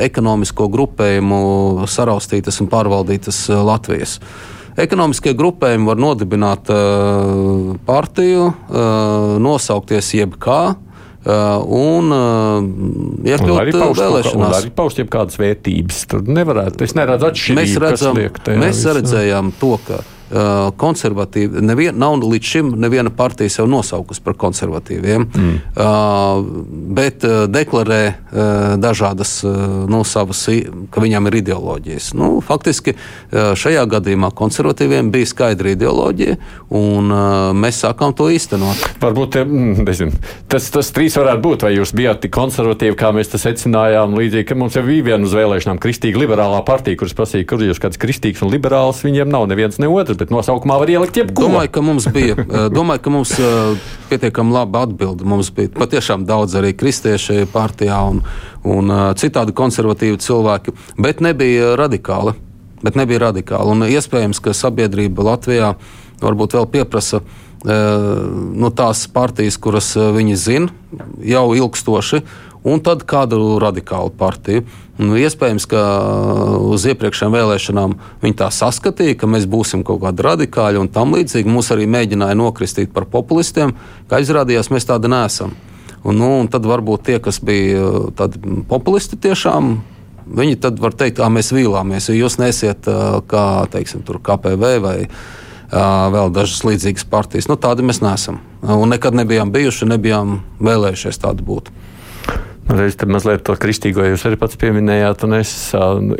ekonomisko 0.00 0.70
grupējumu 0.72 1.42
saraustītas 1.84 2.62
un 2.64 2.72
pārvaldītas 2.72 3.44
Latvijas. 3.60 4.16
Ekonomiskie 4.78 5.34
grupējumi 5.38 5.88
var 5.88 5.98
nodibināt 6.00 6.70
uh, 6.70 7.72
partiju, 7.88 8.52
uh, 8.52 9.34
nosaukties 9.42 10.12
jebkā. 10.20 10.60
Uh, 11.20 11.58
un 11.76 12.14
uh, 12.16 13.26
iekļūt 13.28 13.58
arī 13.60 13.74
paust, 13.74 14.00
vēlēšanās. 14.00 14.54
Arī 14.62 14.70
paust 14.72 15.02
kādas 15.12 15.36
vērtības. 15.40 15.98
Tur 16.08 16.24
nevarētu, 16.30 16.86
es 16.86 16.96
neredzu 16.96 17.28
atšķirību. 17.28 17.60
Mēs, 17.60 17.76
redzam, 17.84 18.22
mēs 18.62 18.86
redzējām 19.00 19.52
to, 19.60 19.74
ka 19.84 20.00
konservatīvi. 20.30 21.62
Nevien, 21.64 21.96
nav 21.98 22.20
līdz 22.22 22.46
šim 22.46 22.70
neviena 22.80 23.10
partija 23.10 23.50
sev 23.50 23.68
nosaukusi 23.70 24.22
par 24.24 24.36
konservatīviem, 24.38 25.26
mm. 25.26 25.54
uh, 25.74 26.44
bet 26.96 27.24
uh, 27.26 27.44
deklarē 27.50 28.00
uh, 28.10 28.42
dažādas 28.80 29.40
uh, 29.44 29.56
nu, 29.90 30.02
savas, 30.06 30.44
ka 30.90 31.02
viņām 31.02 31.26
ir 31.30 31.40
ideoloģijas. 31.40 32.12
Nu, 32.18 32.30
faktiski 32.44 32.94
uh, 32.94 33.52
šajā 33.58 33.84
gadījumā 33.90 34.30
konservatīviem 34.38 35.10
bija 35.14 35.30
skaidra 35.30 35.74
ideoloģija, 35.74 36.36
un 36.78 37.10
uh, 37.10 37.50
mēs 37.56 37.82
sākām 37.84 38.14
to 38.16 38.30
īstenot. 38.30 38.86
Varbūt 39.02 39.40
mm, 39.42 39.82
nezinu, 39.88 40.22
tas, 40.50 40.70
tas 40.74 40.92
trīs 40.94 41.18
varētu 41.18 41.44
būt, 41.46 41.66
vai 41.66 41.74
jūs 41.74 41.94
bijāt 41.96 42.22
tik 42.24 42.34
konservatīvi, 42.36 42.98
kā 42.98 43.10
mēs 43.16 43.32
to 43.32 43.40
secinājām. 43.42 44.14
Līdzīgi, 44.20 44.48
ka 44.50 44.58
mums 44.58 44.78
jau 44.78 44.86
bija 44.86 45.10
viena 45.12 45.26
uz 45.26 45.34
vēlēšanām 45.34 45.82
kristīga 45.82 46.22
liberālā 46.22 46.62
partija, 46.66 46.98
kuras 47.00 47.16
prasīja, 47.18 47.48
kur 47.50 47.66
jūs 47.66 47.82
kāds 47.82 48.00
kristīgs 48.00 48.44
un 48.44 48.52
liberāls, 48.52 49.02
viņiem 49.06 49.30
nav 49.30 49.48
neviens 49.50 49.80
ne 49.82 49.90
otrs 49.90 50.19
bet 50.20 50.32
nosaukumā 50.32 50.76
var 50.80 50.90
ielikt 50.92 51.16
jebko. 51.20 51.46
Domāju, 51.48 51.72
ka 51.74 51.82
mums 51.84 52.06
bija 52.12 52.36
eh, 52.40 52.68
domāju, 52.72 53.04
ka 53.04 53.14
mums, 53.14 53.32
eh, 53.40 53.90
pietiekami 54.10 54.54
laba 54.54 54.84
atbilde. 54.86 55.26
Mums 55.28 55.50
bija 55.56 55.72
patiešām 55.76 56.26
daudz 56.28 56.56
arī 56.60 56.74
kristieši 56.76 57.46
partijā 57.52 57.98
un, 58.12 58.22
un 58.68 58.94
eh, 58.94 59.02
citādi 59.20 59.56
konservatīvi 59.56 60.20
cilvēki, 60.22 60.76
bet 61.00 61.24
nebija 61.24 61.74
radikāli. 61.80 62.36
Bet 62.80 62.96
nebija 62.96 63.26
radikāli. 63.26 63.74
Un 63.74 63.88
iespējams, 63.90 64.40
ka 64.40 64.56
sabiedrība 64.56 65.26
Latvijā 65.26 65.74
varbūt 66.22 66.56
vēl 66.56 66.68
pieprasa 66.72 67.20
no 67.60 68.70
tās 68.72 69.02
partijas, 69.12 69.58
kuras 69.60 69.90
viņi 69.92 70.36
zina 70.40 71.02
jau 71.20 71.42
ilgstoši, 71.52 72.22
un 72.64 72.80
tad 72.84 73.04
kādu 73.08 73.58
radikālu 73.62 74.12
partiju. 74.18 74.64
Nu, 75.00 75.16
iespējams, 75.16 75.64
ka 75.70 75.82
uz 76.68 76.84
iepriekšējām 76.90 77.32
vēlēšanām 77.32 77.94
viņi 78.20 78.36
tā 78.36 78.50
saskatīja, 78.52 79.16
ka 79.20 79.30
mēs 79.30 79.46
būsim 79.48 79.84
kaut 79.86 80.02
kādi 80.02 80.26
radikāļi 80.26 80.82
un 80.82 80.90
tam 80.92 81.14
līdzīgi. 81.16 81.48
Mūs 81.48 81.72
arī 81.72 81.88
mēģināja 81.88 82.36
nokristīt 82.36 82.92
par 82.92 83.08
populistiem, 83.08 83.72
kā 84.10 84.20
izrādījās, 84.20 84.68
mēs 84.74 84.88
tādi 84.90 85.08
neesam. 85.12 85.56
Un, 86.04 86.16
nu, 86.16 86.28
un 86.42 86.48
tad 86.52 86.68
varbūt 86.68 87.08
tie, 87.08 87.18
kas 87.20 87.40
bija 87.44 87.80
uh, 87.80 88.10
tādi 88.16 88.40
populisti 88.68 89.16
tiešām. 89.20 89.78
Viņi 90.30 90.60
tad 90.62 90.78
var 90.80 90.94
teikt, 90.94 91.18
ka 91.18 91.28
mēs 91.32 91.50
vīlāmies, 91.52 92.06
jo 92.10 92.14
jūs 92.14 92.36
nesiet 92.38 92.86
kā 93.26 93.44
teiksim, 93.72 94.04
KPV 94.06 94.68
vai 94.84 94.94
vēl 95.70 96.30
dažas 96.34 96.62
līdzīgas 96.66 97.06
partijas. 97.10 97.48
Nu, 97.50 97.56
tādi 97.58 97.82
mēs 97.86 97.98
neesam. 98.02 98.38
Un 98.62 98.90
nekad 98.92 99.16
nebijām 99.16 99.50
bijuši, 99.50 99.88
nebijām 99.90 100.38
vēlējušies 100.62 101.18
tādi 101.22 101.46
būt. 101.46 101.70
Reiz 102.70 102.94
tam 102.98 103.10
mazliet 103.16 103.42
to 103.46 103.56
kristīgo 103.58 104.04
jūs 104.06 104.24
arī 104.28 104.38
pats 104.38 104.58
pieminējāt, 104.60 105.24
un 105.26 105.38
es, 105.40 105.52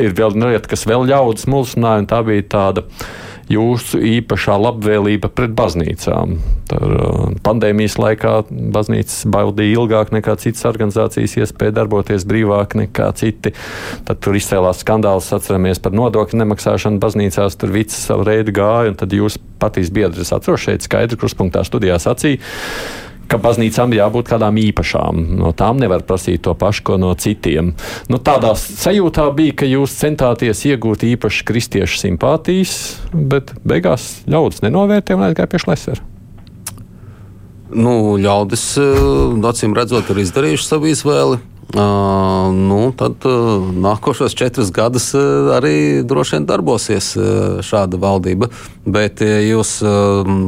ir 0.03 0.15
vēl 0.19 0.35
lieta, 0.35 0.67
kas 0.71 0.87
vēl 0.89 1.07
ļaudis 1.11 1.47
mulsināja, 1.51 2.03
un 2.03 2.09
tā 2.11 2.23
bija 2.27 2.47
tāda 2.57 2.87
jūsu 3.51 3.99
īpašā 4.07 4.55
labvēlība 4.63 5.31
pret 5.35 5.55
baznīcām. 5.59 6.37
Tur, 6.71 6.95
pandēmijas 7.47 7.97
laikā 7.99 8.35
baznīcas 8.51 9.25
baudīja 9.31 9.81
ilgāk 9.81 10.13
nekā 10.15 10.37
citas 10.43 10.67
organizācijas, 10.71 11.37
iespēja 11.43 11.75
darboties 11.81 12.27
brīvāk 12.31 12.77
nekā 12.79 13.11
citi. 13.19 13.55
Tad 14.07 14.23
tur 14.23 14.39
izcēlās 14.39 14.85
skandāls, 14.85 15.33
atceramies 15.35 15.83
par 15.83 15.95
nodokļu 15.99 16.43
nemaksāšanu 16.45 17.03
baznīcās, 17.03 17.59
tur 17.59 17.75
viss 17.75 18.07
savu 18.07 18.27
reidu 18.31 18.55
gāja, 18.59 18.95
un 18.95 18.99
tad 19.03 19.15
jūs 19.15 19.39
patīs 19.61 19.91
biedrs 19.95 20.35
atceros 20.35 20.67
šeit 20.67 20.87
skaidri 20.87 21.19
kruspunktā 21.21 21.67
studijā 21.67 21.99
sacīja 22.03 22.43
ka 23.31 23.39
baznīcām 23.41 23.95
jābūt 23.95 24.31
kādām 24.33 24.59
īpašām. 24.61 25.23
No 25.39 25.53
tām 25.57 25.81
nevar 25.83 26.03
prasīt 26.07 26.43
to 26.47 26.55
pašu, 26.59 26.85
ko 26.87 26.99
no 27.01 27.13
citiem. 27.15 27.75
Nu, 28.11 28.19
tādā 28.23 28.53
sajūtā 28.59 29.29
bija, 29.37 29.61
ka 29.63 29.69
jūs 29.71 29.95
centāties 30.01 30.65
iegūt 30.69 31.07
īpaši 31.13 31.47
kristiešu 31.49 32.01
simpātijas, 32.03 32.75
bet 33.15 33.55
beigās 33.63 34.25
ļaudis 34.31 34.65
nenovērtēja 34.67 35.21
un 35.21 35.29
aizgāja 35.29 35.51
pie 35.53 35.63
šlesera. 35.63 36.09
Nu, 37.71 38.19
ļaudis, 38.19 38.65
eh, 38.83 39.47
acīm 39.53 39.79
redzot, 39.79 40.11
ir 40.11 40.25
izdarījuši 40.25 40.67
savu 40.67 40.91
izvēli. 40.91 41.39
Uh, 41.71 42.49
nu, 42.51 42.89
tad 42.99 43.23
uh, 43.31 43.63
nākošos 43.63 44.35
četrus 44.35 44.73
gadus 44.75 45.13
uh, 45.15 45.53
arī 45.55 46.03
droši 46.03 46.35
vien 46.35 46.49
darbosies 46.49 47.13
šāda 47.63 48.01
valdība. 48.03 48.49
Bet, 48.83 49.23
ja 49.23 49.39
jūs 49.39 49.77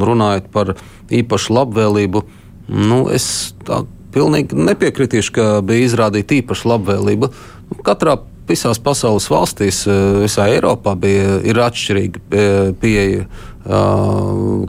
runājat 0.03 0.51
par 0.51 0.73
īpašu 1.07 1.55
labvēlību, 1.55 2.25
uh, 2.25 2.42
Nu, 2.67 3.03
es 3.11 3.53
tā 3.67 3.83
pilnīgi 4.13 4.57
nepiekritīšu, 4.57 5.33
ka 5.35 5.47
bija 5.65 5.87
izrādīta 5.87 6.37
īpaša 6.39 6.69
labvēlība. 6.73 7.29
Nu, 7.69 7.79
katrā 7.85 8.17
visās 8.47 8.79
pasaules 8.83 9.29
valstīs, 9.31 9.83
eh, 9.87 10.23
visā 10.23 10.47
Eiropā 10.51 10.95
bija 10.99 11.39
atšķirīga 11.67 12.23
eh, 12.31 12.71
pieeja 12.79 13.27
uh, 13.63 14.65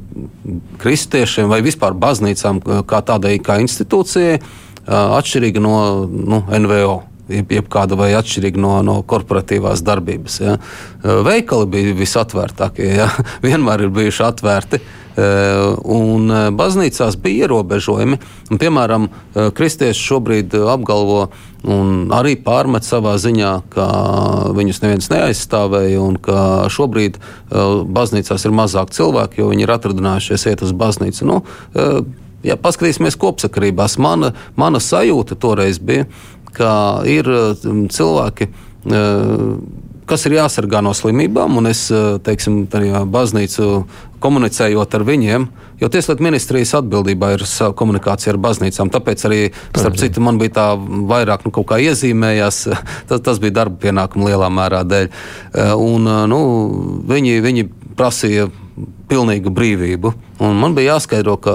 kristiešiem 0.79 1.49
vai 1.51 1.59
vispār 1.67 1.97
baznīcām 1.99 2.61
kā 2.87 3.01
tādai 3.03 3.41
kā 3.43 3.59
institūcijai, 3.65 4.37
uh, 4.39 5.17
atšķirīga 5.19 5.63
no 5.63 5.75
nu, 6.07 6.45
NVO. 6.47 7.03
Jeb, 7.25 7.55
jeb 7.57 7.69
kāda 7.73 7.97
vai 7.97 8.11
atšķirīga 8.13 8.61
no, 8.61 8.75
no 8.85 8.99
korporatīvās 9.09 9.81
darbības. 9.81 10.35
Ja. 10.45 10.59
Veikali 11.25 11.71
bija 11.73 11.95
visatvērtākie, 11.97 12.91
ja. 12.99 13.07
vienmēr 13.47 13.87
ir 13.87 13.95
bijuši 13.97 14.27
atvērti. 14.27 14.83
Uh, 14.83 15.04
un 15.17 16.31
eh, 16.31 16.49
baznīcās 16.51 17.17
bija 17.23 17.47
ierobežojumi. 17.47 18.19
Un, 18.51 18.59
piemēram, 18.59 19.09
eh, 19.09 19.51
kristieši 19.55 20.07
šobrīd 20.09 20.57
apgalvo 20.73 21.29
un 21.65 22.11
arī 22.13 22.35
pārmet 22.37 22.85
savā 22.85 23.15
ziņā, 23.21 23.53
ka 23.73 23.87
viņus 24.57 24.83
neviens 24.83 25.09
neaizstāvēja 25.09 26.03
un 26.03 26.19
ka 26.21 26.67
šobrīd 26.69 27.17
baznīcās 27.49 28.45
ir 28.45 28.53
mazāk 28.53 28.93
cilvēku, 28.93 29.39
jo 29.39 29.49
viņi 29.49 29.65
ir 29.65 29.73
atradinājušies 29.73 30.45
iet 30.51 30.65
uz 30.67 30.75
baznīcu. 30.77 31.25
Nu, 31.25 31.39
ja 32.45 32.59
paskatīsimies 32.61 33.17
kopsakarībās, 33.17 33.97
mana, 33.97 34.35
mana 34.61 34.77
sajūta 34.77 35.41
toreiz 35.41 35.81
bija, 35.81 36.05
ka 36.53 37.01
ir 37.09 37.33
cilvēki 37.97 38.51
kas 40.09 40.27
ir 40.29 40.37
jāsargā 40.39 40.83
no 40.85 40.93
slimībām, 40.97 41.59
un 41.61 41.69
es, 41.71 41.87
eh, 41.91 42.19
teiksim, 42.25 42.67
tajā 42.71 43.05
baznīcu 43.11 43.85
komunicējot 44.25 44.95
ar 44.95 45.05
viņiem, 45.05 45.47
jo 45.81 45.89
Tieslietu 45.89 46.25
ministrijas 46.25 46.73
atbildībā 46.81 47.35
ir 47.35 47.45
komunikācija 47.77 48.33
ar 48.33 48.41
baznīcām. 48.41 48.91
Tāpēc 48.91 49.25
arī, 49.29 49.41
starp 49.77 49.99
citu, 50.01 50.21
man 50.21 50.39
bija 50.39 50.51
tā 50.51 50.67
vairāk 50.81 51.45
nu, 51.45 51.51
kaut 51.51 51.67
kā 51.67 51.81
iezīmējās. 51.83 52.65
Tas, 53.09 53.21
tas 53.21 53.39
bija 53.39 53.53
darba 53.61 53.77
pienākuma 53.77 54.31
lielā 54.31 54.49
mērā 54.49 54.85
dēļ. 54.85 55.09
Eh, 55.55 55.75
un, 55.75 56.07
eh, 56.09 56.27
nu, 56.27 56.41
viņi, 57.09 57.41
viņi 57.45 57.69
prasīja 57.97 58.51
pilnīgu 59.09 59.53
brīvību. 59.55 60.13
Un 60.43 60.59
man 60.59 60.75
bija 60.75 60.97
jāskaidro, 60.97 61.37
ka 61.43 61.55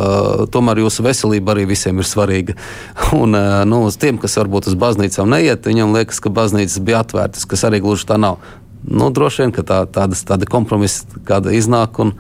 tomēr 0.54 0.84
jūsu 0.86 1.04
veselība 1.04 1.54
arī 1.54 1.66
visiem 1.70 2.00
ir 2.00 2.08
svarīga. 2.08 2.56
Un, 3.20 3.36
eh, 3.36 3.50
nu, 3.70 3.84
uz 3.90 4.00
tiem, 4.00 4.20
kas 4.22 4.38
varbūt 4.40 4.72
uz 4.72 4.80
baznīcām 4.80 5.30
neiet, 5.36 5.68
viņam 5.68 5.94
liekas, 5.98 6.22
ka 6.24 6.32
baznīcas 6.34 6.80
bija 6.86 7.04
atvērtas, 7.04 7.48
kas 7.50 7.68
arī 7.68 7.84
gluži 7.84 8.08
tā 8.10 8.20
nav. 8.22 8.40
Nu, 8.88 9.10
droši 9.12 9.44
vien, 9.44 9.54
ka 9.56 9.66
tā, 9.68 9.84
tādas, 9.92 10.24
tāda 10.28 10.48
kompromisa 10.50 11.22
kāda 11.28 11.56
iznāk. 11.56 12.00
Un, 12.00 12.16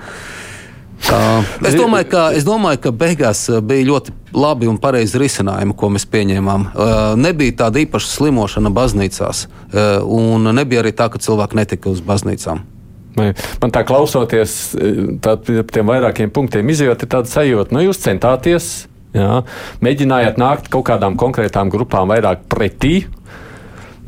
Uh, 1.00 1.46
es, 1.64 1.78
domāju, 1.80 2.10
ka, 2.12 2.22
es 2.36 2.44
domāju, 2.44 2.82
ka 2.84 2.92
beigās 2.92 3.46
eh, 3.48 3.62
bija 3.64 3.86
ļoti 3.88 4.12
labi 4.36 4.68
un 4.68 4.76
pareizi 4.84 5.22
risinājumi, 5.22 5.72
ko 5.80 5.88
mēs 5.96 6.04
pieņēmām. 6.12 6.66
Uh, 6.68 6.98
nebija 7.16 7.56
tāda 7.64 7.80
īpaša 7.86 8.12
slimošana 8.18 8.68
baznīcās, 8.76 9.46
uh, 9.48 10.04
un 10.04 10.52
nebija 10.60 10.84
arī 10.84 10.92
tā, 10.92 11.08
ka 11.08 11.24
cilvēki 11.24 11.62
netika 11.62 11.94
uz 11.96 12.04
baznīcām. 12.04 12.66
Man 13.62 13.76
tā 13.76 13.84
klausoties, 13.88 14.58
tā, 15.24 15.36
tiem 15.44 15.92
vairākiem 15.92 16.34
punktiem 16.34 16.74
izjūt, 16.74 17.06
ir 17.06 17.12
tāda 17.12 17.32
sajūta, 17.32 17.76
nu 17.76 17.86
jūs 17.86 18.02
centāties, 18.04 18.72
jā, 19.16 19.44
mēģinājāt 19.86 20.42
nākt 20.42 20.74
kaut 20.74 20.88
kādām 20.92 21.20
konkrētām 21.20 21.72
grupām 21.74 22.12
vairāk 22.14 22.48
pretī, 22.52 23.04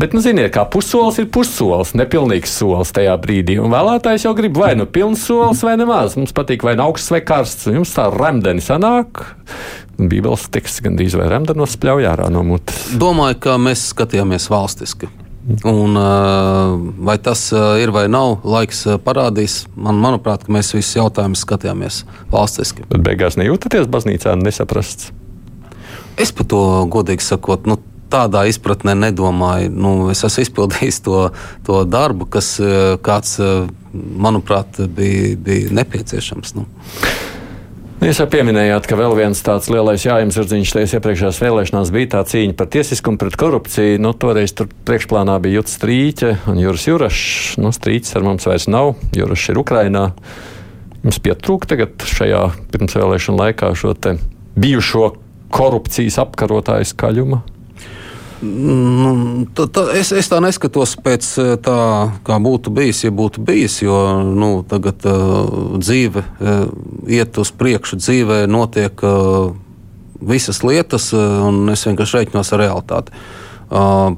Bet, 0.02 0.16
nu, 0.18 0.22
ziniet, 0.24 0.50
kā 0.56 0.64
pussolis 0.66 1.20
ir 1.22 1.28
pussolis, 1.30 1.92
nepilnīgs 1.94 2.56
solis 2.58 2.90
tajā 2.96 3.14
brīdī. 3.22 3.60
Un 3.62 3.70
vēlētājs 3.70 4.26
jau 4.26 4.32
grib 4.34 4.58
vai 4.58 4.72
nu 4.74 4.88
pilns 4.90 5.28
solis, 5.28 5.62
vai 5.62 5.76
nemaz. 5.78 6.16
Mums 6.18 6.34
patīk 6.34 6.66
vai 6.66 6.74
nu 6.80 6.88
augsts 6.88 7.14
vai 7.14 7.22
karsts. 7.22 7.70
Jums 7.70 7.94
tā 7.94 8.08
remdeni 8.10 8.66
sanāk. 8.66 9.22
Bībeles 10.02 10.48
teksts 10.50 10.82
gandrīz 10.82 11.14
vai 11.20 11.30
remdenos 11.30 11.78
spļauj 11.78 12.10
ārā 12.16 12.32
no 12.34 12.42
mutes. 12.48 12.88
Domāju, 12.98 13.44
ka 13.46 13.60
mēs 13.62 13.92
skatījāmies 13.92 14.50
valstiski. 14.50 15.12
Un, 15.66 15.98
vai 17.02 17.16
tas 17.18 17.48
ir 17.82 17.90
vai 17.94 18.06
nav, 18.12 18.44
laiks 18.46 18.84
parādīs. 19.02 19.64
Man, 19.74 19.98
manuprāt, 20.02 20.46
mēs 20.54 20.70
visus 20.76 21.00
jautājumus 21.00 21.42
skatījāmies 21.48 22.04
valstiski. 22.30 22.86
Bet 22.92 23.02
beigās 23.08 23.40
nejūtaties 23.42 23.90
baznīcā 23.90 24.36
nesaprasts. 24.38 25.10
Es 26.22 26.30
par 26.36 26.46
to 26.52 26.62
godīgi 26.94 27.26
sakot, 27.26 27.66
nu, 27.66 27.80
tādā 28.12 28.46
izpratnē 28.52 28.96
nedomāju. 29.00 29.72
Nu, 29.72 29.94
es 30.12 30.24
esmu 30.28 30.46
izpildījis 30.46 31.02
to, 31.06 31.24
to 31.68 31.82
darbu, 31.88 32.28
kas, 32.32 32.54
eh, 32.60 32.96
kāds, 33.04 33.38
eh, 33.40 33.68
manuprāt, 33.94 34.82
bija, 34.96 35.36
bija 35.38 35.74
nepieciešams. 35.82 36.56
Nu. 36.60 36.68
Jūs 38.02 38.18
jau 38.18 38.26
pieminējāt, 38.34 38.88
ka 38.90 38.98
vēl 38.98 39.12
viens 39.14 39.44
tāds 39.46 39.68
lielais 39.70 40.02
jājumsardziņš 40.02 40.72
tajās 40.74 40.94
iepriekšējās 40.98 41.40
vēlēšanās 41.44 41.92
bija 41.94 42.10
tā 42.16 42.24
cīņa 42.32 42.56
par 42.58 42.72
tiesiskumu 42.74 43.22
pret 43.22 43.36
korupciju. 43.38 44.00
Nu, 44.02 44.16
toreiz 44.18 44.56
tur 44.58 44.72
priekšplānā 44.90 45.36
bija 45.44 45.60
Juts 45.60 45.76
Strīķe 45.78 46.32
un 46.50 46.58
Juris 46.58 46.88
Jurašs. 46.90 47.60
Nu, 47.62 47.70
Strīķis 47.70 48.18
ar 48.18 48.26
mums 48.26 48.50
vairs 48.50 48.66
nav, 48.74 48.96
Jurašs 49.14 49.54
ir 49.54 49.62
Ukrainā. 49.62 50.08
Mums 51.04 51.22
pietrūka 51.22 51.70
tagad 51.76 52.02
šajā 52.10 52.42
pirmsvēlēšana 52.74 53.44
laikā 53.44 53.70
šo 53.78 53.94
bijušo 54.58 55.06
korupcijas 55.54 56.18
apkarotāju 56.26 56.90
skaļumu. 56.96 57.44
Nu, 58.42 59.46
tā, 59.54 59.68
tā, 59.70 59.84
es, 60.00 60.10
es 60.18 60.30
tā 60.32 60.40
neskatos 60.42 60.96
pēc 61.06 61.28
eh, 61.42 61.52
tā, 61.62 61.78
kā 62.26 62.40
būtu 62.42 62.74
bijis, 62.74 63.04
ja 63.06 63.14
būtu 63.14 63.44
bijis. 63.46 63.78
Jo 63.84 63.98
nu, 64.26 64.50
tagad 64.68 65.06
uh, 65.06 65.78
dzīve 65.78 66.24
uh, 66.26 66.64
iet 67.06 67.38
uz 67.38 67.54
priekšu, 67.54 68.00
dzīvē 68.02 68.40
notiek 68.50 69.06
uh, 69.06 69.54
visas 70.26 70.64
lietas, 70.66 71.12
uh, 71.14 71.22
un 71.52 71.70
es 71.74 71.86
vienkārši 71.86 72.18
reiķinos 72.18 72.54
ar 72.56 72.64
realitāti. 72.66 73.14
Uh, 73.70 74.18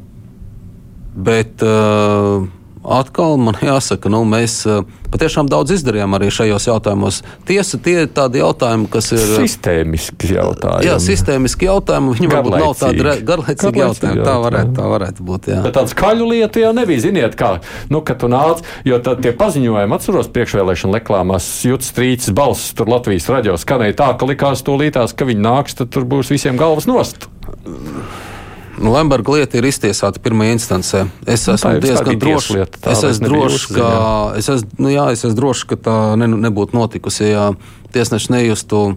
bet 1.14 1.62
uh, 1.68 2.48
atkal 2.84 3.38
man 3.42 3.58
jāsaka, 3.72 4.12
nu, 4.12 4.24
mēs 4.28 4.62
uh, 4.70 4.84
patiešām 5.14 5.50
daudz 5.52 5.76
izdarījām 5.78 6.18
arī 6.18 6.30
šajos 6.34 6.68
jautājumos. 6.68 7.22
Tiesa, 7.48 7.80
tie 7.84 7.96
ir 8.04 8.10
tādi 8.14 8.42
jautājumi, 8.42 8.90
kas 8.94 9.12
ir 9.16 9.24
sistēmiski 9.38 10.34
jautājumi. 10.36 10.88
Jā, 10.88 10.98
sistēmiski 11.04 11.70
jautājumi. 11.70 12.16
Viņi 12.18 12.32
varbūt 12.32 12.58
nav 12.58 12.76
tādi 12.80 13.16
garlaicīgi 13.28 13.84
jautājumi. 13.84 14.26
Tā 14.26 14.36
varētu, 14.44 14.76
tā 14.80 14.90
varētu 14.96 15.28
būt. 15.30 15.50
Jā. 15.54 15.62
Bet 15.68 15.78
tāda 15.78 15.94
skaļu 15.94 16.30
lieta 16.34 16.64
jau 16.64 16.74
nebija. 16.76 17.06
Ziniet, 17.06 17.38
kā, 17.40 17.56
nu, 17.94 18.04
kad 18.06 18.22
tu 18.24 18.30
nāc, 18.32 18.64
jo 18.88 19.00
tad 19.04 19.24
tie 19.26 19.34
paziņojumi, 19.38 19.98
atceros 19.98 20.32
priekšvēlēšana 20.34 21.00
reklāmās, 21.00 21.50
jūt 21.68 21.86
strīcis 21.86 22.34
balss 22.36 22.74
tur 22.78 22.92
Latvijas 22.92 23.30
raģio 23.32 23.58
skanēja 23.62 24.00
tā, 24.02 24.12
ka 24.18 24.30
likās 24.30 24.66
to 24.66 24.78
lītās, 24.80 25.16
ka 25.18 25.28
viņi 25.30 25.44
nāks, 25.44 25.78
tad 25.80 25.94
tur 25.94 26.08
būs 26.10 26.34
visiem 26.34 26.60
galvas 26.60 26.90
nost. 26.90 27.28
Nu, 28.82 28.94
Lemberga 28.96 29.36
lieta 29.36 29.60
ir 29.60 29.68
iztiesāta 29.70 30.22
pirmajā 30.24 30.56
instancē. 30.58 31.04
Es 31.30 31.46
Nu, 31.48 31.54
esmu 31.54 31.76
ir 31.78 31.84
diezgan 31.84 32.20
drošs, 32.22 32.54
tā 32.82 32.94
es 32.96 33.04
esmu 33.06 33.30
drošs, 33.30 33.68
ka, 33.76 33.90
es 34.40 34.50
esmu, 34.50 34.78
nu, 34.82 34.92
jā, 34.94 35.06
es 35.14 35.22
esmu 35.22 35.38
drošs, 35.38 35.68
ka 35.70 35.78
tā 35.78 35.98
ne, 36.20 36.30
nebūtu 36.48 36.78
notikusi, 36.78 37.28
ja 37.30 37.52
tiesneši 37.94 38.34
nejustu 38.34 38.82
uh, 38.90 38.96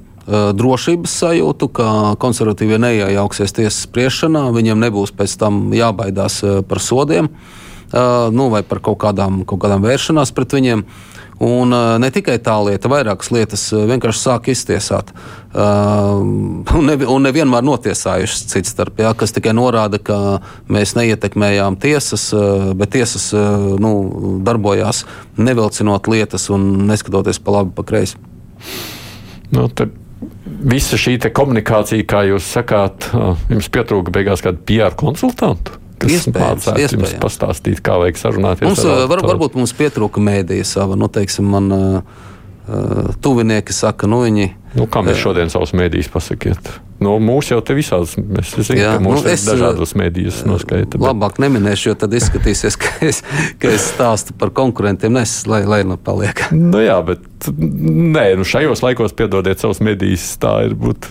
drošības 0.57 1.19
sajūtu, 1.21 1.69
ka 1.77 1.91
konservatīvie 2.23 2.81
neiejauksies 2.81 3.53
tiesas 3.59 3.83
spriešanā, 3.85 4.47
viņiem 4.57 4.81
nebūs 4.87 5.13
pēc 5.17 5.37
tam 5.43 5.69
jābaidās 5.77 6.41
uh, 6.47 6.63
par 6.67 6.81
sodiem 6.81 7.29
uh, 7.29 8.33
nu, 8.33 8.49
vai 8.53 8.65
par 8.65 8.81
kaut 8.81 9.01
kādām, 9.05 9.43
kaut 9.45 9.61
kādām 9.67 9.85
vēršanās 9.85 10.33
pret 10.37 10.57
viņiem. 10.57 10.87
Un 11.43 11.73
uh, 11.75 11.97
ne 12.01 12.09
tikai 12.09 12.39
tā 12.41 12.55
lieta, 12.65 12.89
vairākas 12.89 13.29
lietas 13.35 13.67
uh, 13.75 13.83
vienkārši 13.91 14.23
sāk 14.23 14.49
iztiesāt. 14.49 15.11
Uh, 15.53 16.23
un, 16.25 16.87
ne, 16.89 16.97
un 16.97 17.27
nevienmēr 17.29 17.65
notiesājušas 17.67 18.47
cits 18.55 18.73
starp, 18.73 19.03
jā, 19.05 19.13
kas 19.19 19.37
tikai 19.37 19.53
norāda, 19.57 20.01
ka 20.01 20.17
mēs 20.73 20.95
neietekmējām 20.97 21.77
tiesas, 21.83 22.31
bet 22.77 22.95
tiesas 22.97 23.29
nu, 23.37 23.93
darbojās 24.47 25.05
nevilcinot 25.37 26.09
lietas 26.09 26.49
un 26.53 26.87
neskatoties 26.89 27.41
pa 27.45 27.59
labi, 27.59 27.75
pa 27.77 27.85
kreisi. 27.85 28.17
Nu, 29.53 29.69
te 29.69 29.91
visa 30.65 30.97
šī 31.01 31.19
komunikācija, 31.37 32.07
kā 32.09 32.25
jūs 32.31 32.49
sakāt, 32.57 33.11
jums 33.53 33.69
pietrūka 33.73 34.15
beigās 34.15 34.45
kādu 34.45 34.65
PR 34.69 34.97
konsultantu. 34.97 35.83
Kas 36.03 36.27
mācētu 36.29 36.99
jums 36.99 37.15
pastāstīt, 37.23 37.81
kā 37.85 37.97
vajag 38.03 38.19
sarunāties. 38.21 38.69
Mums, 38.69 38.85
ar 38.85 39.05
uh, 39.05 39.11
var, 39.11 39.23
varbūt 39.25 39.57
mums 39.57 39.73
pietrūka 39.77 40.21
mēdīja 40.21 40.67
sava, 40.69 40.99
nu, 40.99 41.09
teiksim, 41.13 41.49
man 41.57 41.73
uh, 41.73 42.27
tuvinieki 43.25 43.73
saka, 43.73 44.09
nu, 44.11 44.25
viņi. 44.27 44.51
Nu, 44.77 44.85
kā 44.93 45.01
mēs 45.07 45.21
šodien 45.23 45.49
savus 45.53 45.73
mēdījus 45.77 46.11
pasakiet? 46.13 46.69
Nu, 47.01 47.15
mūsu 47.21 47.55
jau 47.55 47.61
te 47.65 47.75
visādas, 47.77 48.15
mēs 48.17 48.55
zinām, 48.57 48.81
Jā, 48.81 48.93
ka 48.97 49.05
mūsu 49.05 49.25
nu, 49.25 49.33
es, 49.33 49.45
dažādos 49.49 49.93
mēdījus 50.01 50.41
noskaita. 50.49 50.97
bet- 50.97 51.05
Labāk 51.07 51.39
neminēšu, 51.45 51.91
jo 51.91 51.95
tad 52.01 52.17
izskatīsies, 52.17 52.77
ka 52.83 52.93
es, 53.09 53.23
ka 53.61 53.73
es 53.73 53.91
stāstu 53.93 54.37
par 54.37 54.53
konkurentiem. 54.57 55.13
Nes, 55.17 55.35
lai, 55.49 55.63
lai 55.69 55.83
nu 55.89 55.97
paliek. 56.01 56.41
Nu, 56.57 56.81
jā, 56.85 56.97
bet 57.07 57.25
nē, 57.57 58.27
nu 58.41 58.49
šajos 58.49 58.83
laikos 58.85 59.17
piedodiet 59.17 59.61
savus 59.63 59.81
medijas. 59.85 60.29
Tā 60.41 60.59
ir 60.69 60.77
būt. 60.77 61.09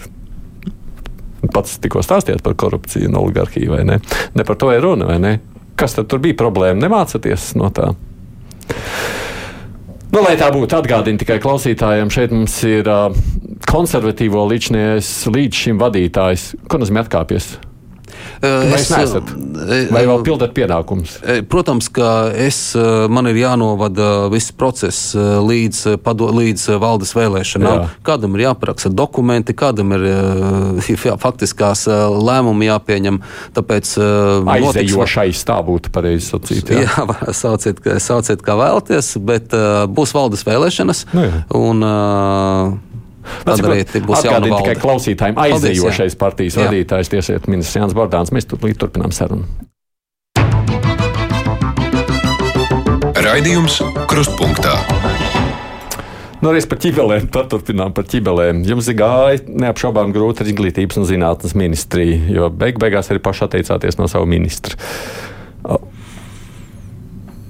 Pats 1.54 1.78
tikko 1.84 2.04
stāstījāt 2.06 2.44
par 2.46 2.56
korupciju 2.60 3.10
un 3.10 3.20
oligarhiju, 3.22 3.74
vai 3.76 3.84
ne? 3.88 4.00
Ne 4.36 4.48
par 4.48 4.60
to 4.62 4.72
ir 4.74 4.84
runa, 4.86 5.10
vai 5.10 5.20
ne? 5.22 5.36
Kas 5.80 5.98
tad 5.98 6.14
bija 6.24 6.38
problēma? 6.40 6.80
Nemācāties 6.86 7.54
no 7.60 7.70
tā. 7.76 7.92
Nu, 10.16 10.22
lai 10.24 10.38
tā 10.40 10.48
būtu, 10.54 10.78
atgādini 10.78 11.20
tikai 11.20 11.42
klausītājiem, 11.44 12.12
šeit 12.14 12.32
mums 12.32 12.56
ir 12.64 12.88
uh, 12.88 13.10
konservatīvo 13.68 14.46
līdzšinies 14.48 15.10
līdz 15.36 15.64
šim 15.66 15.82
vadītājs. 15.82 16.54
Ko 16.72 16.80
nozīmē 16.80 17.04
atkāpties? 17.04 17.50
Vai 18.42 18.80
es 18.80 18.90
neesat? 18.92 19.32
Vai 19.94 20.04
vēl 20.08 20.24
pildat 20.26 20.54
pienākumus? 20.56 21.18
E, 21.24 21.40
Protams, 21.50 21.90
ka 21.94 22.30
es, 22.32 22.60
man 23.12 23.30
ir 23.32 23.40
jānovada 23.40 24.28
viss 24.34 24.54
process 24.56 25.16
līdz, 25.16 25.98
pado, 26.04 26.30
līdz 26.36 26.68
valdes 26.82 27.16
vēlēšanām. 27.18 27.80
Jā. 27.80 27.90
Kādam 28.06 28.38
ir 28.38 28.46
jāparaksta 28.48 28.92
dokumenti, 28.94 29.56
kādam 29.58 29.96
ir 29.98 30.08
jā, 31.10 31.18
faktiskās 31.22 31.86
lēmumi 31.90 32.70
jāpieņem. 32.70 33.22
Tāpēc 33.56 33.96
Aizejošais 34.56 35.46
tā 35.48 35.60
būtu 35.66 35.94
pareizi 35.96 36.30
sacīt. 36.34 36.74
Jā. 36.74 36.86
Jā, 36.86 37.34
sauciet, 37.34 37.80
sauciet 38.04 38.44
kā 38.46 38.56
vēlaties, 38.60 39.16
bet 39.26 39.54
būs 39.96 40.14
valdes 40.16 40.46
vēlēšanas. 40.48 41.06
Nu 41.16 41.26
jā. 41.26 41.40
un, 41.58 41.86
Tad 43.46 43.64
arī 43.66 43.84
būs 43.86 44.26
jauna 44.26 44.40
Atgādini 44.40 44.58
tikai 44.58 44.74
valde. 44.74 44.82
klausītājiem, 44.84 45.38
Paldies, 45.38 45.54
jā. 45.54 45.70
aizejošais 45.70 46.18
partijas 46.22 46.58
Jā. 46.58 46.68
vadītājs, 46.68 47.12
tiesiet 47.14 47.48
ministrs 47.52 47.80
Jānis 47.80 47.98
Bordāns. 47.98 48.34
Mēs 48.36 48.50
turpinām 48.50 48.80
turpinām 48.86 49.16
sarunu. 49.16 49.46
Raidījums 53.26 53.82
Krustpunktā. 54.12 54.76
Nu, 56.44 56.52
arī 56.52 56.60
par 56.70 56.78
ķībelēm, 56.78 57.30
turpinām 57.34 57.94
par 57.96 58.06
ķībelēm. 58.12 58.60
Jums 58.70 58.90
ir 58.92 58.98
gāja 59.00 59.40
neapšaubām 59.50 60.12
grūti 60.14 60.44
ar 60.44 60.52
izglītības 60.52 61.00
un 61.02 61.08
zinātnes 61.10 61.56
ministriju, 61.58 62.20
jo 62.36 62.50
beig 62.54 62.78
beigās 62.82 63.10
arī 63.10 63.24
paši 63.24 63.48
atteicāties 63.48 63.98
no 63.98 64.06
savu 64.12 64.28
ministru. 64.30 64.78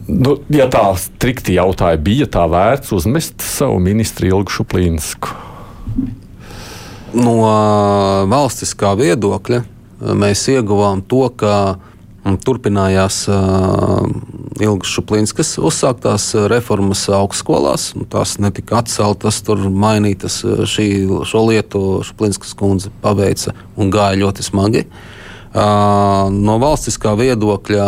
Nu, 0.06 0.38
ja 0.54 0.70
tā 0.72 0.86
strikti 1.02 1.58
jautāja, 1.58 1.98
bija 1.98 2.30
tā 2.30 2.46
vērts 2.48 2.94
uzmest 2.96 3.42
savu 3.44 3.82
ministru 3.84 4.30
Ilgu 4.30 4.54
Šuplīnsku? 4.54 5.34
No 7.16 7.36
valstiskā 8.32 8.94
viedokļa 9.00 9.62
uh, 9.62 9.68
mēs 10.18 10.46
ieguvām 10.52 11.04
to, 11.08 11.28
ka 11.40 11.54
mm, 12.26 12.40
turpinājās 12.46 13.22
uh, 13.32 14.04
Ilgas 14.60 14.92
Šuplinskas 14.92 15.56
uzsāktās 15.60 16.28
uh, 16.36 16.48
reformas 16.52 17.06
augstskolās. 17.14 17.94
Nu, 17.96 18.08
Tās 18.10 18.38
netika 18.44 18.82
atceltas, 18.84 19.42
tur 19.46 19.64
mainītas. 19.70 20.42
Šī, 20.44 20.90
šo 21.28 21.46
lietu 21.50 21.86
Šuplinskas 22.08 22.56
kundze 22.58 22.92
paveica 23.04 23.56
un 23.76 23.94
gāja 23.94 24.20
ļoti 24.26 24.46
smagi. 24.46 24.86
No 25.56 26.58
valstiskā 26.60 27.14
viedokļa 27.16 27.86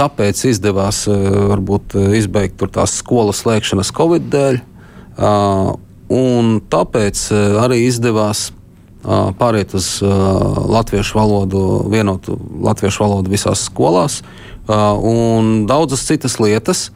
tāpēc 0.00 0.38
izdevās 0.48 1.02
varbūt 1.04 1.98
izbeigt 2.16 2.64
tās 2.72 2.94
skolas 3.02 3.42
slēgšanas 3.44 3.92
Covid 3.92 4.30
dēļ. 4.32 4.56
Un 6.10 6.56
tāpēc 6.66 7.20
eh, 7.30 7.58
arī 7.62 7.84
izdevās 7.86 8.48
uh, 8.50 9.30
pāriet 9.38 9.76
uz 9.78 10.00
uh, 10.02 10.10
latviešu 10.66 11.14
valodu, 11.14 11.60
vienotu 11.92 12.34
latviešu 12.66 13.04
valodu 13.04 13.30
visās 13.30 13.62
skolās, 13.68 14.22
un 14.70 15.64
daudzas 15.66 16.04
citas 16.06 16.36
lietas. 16.38 16.90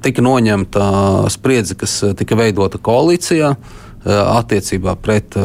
tika 0.00 0.22
noņemta 0.22 0.84
spriedze, 1.28 1.74
kas 1.74 1.98
tika 2.16 2.36
veidota 2.36 2.78
koalīcijā 2.78 3.50
attiecībā 4.04 4.94
pret 4.96 5.36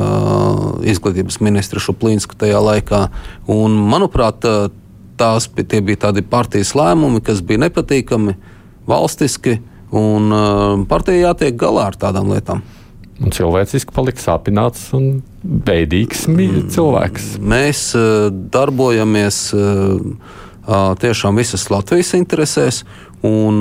izglītības 0.84 1.42
ministru 1.44 1.80
Šuplīnsku 1.84 2.38
tajā 2.40 2.62
laikā. 2.64 3.02
Un, 3.52 3.76
manuprāt, 3.92 4.48
tās 5.20 5.50
bija 5.52 6.00
tādi 6.08 6.24
partijas 6.24 6.72
lēmumi, 6.76 7.20
kas 7.26 7.42
bija 7.44 7.66
nepatīkami, 7.66 8.38
valstiski, 8.88 9.60
un 9.96 10.34
uh, 10.34 10.86
partijai 10.90 11.24
jātiek 11.24 11.58
galā 11.60 11.90
ar 11.90 11.98
tādām 12.00 12.30
lietām. 12.34 12.62
Un 13.20 13.34
cilvēciski 13.36 13.92
palika 13.92 14.22
sāpināts 14.24 14.94
un 14.96 15.20
beidīgs 15.44 16.28
cilvēks. 16.72 17.34
Mēs 17.42 17.90
uh, 17.98 18.30
darbojamies 18.32 19.42
uh, 19.58 20.38
tiešām 21.02 21.40
visas 21.40 21.66
Latvijas 21.74 22.14
interesēs, 22.14 22.84
un 23.26 23.58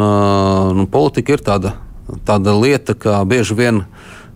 nu, 0.76 0.84
politika 0.92 1.32
ir 1.32 1.40
tāda, 1.40 1.70
tāda 2.28 2.52
lieta, 2.52 2.92
ka 2.92 3.22
bieži 3.24 3.56
vien 3.56 3.78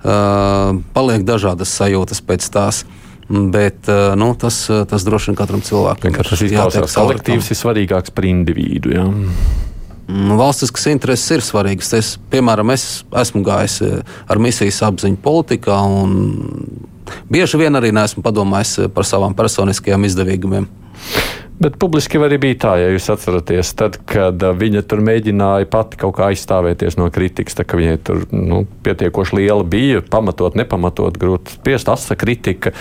paliek 0.01 1.27
dažādas 1.29 1.75
sajūtas 1.77 2.23
pēc 2.25 2.47
tās. 2.55 2.79
Bet 3.29 3.91
nu, 4.17 4.31
tas, 4.41 4.63
tas 4.89 5.05
droši 5.05 5.31
vien 5.31 5.37
katram 5.37 5.61
cilvēkam 5.61 6.17
ir. 6.17 6.31
Tas 6.33 6.47
izklausās, 6.49 6.97
kolektīvs 6.97 7.53
ir 7.53 7.61
svarīgāks 7.61 8.17
par 8.17 8.31
individu. 8.31 8.97
Ja? 8.97 9.05
Nu, 10.09 10.37
valstiskas 10.37 10.89
intereses 10.91 11.31
ir 11.37 11.45
svarīgas. 11.47 11.93
Es, 11.99 12.15
piemēram, 12.33 12.73
es 12.75 13.05
esmu 13.23 13.45
gājis 13.47 13.79
ar 14.27 14.41
misijas 14.43 14.81
apziņu 14.89 15.21
politikā, 15.23 15.77
un 15.87 16.17
bieži 17.31 17.61
vien 17.61 17.79
arī 17.79 17.93
neesmu 17.95 18.25
padomājis 18.25 18.89
par 18.95 19.07
savām 19.09 19.37
personiskajām 19.39 20.09
izdevīgumiem. 20.09 20.67
Bet 21.63 21.77
publiski 21.79 22.19
arī 22.19 22.41
bija 22.43 22.59
tā, 22.65 22.71
ja 22.81 22.89
jūs 22.91 23.07
atceraties, 23.13 23.71
tad, 23.79 24.01
kad 24.09 24.43
viņa 24.59 24.83
tur 24.89 25.03
mēģināja 25.07 25.69
pati 25.71 26.01
kaut 26.01 26.17
kā 26.17 26.33
aizstāvēties 26.33 26.97
no 26.99 27.07
kritikas, 27.15 27.55
tā 27.55 27.67
ka 27.69 27.79
viņai 27.79 27.99
tur 28.03 28.25
nu, 28.35 28.65
pietiekoši 28.83 29.39
liela 29.39 29.63
bija, 29.63 30.01
pamatot, 30.03 30.57
nepamatot, 30.59 31.19
grūti 31.23 31.55
spriest, 31.61 31.93
asa 31.93 32.19
kritika. 32.19 32.75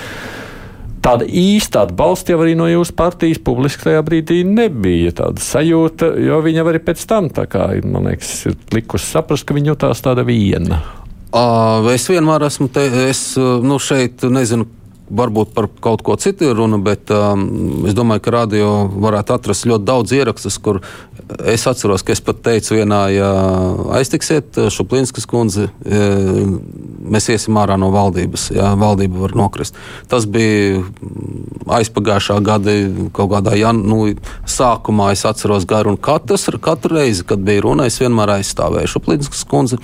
Tāda 1.01 1.25
īsta 1.25 1.87
atbalsta 1.87 2.35
jau 2.35 2.43
arī 2.43 2.53
no 2.57 2.67
jūsu 2.69 2.93
partijas 2.97 3.39
publiski 3.41 3.87
tajā 3.87 4.03
brīdī 4.05 4.41
nebija. 4.45 5.15
Tāda 5.17 5.41
sajūta, 5.41 6.11
jo 6.21 6.37
viņa 6.45 6.65
arī 6.69 6.81
pēc 6.85 7.05
tam, 7.09 7.29
kā, 7.33 7.71
man 7.81 8.11
liekas, 8.11 8.35
ir 8.51 8.57
likusi 8.75 9.09
saprast, 9.09 9.47
ka 9.49 9.57
viņa 9.57 9.73
jutās 9.73 10.03
tāda 10.05 10.25
viena. 10.27 10.83
Es 11.93 12.05
vienmēr 12.11 12.45
esmu 12.45 12.69
te, 12.75 12.85
es, 13.07 13.23
nu, 13.39 13.79
šeit, 13.81 14.21
nezinu, 14.29 14.67
varbūt 15.17 15.53
par 15.55 15.67
kaut 15.83 16.03
ko 16.05 16.15
citu 16.21 16.49
ir 16.49 16.57
runa, 16.57 16.79
bet 16.81 17.11
um, 17.13 17.85
es 17.89 17.95
domāju, 17.97 18.23
ka 18.25 18.35
radio 18.35 18.71
varētu 18.91 19.35
atrast 19.35 19.67
ļoti 19.69 19.87
daudz 19.87 20.15
ierakstus, 20.15 20.57
kur 20.63 20.81
es 21.47 21.65
atceros, 21.67 22.03
ka 22.03 22.13
es 22.15 22.21
pat 22.23 22.41
teicu 22.45 22.75
vienā, 22.75 23.01
ja 23.13 23.29
aiztiksiet 23.97 24.57
Šuplinskas 24.73 25.27
kundzi, 25.29 25.67
e, 25.85 26.01
mēs 27.11 27.29
iesim 27.33 27.57
ārā 27.61 27.77
no 27.79 27.91
valdības, 27.93 28.49
ja 28.55 28.71
valdība 28.79 29.23
var 29.25 29.35
nokrist. 29.37 29.77
Tas 30.11 30.27
bija 30.29 30.81
aizpagājušā 31.79 32.39
gada 32.45 32.75
kaut 33.15 33.31
kādā 33.35 33.55
jan, 33.59 33.83
nu, 33.87 34.03
sākumā, 34.49 35.11
es 35.15 35.25
atceros 35.27 35.67
garu, 35.69 35.95
un 35.95 36.01
katrs, 36.01 36.49
katru 36.63 36.97
reizi, 36.99 37.25
kad 37.27 37.43
bija 37.45 37.65
runa, 37.67 37.87
es 37.89 37.99
vienmēr 38.01 38.37
aizstāvēju 38.37 38.95
Šuplinskas 38.95 39.43
kundzi, 39.49 39.79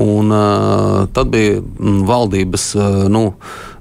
un 0.00 0.34
uh, 0.34 1.04
tad 1.14 1.30
bija 1.34 1.60
valdības, 2.08 2.72
uh, 2.78 3.04
nu, 3.12 3.28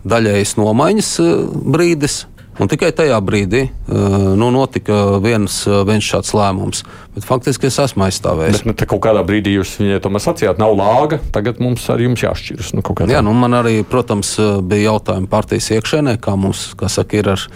daļējas 0.08 0.56
nomaiņas 0.60 1.16
eh, 1.24 1.34
brīdis. 1.76 2.24
Un 2.62 2.70
tikai 2.70 2.92
tajā 2.94 3.16
brīdī 3.26 3.64
uh, 3.66 4.36
nu, 4.38 4.52
notika 4.54 5.18
viens, 5.24 5.56
viens 5.90 6.06
šāds 6.06 6.36
lēmums. 6.38 6.84
Bet 7.16 7.26
faktiski 7.26 7.66
es 7.66 7.80
esmu 7.82 8.06
aizstāvējis. 8.06 8.60
Bet, 8.62 8.68
nu, 8.70 8.76
kaut 8.92 9.02
kādā 9.08 9.24
brīdī 9.26 9.56
jūs 9.56 9.72
viņai 9.80 9.98
tomēr 10.06 10.22
sacījāt, 10.22 10.62
nav 10.62 10.76
lāga, 10.78 11.18
tagad 11.34 11.58
mums 11.58 11.88
ar 11.90 12.04
jums 12.06 12.22
jāšķiras. 12.22 12.76
Nu, 12.78 12.86
Jā, 13.10 13.24
nu, 13.26 13.34
man 13.34 13.58
arī, 13.58 13.80
protams, 13.82 14.36
bija 14.70 14.92
jautājumi 14.92 15.32
partijas 15.34 15.72
iekšēnē, 15.80 16.20
kā 16.22 16.36
mums, 16.38 16.68
kā 16.78 16.92
saka, 16.94 17.24
ir 17.24 17.32
ar 17.34 17.48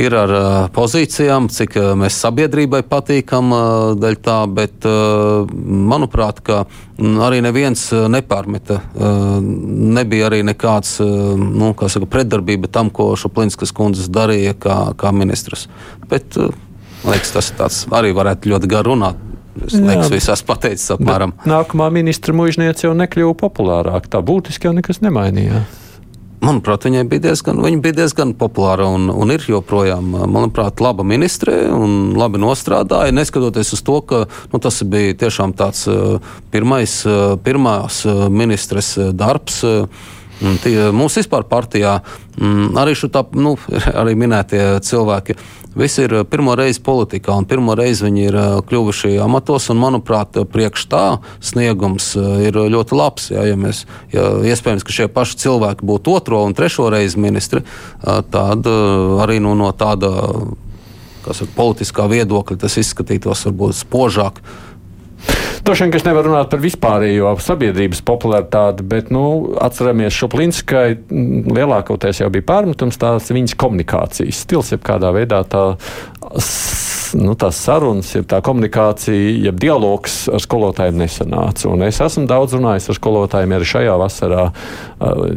ir 0.00 0.14
ar 0.16 0.32
pozīcijām, 0.74 1.48
cik 1.52 1.76
mēs 2.00 2.18
sabiedrībai 2.24 2.82
patīkam 2.88 3.52
daļ 4.00 4.18
tā, 4.24 4.38
bet 4.50 4.86
manuprāt, 4.86 6.42
ka 6.46 6.62
arī 7.26 7.40
neviens 7.44 7.86
nepārmeta, 8.12 8.80
nebija 10.00 10.28
arī 10.30 10.42
nekāds, 10.50 10.98
nu, 11.00 11.72
kā 11.78 11.90
saka, 11.92 12.08
pretdarbība 12.10 12.70
tam, 12.72 12.92
ko 12.94 13.12
Šuplinskas 13.20 13.74
kundzes 13.76 14.10
darīja 14.12 14.56
kā, 14.60 14.78
kā 15.00 15.12
ministrs. 15.16 15.68
Bet, 16.10 16.36
man 16.36 17.16
liekas, 17.16 17.34
tas 17.36 17.52
tāds 17.56 17.82
arī 17.94 18.14
varētu 18.16 18.54
ļoti 18.54 18.70
gar 18.70 18.88
runāt. 18.88 19.26
Es 19.66 19.74
liekas, 19.74 20.08
visās 20.12 20.44
pateicis 20.46 20.92
apmēram. 20.94 21.34
Bet 21.42 21.50
nākamā 21.50 21.90
ministra 21.92 22.32
mužniece 22.36 22.86
jau 22.86 22.94
nekļuva 22.96 23.34
populārāka. 23.42 24.08
Tā 24.14 24.20
būtiski 24.24 24.68
jau 24.68 24.74
nekas 24.76 25.02
nemainījās. 25.04 25.78
Manuprāt, 26.40 26.86
viņai 26.88 27.02
bija 27.04 27.26
diezgan, 27.28 27.58
viņa 27.60 27.82
bija 27.84 27.96
diezgan 27.98 28.30
populāra 28.38 28.86
un, 28.88 29.10
un 29.12 29.32
ir 29.34 29.44
joprojām, 29.44 30.14
manuprāt, 30.32 30.80
laba 30.80 31.04
ministre 31.04 31.66
un 31.68 32.14
labi 32.16 32.40
nostrādāja. 32.40 33.12
Neskatoties 33.12 33.74
uz 33.76 33.82
to, 33.84 33.98
ka 34.00 34.22
nu, 34.52 34.60
tas 34.62 34.80
bija 34.88 35.18
tiešām 35.20 35.52
tāds 35.58 35.84
pirmais, 36.54 36.94
pirmās 37.44 38.00
ministres 38.32 38.94
darbs. 39.12 39.60
Tie, 40.40 40.74
mums 40.96 41.18
vispār 41.20 41.44
partijā 41.44 41.98
arī, 42.80 42.94
tā, 43.12 43.24
nu, 43.36 43.56
arī 44.00 44.14
minētie 44.16 44.62
cilvēki 44.86 45.36
Visi 45.74 46.02
ir 46.02 46.14
eh, 46.14 46.24
pirmo 46.26 46.56
reizi 46.58 46.80
politikā, 46.82 47.34
un 47.38 47.46
pirmo 47.46 47.76
reizi 47.78 48.02
viņi 48.02 48.24
ir 48.26 48.36
eh, 48.36 48.54
kļuvuši 48.66 49.14
amatos. 49.22 49.68
Un, 49.70 49.78
manuprāt, 49.78 50.40
priekš 50.50 50.86
tā 50.90 51.04
sniegums 51.46 52.10
eh, 52.18 52.48
ir 52.48 52.58
ļoti 52.74 52.98
labs. 52.98 53.28
Jā, 53.30 53.44
ja 53.52 53.58
mēs, 53.58 53.84
ja 54.10 54.26
iespējams, 54.50 54.86
ka 54.86 54.96
šie 54.96 55.06
paši 55.14 55.38
cilvēki 55.44 55.86
būtu 55.86 56.16
otro 56.16 56.42
un 56.46 56.56
trešo 56.58 56.88
reizi 56.90 57.22
ministri, 57.22 57.62
tad 58.02 58.66
arī 58.66 59.38
nu, 59.42 59.54
no 59.58 59.70
tāda 59.76 60.10
saka, 61.22 61.50
politiskā 61.54 62.08
viedokļa 62.10 62.58
tas 62.64 62.78
izskatītos 62.80 63.46
varbūt 63.46 63.78
spožāk. 63.78 64.42
Droši 65.70 65.84
vien, 65.84 65.90
ka 65.94 65.98
es 66.00 66.02
nevaru 66.02 66.32
runāt 66.32 66.48
par 66.50 66.58
vispārējo 66.64 67.28
sabiedrības 67.46 68.00
popularitāti, 68.02 68.82
bet 68.90 69.12
nu, 69.14 69.20
atceramies, 69.62 70.16
Šuplinskai 70.18 70.96
lielākoties 71.06 72.24
jau 72.24 72.30
bija 72.34 72.48
pārmetums 72.48 72.98
tās 72.98 73.30
viņas 73.30 73.54
komunikācijas 73.54 74.40
stils, 74.48 74.72
jeb 74.74 74.82
kādā 74.82 75.12
veidā 75.14 75.44
tā 75.46 75.62
nu, 77.18 77.34
tās 77.38 77.58
sarunas, 77.64 78.10
jeb 78.14 78.26
tā 78.30 78.40
komunikācija, 78.44 79.34
jeb 79.46 79.58
dialogs 79.60 80.22
ar 80.32 80.42
skolotājiem 80.42 80.98
nesanāca. 81.00 81.68
Un 81.70 81.84
es 81.86 82.00
esmu 82.02 82.26
daudz 82.30 82.56
runājis 82.56 82.90
ar 82.92 82.98
skolotājiem 82.98 83.54
arī 83.56 83.68
šajā 83.70 83.96
vasarā, 84.00 84.44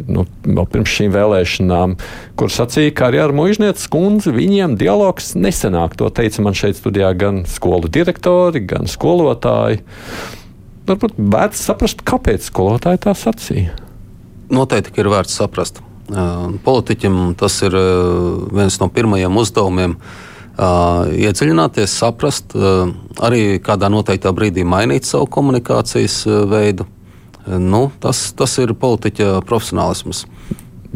nu, 0.08 0.26
pirms 0.44 0.94
šīm 0.96 1.14
vēlēšanām, 1.14 1.96
kur 2.40 2.52
sacīja, 2.52 2.94
ka 2.96 3.08
arī 3.10 3.22
ar 3.24 3.34
mužnieces 3.36 3.88
kundzi 3.92 4.34
viņiem 4.34 4.76
dialogs 4.80 5.32
nesanāk. 5.38 5.96
To 6.00 6.10
teica 6.14 6.44
man 6.44 6.58
šeit 6.58 6.80
studijā 6.80 7.12
gan 7.18 7.44
skolu 7.50 7.90
direktori, 7.92 8.64
gan 8.68 8.90
skolotāji. 8.90 9.82
Varbūt 10.84 11.16
vērts 11.16 11.64
saprast, 11.64 12.04
kāpēc 12.04 12.50
skolotāji 12.50 13.06
tā 13.06 13.16
sacīja. 13.16 13.74
Noteikti 14.52 15.00
ir 15.00 15.08
vērts 15.12 15.40
saprast. 15.40 15.80
Politiķim 16.64 17.32
tas 17.40 17.56
ir 17.64 17.72
viens 18.52 18.76
no 18.80 18.90
pirmajiem 18.92 19.40
uzdevumiem, 19.40 19.96
uh, 20.58 21.10
iedziļināties, 21.10 21.94
saprast, 22.00 22.56
uh, 22.56 22.90
arī 23.24 23.60
kādā 23.64 23.90
noteiktā 23.92 24.32
brīdī 24.34 24.66
mainīt 24.66 25.08
savu 25.08 25.28
komunikācijas 25.30 26.22
uh, 26.26 26.42
veidu. 26.50 26.88
Nu, 27.44 27.90
tas, 28.00 28.30
tas 28.32 28.54
ir 28.62 28.72
politiķa 28.80 29.42
profesionālisms. 29.44 30.22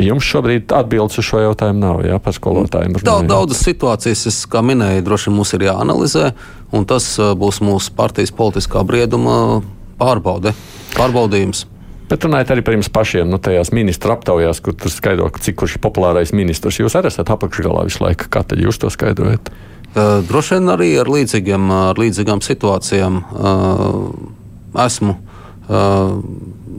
Jums 0.00 0.24
šobrīd 0.24 0.70
atbildes 0.72 1.18
uz 1.20 1.26
šo 1.26 1.42
jautājumu 1.42 1.82
nav, 1.82 1.98
jā, 2.06 2.16
par 2.22 2.32
skolotājiem. 2.32 2.94
Daudz, 3.02 3.26
daudzas 3.28 3.60
situācijas, 3.66 4.22
es, 4.30 4.38
kā 4.48 4.62
minēju, 4.64 5.02
droši 5.04 5.28
vien 5.28 5.36
mums 5.40 5.52
ir 5.58 5.66
jāanalizē, 5.66 6.30
un 6.72 6.86
tas 6.88 7.10
būs 7.18 7.58
mūsu 7.66 7.92
partijas 7.98 8.32
politiskā 8.32 8.84
brieduma 8.86 9.58
pārbaude, 9.98 10.54
pārbaudījums. 10.94 11.66
Bet 12.08 12.24
runājot 12.24 12.54
arī 12.54 12.62
par 12.64 12.76
jums 12.76 12.88
pašiem, 12.92 13.28
nu, 13.28 13.36
tajās 13.42 13.68
ministra 13.76 14.14
aptaujās, 14.16 14.62
kur 14.64 14.76
tur 14.78 14.92
skaidro, 14.92 15.28
cik 15.44 15.58
kurš 15.60 15.76
ir 15.76 15.82
populārais 15.84 16.32
ministrs. 16.32 16.80
Jūs 16.80 16.96
arī 16.96 17.12
esat 17.12 17.28
apakšgalā 17.34 17.84
visu 17.88 18.00
laiku. 18.04 18.30
Kā 18.32 18.40
tad 18.48 18.62
jūs 18.62 18.80
to 18.80 18.88
skaidrojat? 18.92 19.50
Uh, 19.88 20.20
droši 20.28 20.56
vien 20.56 20.72
arī 20.72 20.90
ar, 21.00 21.08
līdzīgiem, 21.12 21.70
ar 21.92 22.00
līdzīgām 22.00 22.40
situācijām 22.44 23.20
uh, 23.24 23.98
esmu 24.84 25.16
uh, 25.18 26.16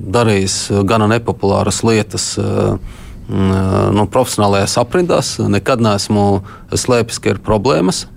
darījis 0.09 0.55
gana 0.89 1.09
nepopulāras 1.11 1.83
lietas. 1.85 2.31
Nu, 3.29 4.07
profesionālajās 4.09 4.73
aprindās 4.81 5.35
nekad 5.37 5.83
neesmu 5.85 6.41
slēpis, 6.73 7.19
ka 7.21 7.35
ir 7.35 7.41
problēmas. 7.45 8.07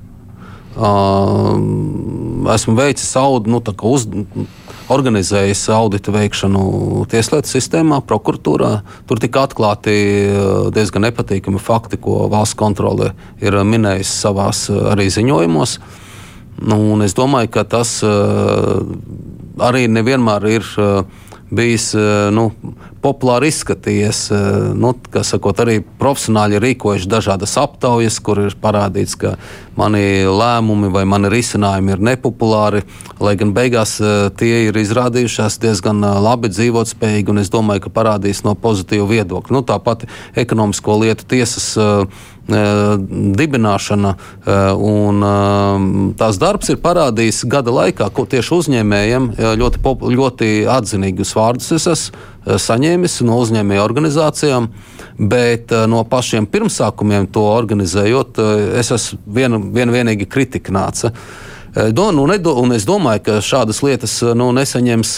Esmu 2.54 2.76
veicis 2.78 3.10
audu, 3.20 3.52
nu, 3.52 3.60
uz, 3.92 4.06
organizējis 4.92 5.64
audita 5.74 6.12
veikšanu 6.14 7.06
tieslietu 7.10 7.50
sistēmā, 7.50 8.02
prokuratūrā. 8.06 8.72
Tur 9.08 9.22
tika 9.22 9.46
atklāti 9.48 9.96
eh, 9.96 10.38
diezgan 10.74 11.06
nepatīkami 11.08 11.62
fakti, 11.62 12.00
ko 12.02 12.26
valsts 12.32 12.58
kontrole 12.58 13.12
ir 13.42 13.58
minējusi 13.66 14.12
savās 14.12 14.66
eh, 14.70 14.78
arī 14.92 15.08
ziņojumos. 15.12 15.78
Nu, 16.62 16.78
es 17.02 17.16
domāju, 17.18 17.48
ka 17.50 17.64
tas 17.66 17.90
arī 19.66 19.86
nevienmēr 19.90 20.44
ir 20.52 20.66
bijis 21.52 21.90
nu, 22.32 22.48
populāri 23.02 23.50
izskatījies. 23.52 24.22
Nu, 24.78 24.92
sakot, 25.26 25.60
arī 25.62 25.80
profesionāļi 26.00 26.60
rīkojuši 26.62 27.10
dažādas 27.10 27.56
aptaujas, 27.60 28.18
kur 28.24 28.40
ir 28.46 28.56
parādīts, 28.62 29.16
ka 29.18 29.34
mani 29.76 30.24
lēmumi 30.28 30.90
vai 30.92 31.04
mani 31.08 31.30
risinājumi 31.32 31.96
ir 31.96 32.04
nepopulāri, 32.10 32.84
lai 33.22 33.34
gan 33.40 33.54
beigās 33.56 33.96
tie 34.40 34.66
ir 34.68 34.80
izrādījušies 34.80 35.60
diezgan 35.62 36.02
labi 36.24 36.52
dzīvotspējīgi, 36.52 37.32
un 37.32 37.44
es 37.44 37.52
domāju, 37.52 37.86
ka 37.86 37.96
parādīs 38.00 38.44
no 38.46 38.56
pozitīva 38.58 39.08
viedokļa. 39.10 39.56
Nu, 39.56 39.64
tāpat 39.66 40.06
ekonomisko 40.38 41.00
lietu 41.04 41.28
tiesas 41.34 41.72
dibināšana 43.38 44.14
un 44.76 45.26
tās 46.20 46.40
darbs 46.42 46.72
ir 46.72 46.80
parādījis 46.82 47.44
gada 47.50 47.74
laikā, 47.74 48.08
ko 48.14 48.26
tieši 48.28 48.54
uzņēmējiem 48.58 49.30
ļoti, 49.60 49.82
ļoti 50.18 50.50
atzinīgus 50.72 51.34
vārdus 51.38 51.72
es 51.78 51.88
esmu 51.96 52.30
saņēmis 52.42 53.20
no 53.26 53.36
uzņēmēju 53.42 53.82
organizācijām, 53.82 54.68
bet 55.30 55.70
no 55.90 56.02
pašiem 56.08 56.48
pirmsākumiem 56.50 57.28
to 57.32 57.44
organizējot, 57.46 58.40
es 58.80 58.90
esmu 58.96 59.20
viena 59.38 59.60
vien 59.62 59.94
vienīgi 59.94 60.26
kritika 60.30 60.74
nāca. 60.74 61.12
Do, 61.72 62.10
nu, 62.12 62.26
nedo, 62.28 62.52
un 62.60 62.74
es 62.76 62.84
domāju, 62.84 63.22
ka 63.24 63.34
šādas 63.40 63.78
lietas 63.80 64.18
nu, 64.36 64.50
nesaņems, 64.52 65.12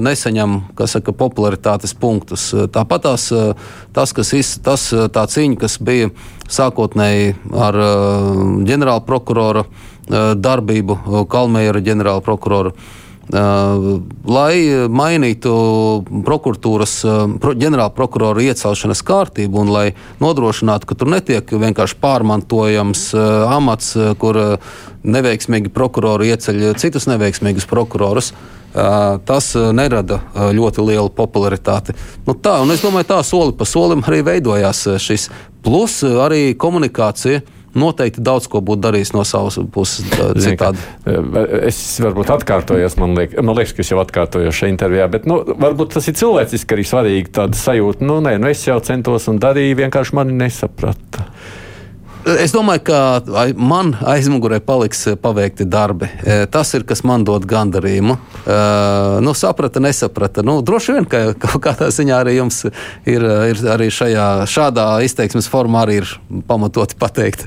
nesaņem 0.00 0.54
saka, 0.88 1.12
popularitātes 1.12 1.92
punktus. 1.92 2.46
Tāpat 2.72 3.04
tās, 3.04 3.26
tas, 3.92 4.14
kas 4.16 4.32
iz, 4.32 4.54
tas, 4.64 4.86
tā 5.12 5.26
cīņa, 5.28 5.58
kas 5.60 5.76
bija 5.84 6.08
sākotnēji 6.48 7.34
ar 7.52 7.76
ģenerāla 8.64 9.04
prokurora 9.04 9.66
darbību, 10.08 11.26
Kalmēra 11.28 11.84
ģenerāla 11.84 12.24
prokurora 12.24 12.72
lai 13.32 14.54
mainītu 14.92 15.52
prokuratūras 16.26 16.96
ģenerāla 17.40 17.92
prokurora 17.96 18.42
iecelšanas 18.44 19.00
kārtību 19.06 19.62
un 19.62 19.72
lai 19.72 19.84
nodrošinātu, 20.20 20.88
ka 20.90 20.98
tur 20.98 21.08
netiek 21.12 21.48
vienkārši 21.48 21.96
pārmantojams 22.02 23.06
amats, 23.48 23.94
kur 24.20 24.58
neveiksmīgi 25.04 25.72
prokurori 25.72 26.28
ieceļ 26.34 26.74
citus 26.80 27.08
neveiksmīgus 27.08 27.68
prokurorus. 27.70 28.34
Tas 28.74 29.52
nerada 29.54 30.18
ļoti 30.34 30.82
lielu 30.82 31.10
popularitāti. 31.14 31.94
Nu 32.26 32.34
tā, 32.34 32.58
un 32.64 32.74
es 32.74 32.82
domāju, 32.82 33.06
tā 33.12 33.20
soli 33.22 33.54
pa 33.54 33.64
solim 33.68 34.02
arī 34.02 34.24
veidojās 34.26 34.88
šis. 34.98 35.28
Plus 35.64 36.00
arī 36.02 36.56
komunikācija 36.58 37.40
noteikti 37.78 38.22
daudz 38.24 38.48
ko 38.50 38.62
būtu 38.64 38.84
darījis 38.86 39.12
no 39.16 39.24
savas 39.28 39.58
puses 39.74 40.06
citādi. 40.44 40.82
Es 41.64 41.80
varbūt 42.02 42.32
atkārtojos, 42.36 42.98
man, 43.00 43.16
liek, 43.18 43.36
man 43.40 43.58
liekas, 43.58 43.74
ka 43.76 43.84
es 43.84 43.92
jau 43.92 44.00
atkārtojos 44.02 44.56
šajā 44.58 44.74
intervijā, 44.74 45.08
bet 45.12 45.28
nu, 45.30 45.40
varbūt 45.42 45.96
tas 45.96 46.08
ir 46.10 46.18
cilvēciski 46.20 46.76
arī 46.78 46.86
svarīgi 46.88 47.34
tāda 47.40 47.58
sajūta. 47.58 48.06
Nu, 48.06 48.20
nē, 48.24 48.36
nu 48.42 48.50
es 48.50 48.64
jau 48.66 48.78
centos 48.84 49.28
un 49.32 49.42
darīju, 49.42 49.78
vienkārši 49.84 50.18
mani 50.18 50.38
nesaprata. 50.44 51.28
Es 52.24 52.54
domāju, 52.54 52.80
ka 52.88 52.98
man 53.60 53.90
aizmugurē 54.00 54.56
paliks 54.64 55.02
eh, 55.10 55.16
paveikti 55.20 55.66
darbi. 55.68 56.06
Eh, 56.24 56.46
tas 56.48 56.70
ir, 56.72 56.86
kas 56.88 57.02
man 57.04 57.20
dod 57.28 57.44
gandarījumu. 57.44 58.14
Eh, 58.16 59.16
nu, 59.20 59.34
saprata, 59.36 59.82
nesaprata. 59.84 60.40
Nu, 60.46 60.54
droši 60.64 60.94
vien, 60.96 61.04
ka 61.04 61.20
kaut 61.42 61.60
kādā 61.66 61.90
ziņā 61.92 62.22
arī 62.24 62.38
jums 62.38 62.62
ir, 62.64 63.26
ir 63.50 63.60
arī 63.68 63.90
šajā, 63.92 64.28
šādā 64.48 64.86
izteiksmes 65.04 65.50
formā 65.52 65.82
arī 65.84 65.98
ir 66.00 66.14
pamatoti 66.48 66.96
pateikt. 66.96 67.44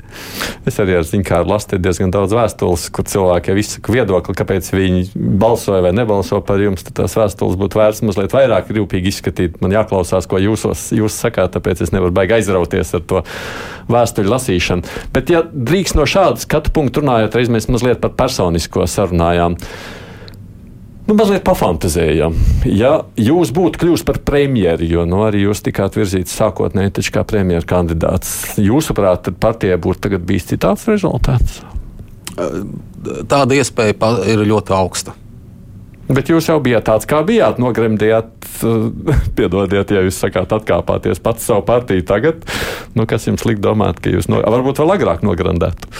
Es 0.62 0.78
arī 0.78 0.94
ar 1.00 1.08
ziņu 1.08 1.26
kārtu 1.26 1.50
lasīju 1.50 1.82
diezgan 1.82 2.14
daudz 2.14 2.36
vēstules, 2.38 2.86
kur 2.94 3.08
cilvēki 3.10 3.50
jau 3.50 3.58
izsaka 3.58 3.96
viedokli, 3.96 4.36
kāpēc 4.38 4.70
viņi 4.76 5.02
balsoja 5.42 5.82
vai 5.88 5.92
nebalso 5.96 6.38
par 6.38 6.62
jums. 6.62 6.86
Tad 6.86 7.00
tās 7.00 7.18
vēstules 7.18 7.58
būtu 7.58 7.82
vērts 7.82 8.04
mazliet 8.06 8.36
vairāk 8.36 8.70
rūpīgi 8.78 9.10
izskatīt. 9.10 9.58
Man 9.58 9.74
jāklausās, 9.74 10.30
ko 10.30 10.38
jūsos, 10.38 10.92
jūs 10.94 11.18
sakāt, 11.18 11.56
tāpēc 11.58 11.82
es 11.82 11.94
nevaru 11.96 12.14
baigi 12.14 12.38
aizrauties 12.38 12.94
ar 12.94 13.06
to 13.10 13.26
vēstuļu 13.90 14.36
lasīšanu 14.36 14.67
darīšanu. 14.68 15.12
Bet, 15.12 15.30
ja 15.30 15.42
drīkst 15.42 15.96
no 15.96 16.06
šāda 16.06 16.40
skatu 16.40 16.72
punkta 16.72 17.00
runājot, 17.00 17.34
reiz 17.34 17.48
mēs 17.48 17.68
mazliet 17.68 18.00
par 18.00 18.14
personisko 18.16 18.86
sarunājām. 18.86 19.56
Nu, 21.08 21.14
mazliet 21.16 21.40
pafantazējam. 21.44 22.34
Ja 22.68 23.04
jūs 23.16 23.52
būtu 23.56 23.80
kļuvis 23.80 24.04
par 24.04 24.18
premjeru, 24.20 24.84
jo 24.84 25.06
nu, 25.08 25.22
arī 25.24 25.46
jūs 25.46 25.62
tikāt 25.64 25.96
virzīts 25.96 26.36
sākotnēji 26.36 27.08
kā 27.14 27.24
premjeras 27.24 27.64
kandidāts, 27.68 28.58
jūsuprāt, 28.60 29.24
tad 29.24 29.38
partijai 29.40 29.78
būtu 29.80 30.18
bijis 30.20 30.50
citāds 30.52 30.84
rezultāts? 30.90 31.62
Tāda 32.36 33.56
iespēja 33.56 33.96
ir 34.28 34.44
ļoti 34.44 34.76
augsta. 34.76 35.16
Bet 36.08 36.30
jūs 36.32 36.46
jau 36.48 36.56
bijāt 36.64 36.86
tāds, 36.88 37.04
kā 37.08 37.20
bijāt. 37.26 37.58
Nogremdījāt, 37.60 38.30
piedodiet, 39.36 39.92
ja 39.92 40.04
jūs 40.06 40.20
sakāt, 40.22 40.54
atkāpāties 40.56 41.20
pats 41.20 41.44
savu 41.50 41.66
partiju 41.68 42.06
tagad. 42.08 42.46
Nu, 42.96 43.04
kas 43.08 43.28
jums 43.28 43.44
liek 43.44 43.60
domāt, 43.64 44.00
ka 44.00 44.12
jūs 44.14 44.30
no, 44.32 44.40
varbūt 44.40 44.80
vēl 44.80 44.94
agrāk 44.96 45.24
nogremdētu? 45.26 45.92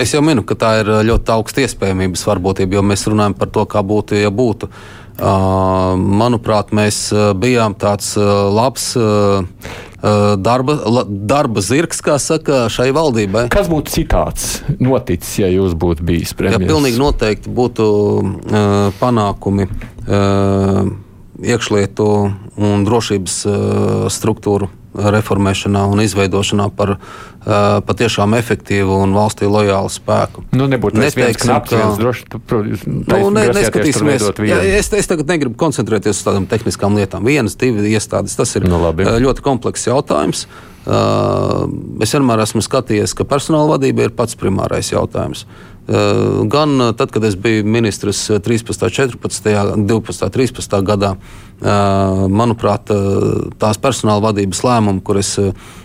Es 0.00 0.10
jau 0.10 0.24
minu, 0.26 0.42
ka 0.42 0.56
tā 0.58 0.70
ir 0.80 0.90
ļoti 1.06 1.30
augsta 1.36 1.62
iespējamības 1.62 2.24
varbūtība, 2.26 2.80
jo 2.80 2.86
mēs 2.88 3.04
runājam 3.06 3.36
par 3.38 3.52
to, 3.54 3.62
kā 3.70 3.84
būtu, 3.84 4.16
ja 4.18 4.32
būtu. 4.34 4.70
Uh, 5.14 5.92
manuprāt, 5.94 6.72
mēs 6.74 7.12
bijām 7.38 7.76
tāds 7.78 8.16
uh, 8.18 8.48
labs 8.50 8.88
uh, 8.98 9.44
darba, 10.44 10.76
darba 11.08 11.62
zirgs, 11.64 12.02
kā 12.04 12.18
saka, 12.20 12.66
šai 12.72 12.90
valdībai. 12.96 13.46
Kas 13.52 13.70
būtu 13.72 13.94
citāds 13.94 14.48
noticis, 14.82 15.38
ja 15.40 15.50
jūs 15.52 15.76
būtu 15.78 16.04
bijis 16.06 16.34
premjerministrs? 16.36 16.68
Ja 16.68 16.74
pilnīgi 16.74 17.00
noteikti 17.00 17.52
būtu 17.54 17.88
uh, 17.88 18.92
panākumi 19.00 19.68
uh, 19.68 20.80
iekšlietu 21.44 22.08
un 22.60 22.86
drošības 22.86 23.38
uh, 23.48 24.06
struktūru 24.12 24.70
reformēšanā 24.94 25.84
un 25.90 26.02
izveidošanā 26.04 26.68
par 26.76 26.94
uh, 26.96 27.00
patiešām 27.86 28.36
efektīvu 28.38 28.98
un 29.04 29.14
valstī 29.16 29.48
lojālu 29.50 29.90
spēku. 29.92 30.44
Nu, 30.54 30.68
nebūtu 30.70 31.00
neteiksim, 31.02 31.50
knaps, 31.50 31.74
ka 31.74 31.88
droši, 32.00 32.28
nu, 32.86 33.32
ne, 33.34 33.48
neskatīsimies. 33.56 34.28
Jā, 34.46 34.60
es, 34.78 34.92
es 34.94 35.10
tagad 35.10 35.30
negribu 35.30 35.58
koncentrēties 35.60 36.20
uz 36.20 36.22
tādām 36.28 36.48
tehniskām 36.50 36.96
lietām. 36.98 37.26
Vienas, 37.26 37.58
divas 37.60 37.88
iestādes, 37.90 38.38
tas 38.38 38.54
ir 38.58 38.68
nu, 38.68 38.78
labi. 38.82 39.08
ļoti 39.26 39.44
komplekss 39.44 39.90
jautājums. 39.90 40.46
Uh, 40.84 41.64
es 42.04 42.12
vienmēr 42.12 42.42
esmu 42.44 42.60
skatījies, 42.60 43.14
ka 43.16 43.24
personāla 43.24 43.78
vadība 43.78 44.04
ir 44.04 44.12
pats 44.16 44.36
primārais 44.36 44.92
jautājums. 44.92 45.46
Uh, 45.48 45.73
gan 45.86 46.80
tad, 46.96 47.10
kad 47.12 47.24
es 47.24 47.36
biju 47.36 47.64
ministrs 47.68 48.26
13, 48.44 48.88
14, 48.88 49.50
12, 49.76 50.30
13 50.32 50.80
gadā, 50.86 51.14
manuprāt, 52.32 52.88
tās 53.60 53.80
personāla 53.80 54.30
vadības 54.30 54.62
lēmumi, 54.64 55.02
kur 55.04 55.20
es 55.20 55.34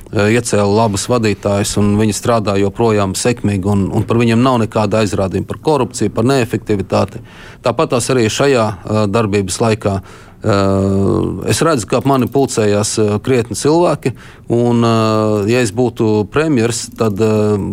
iecēlu 0.09 0.71
labus 0.73 1.05
vadītājus, 1.09 1.75
un 1.81 1.91
viņi 1.99 2.15
strādā 2.17 2.55
joprojām 2.57 3.13
sekmīgi, 3.17 3.67
un, 3.69 3.89
un 3.93 4.07
par 4.09 4.17
viņiem 4.17 4.41
nav 4.41 4.57
nekāda 4.63 5.03
aizrādījuma 5.03 5.49
par 5.51 5.59
korupciju, 5.67 6.13
par 6.15 6.25
neefektivitāti. 6.31 7.21
Tāpat 7.65 7.93
tās 7.93 8.09
arī 8.09 8.25
šajā 8.31 8.65
darbības 9.11 9.59
laikā. 9.61 9.99
Es 11.51 11.59
redzu, 11.61 11.85
ka 11.91 11.99
ap 11.99 12.07
mani 12.07 12.29
pulcējās 12.31 12.95
krietni 13.25 13.59
cilvēki, 13.59 14.15
un, 14.55 14.81
ja 15.51 15.61
es 15.61 15.73
būtu 15.75 16.29
premjerministrs, 16.31 16.95
tad 16.97 17.19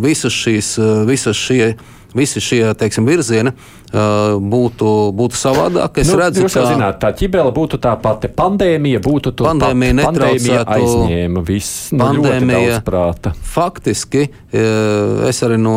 visas 0.03 0.35
šīs, 0.35 0.73
visas 1.09 1.39
šie, 1.39 1.77
visi 2.17 2.41
šie 2.41 2.75
teiksim, 2.79 3.07
virzieni 3.07 3.53
būtu, 3.93 4.91
būtu 5.17 5.39
savādāk. 5.39 6.01
Es 6.03 6.11
nu, 6.11 6.17
redzu, 6.19 6.47
ka 6.51 6.65
zināt, 6.67 6.99
tā 7.03 7.13
ķibele 7.17 7.53
būtu 7.55 7.79
tā 7.83 7.95
pati. 8.03 8.29
Pandēmija 8.29 9.01
būtu 9.05 9.33
tā 9.37 9.47
pati. 9.47 9.63
Pandēmija 10.03 10.65
aizņēma 10.75 11.43
viss. 11.47 11.93
Nu, 11.95 12.03
pandēmija 12.03 12.81
prāta. 12.87 13.33
Faktiski 13.57 14.27
es 14.57 15.43
arī 15.47 15.59
no 15.61 15.77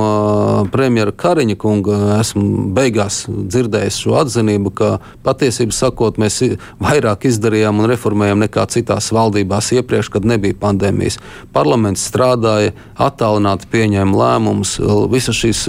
premjera 0.74 1.14
Kariņa 1.14 1.57
kunga 1.60 1.99
esmu 2.18 2.70
beigās 2.74 3.22
dzirdējis 3.30 4.01
šo 4.05 4.18
atzinību, 4.24 4.74
ka 4.74 4.89
patiesībā 5.26 5.76
sakot, 5.76 6.18
mēs 6.22 6.41
vairāk 6.82 7.28
izdarījām 7.30 7.84
un 7.84 7.89
reformējām 7.91 8.41
nekā 8.47 8.66
citās 8.74 9.12
valdībās 9.14 9.72
iepriekš, 9.78 10.10
kad 10.16 10.26
nebija 10.28 10.57
pandēmijas. 10.60 11.20
Parlaments 11.53 12.07
strādāja, 12.10 12.74
attālināti 12.97 13.70
pieņēma 13.70 14.22
lēmumus, 14.24 14.78
visas 15.14 15.38
šīs 15.39 15.66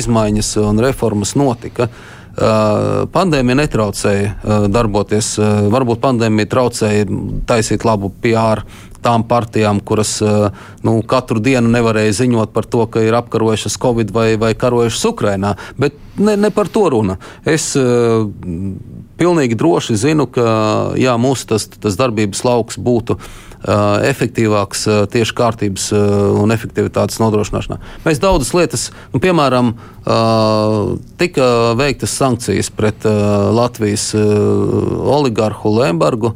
izmaiņas 0.00 0.54
un 0.64 0.82
reformas 0.82 1.36
notika 1.36 1.43
notika. 1.44 1.88
Uh, 2.34 3.04
pandēmija 3.14 3.60
netraucēja 3.60 4.30
uh, 4.32 4.64
darboties. 4.72 5.36
Uh, 5.38 5.68
varbūt 5.70 6.00
pandēmija 6.02 6.50
traucēja 6.50 7.06
taisīt 7.46 7.86
labu 7.86 8.10
PR 8.24 8.64
tām 9.04 9.20
partijām, 9.28 9.82
kuras 9.84 10.14
nu, 10.80 10.94
katru 11.04 11.36
dienu 11.44 11.68
nevarēja 11.68 12.14
ziņot 12.22 12.54
par 12.54 12.64
to, 12.64 12.86
ka 12.88 13.02
ir 13.04 13.12
apkarojušas 13.18 13.76
Covid 13.82 14.14
vai, 14.16 14.30
vai 14.40 14.54
karojušas 14.56 15.04
Ukrajinā. 15.10 15.50
Bet 15.76 15.98
ne, 16.16 16.38
ne 16.40 16.48
par 16.48 16.70
to 16.72 16.86
runa. 16.88 17.18
Es 17.44 17.66
pilnīgi 19.20 19.58
droši 19.60 19.98
zinu, 20.00 20.24
ka 20.24 20.46
jā, 20.96 21.18
mūsu 21.20 21.50
tas, 21.52 21.68
tas 21.68 22.00
darbības 22.00 22.40
lauks 22.48 22.80
būtu 22.80 23.18
uh, 23.18 23.28
efektīvāks 23.64 24.86
uh, 24.88 25.02
tieši 25.10 25.36
kārtības 25.38 25.88
uh, 25.94 26.02
un 26.40 26.52
efektivitātes 26.54 27.20
nodrošināšanā. 27.22 27.78
Mēs 28.04 28.20
daudzas 28.22 28.52
lietas, 28.56 28.88
nu, 29.14 29.20
piemēram, 29.24 29.72
uh, 30.04 30.96
tika 31.20 31.46
veiktas 31.78 32.16
sankcijas 32.18 32.68
pret 32.74 33.06
uh, 33.08 33.48
Latvijas 33.56 34.10
uh, 34.18 34.24
oligarhu 35.16 35.78
Lembergu. 35.78 36.34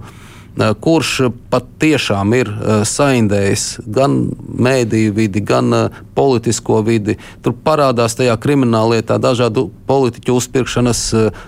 Kurš 0.59 1.11
patiešām 1.53 2.33
ir 2.35 2.51
saindējis 2.89 3.65
gan 3.95 4.17
mēdīju 4.59 5.15
vidi, 5.17 5.43
gan 5.45 5.71
politisko 6.19 6.81
vidi. 6.87 7.15
Tur 7.45 7.55
parādās 7.65 8.17
tajā 8.19 8.35
krimināla 8.43 8.99
lietā 8.99 9.21
dažādu 9.23 9.69
politiķu 9.89 10.35
uzpirkšanas, 10.41 11.03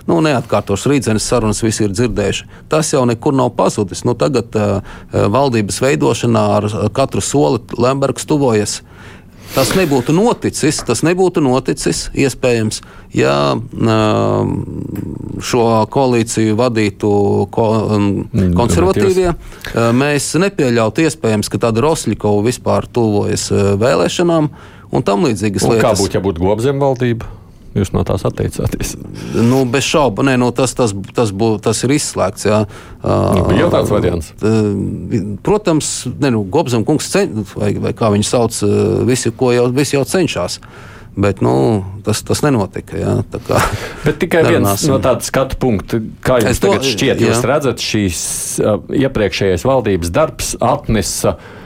nu, 0.07 0.19
neatkārtošas 0.23 0.87
rītdienas 0.91 1.27
sarunas, 1.27 1.63
visi 1.65 1.85
ir 1.87 1.95
dzirdējuši. 1.95 2.47
Tas 2.71 2.93
jau 2.93 3.03
nekur 3.09 3.35
nav 3.35 3.51
pazudis. 3.57 4.05
Nu, 4.07 4.15
tagad 4.15 4.55
valdības 5.11 5.81
veidošanā 5.83 6.45
ar 6.59 6.69
katru 6.95 7.23
soli 7.25 7.61
Lembergs 7.77 8.27
tuvojas 8.29 8.79
Tas 9.51 9.73
nebūtu 9.75 10.13
noticis, 10.15 10.79
tas 10.87 11.01
nebūtu 11.03 11.41
noticis 11.43 12.05
iespējams, 12.15 12.79
ja 13.15 13.33
šo 15.43 15.65
koalīciju 15.91 16.55
vadītu 16.59 17.11
ko, 17.51 17.67
konservatīvie. 18.55 19.33
Mēs 19.97 20.29
nepieļautu 20.39 21.03
iespējams, 21.03 21.51
ka 21.51 21.61
tāda 21.67 21.83
Rosļikova 21.83 22.45
vispār 22.47 22.87
tuvojas 22.95 23.49
vēlēšanām 23.51 24.49
un 24.91 25.05
tam 25.07 25.27
līdzīgas 25.27 25.67
un 25.67 25.75
lietas. 25.75 25.85
Kā 25.89 25.93
būtu, 25.99 26.15
ja 26.15 26.23
būtu 26.23 26.47
gobzemvaldība? 26.47 27.40
Jūs 27.71 27.93
no 27.95 28.03
tās 28.03 28.25
atteicāties? 28.27 28.97
Nu, 29.47 29.61
bez 29.71 29.85
šaubu, 29.87 30.25
nē, 30.27 30.35
nu, 30.41 30.49
tas, 30.55 30.73
tas, 30.75 30.91
tas, 31.15 31.31
bū, 31.31 31.53
tas 31.63 31.79
ir 31.85 31.93
izslēgts. 31.95 32.47
Jā. 32.49 32.61
Nu, 33.05 33.45
bija 33.47 33.69
tāds 33.71 33.93
variants. 33.93 34.31
Protams, 35.45 35.91
ne, 36.19 36.33
nu, 36.35 36.43
Gobsam 36.51 36.83
kungs, 36.87 37.07
cen, 37.13 37.45
vai, 37.55 37.71
vai 37.79 37.93
kā 37.95 38.11
viņu 38.11 38.27
sauc, 38.27 38.57
visi, 39.07 39.31
jau, 39.31 39.69
visi 39.77 39.95
jau 39.95 40.03
cenšas. 40.07 40.59
Bet 41.11 41.41
nu, 41.43 41.53
tas, 42.03 42.21
tas 42.27 42.39
nenotika. 42.43 42.99
Jā, 42.99 43.15
kā, 43.31 43.63
Bet 44.05 44.19
tikai 44.19 44.45
viens 44.47 44.85
no 44.87 44.99
tāda 45.03 45.23
skatu 45.27 45.57
punkta, 45.59 45.99
kā 46.23 46.39
jums 46.43 46.61
to, 46.63 46.75
šķiet, 46.87 47.23
jūs 47.23 47.39
jā. 47.39 47.47
redzat, 47.51 47.83
šīs 47.83 48.21
uh, 48.63 48.77
iepriekšējais 48.95 49.67
valdības 49.67 50.13
darbs 50.15 50.53
atnesa 50.59 51.35
uh, 51.35 51.57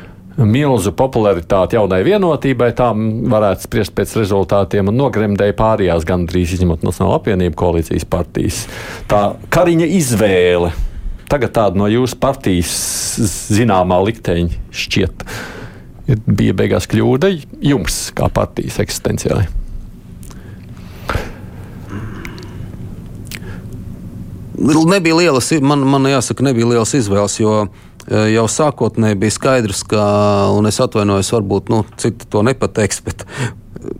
milzu 0.43 0.91
popularitāti 0.95 1.77
jaunai 1.77 2.01
vienotībai, 2.05 2.71
tā 2.75 2.89
varētu 3.31 3.67
spriest 3.67 3.95
pēc 3.95 4.15
rezultātiem, 4.19 4.91
un 4.91 4.99
nogremdēja 4.99 5.55
pārējās 5.55 6.07
gandrīz 6.07 6.57
izņemot 6.57 6.83
Nacionālo 6.83 7.15
apvienību 7.21 7.55
koalīcijas 7.59 8.07
partijas. 8.09 8.65
Tā 9.11 9.35
Kariņa 9.53 9.87
izvēle. 9.95 10.73
Tagad 11.31 11.55
tāda 11.55 11.79
no 11.79 11.87
jūsu 11.89 12.19
partijas 12.21 12.71
zināmā 13.55 13.97
likteņa 14.05 14.59
šķiet, 14.75 15.23
bija 16.27 16.53
beigās 16.57 16.85
kļūda 16.91 17.31
jums 17.65 18.09
kā 18.15 18.29
partijas 18.29 18.77
eksistenciālai. 18.83 19.47
Nebija 24.55 25.17
lielas, 25.17 25.49
man, 25.65 25.81
man 25.89 26.05
jāsaka, 26.07 26.45
nebija 26.45 26.69
lielas 26.69 26.93
izvēles, 26.95 27.39
jo 27.41 27.57
uh, 27.65 27.81
jau 28.09 28.47
sākotnēji 28.51 29.19
bija 29.21 29.33
skaidrs, 29.33 29.83
ka, 29.89 30.05
un 30.55 30.69
es 30.69 30.81
atvainojos, 30.83 31.31
varbūt 31.35 31.71
nu, 31.73 31.83
citi 32.01 32.27
to 32.29 32.43
nepateiks, 32.45 33.01
bet 33.05 33.25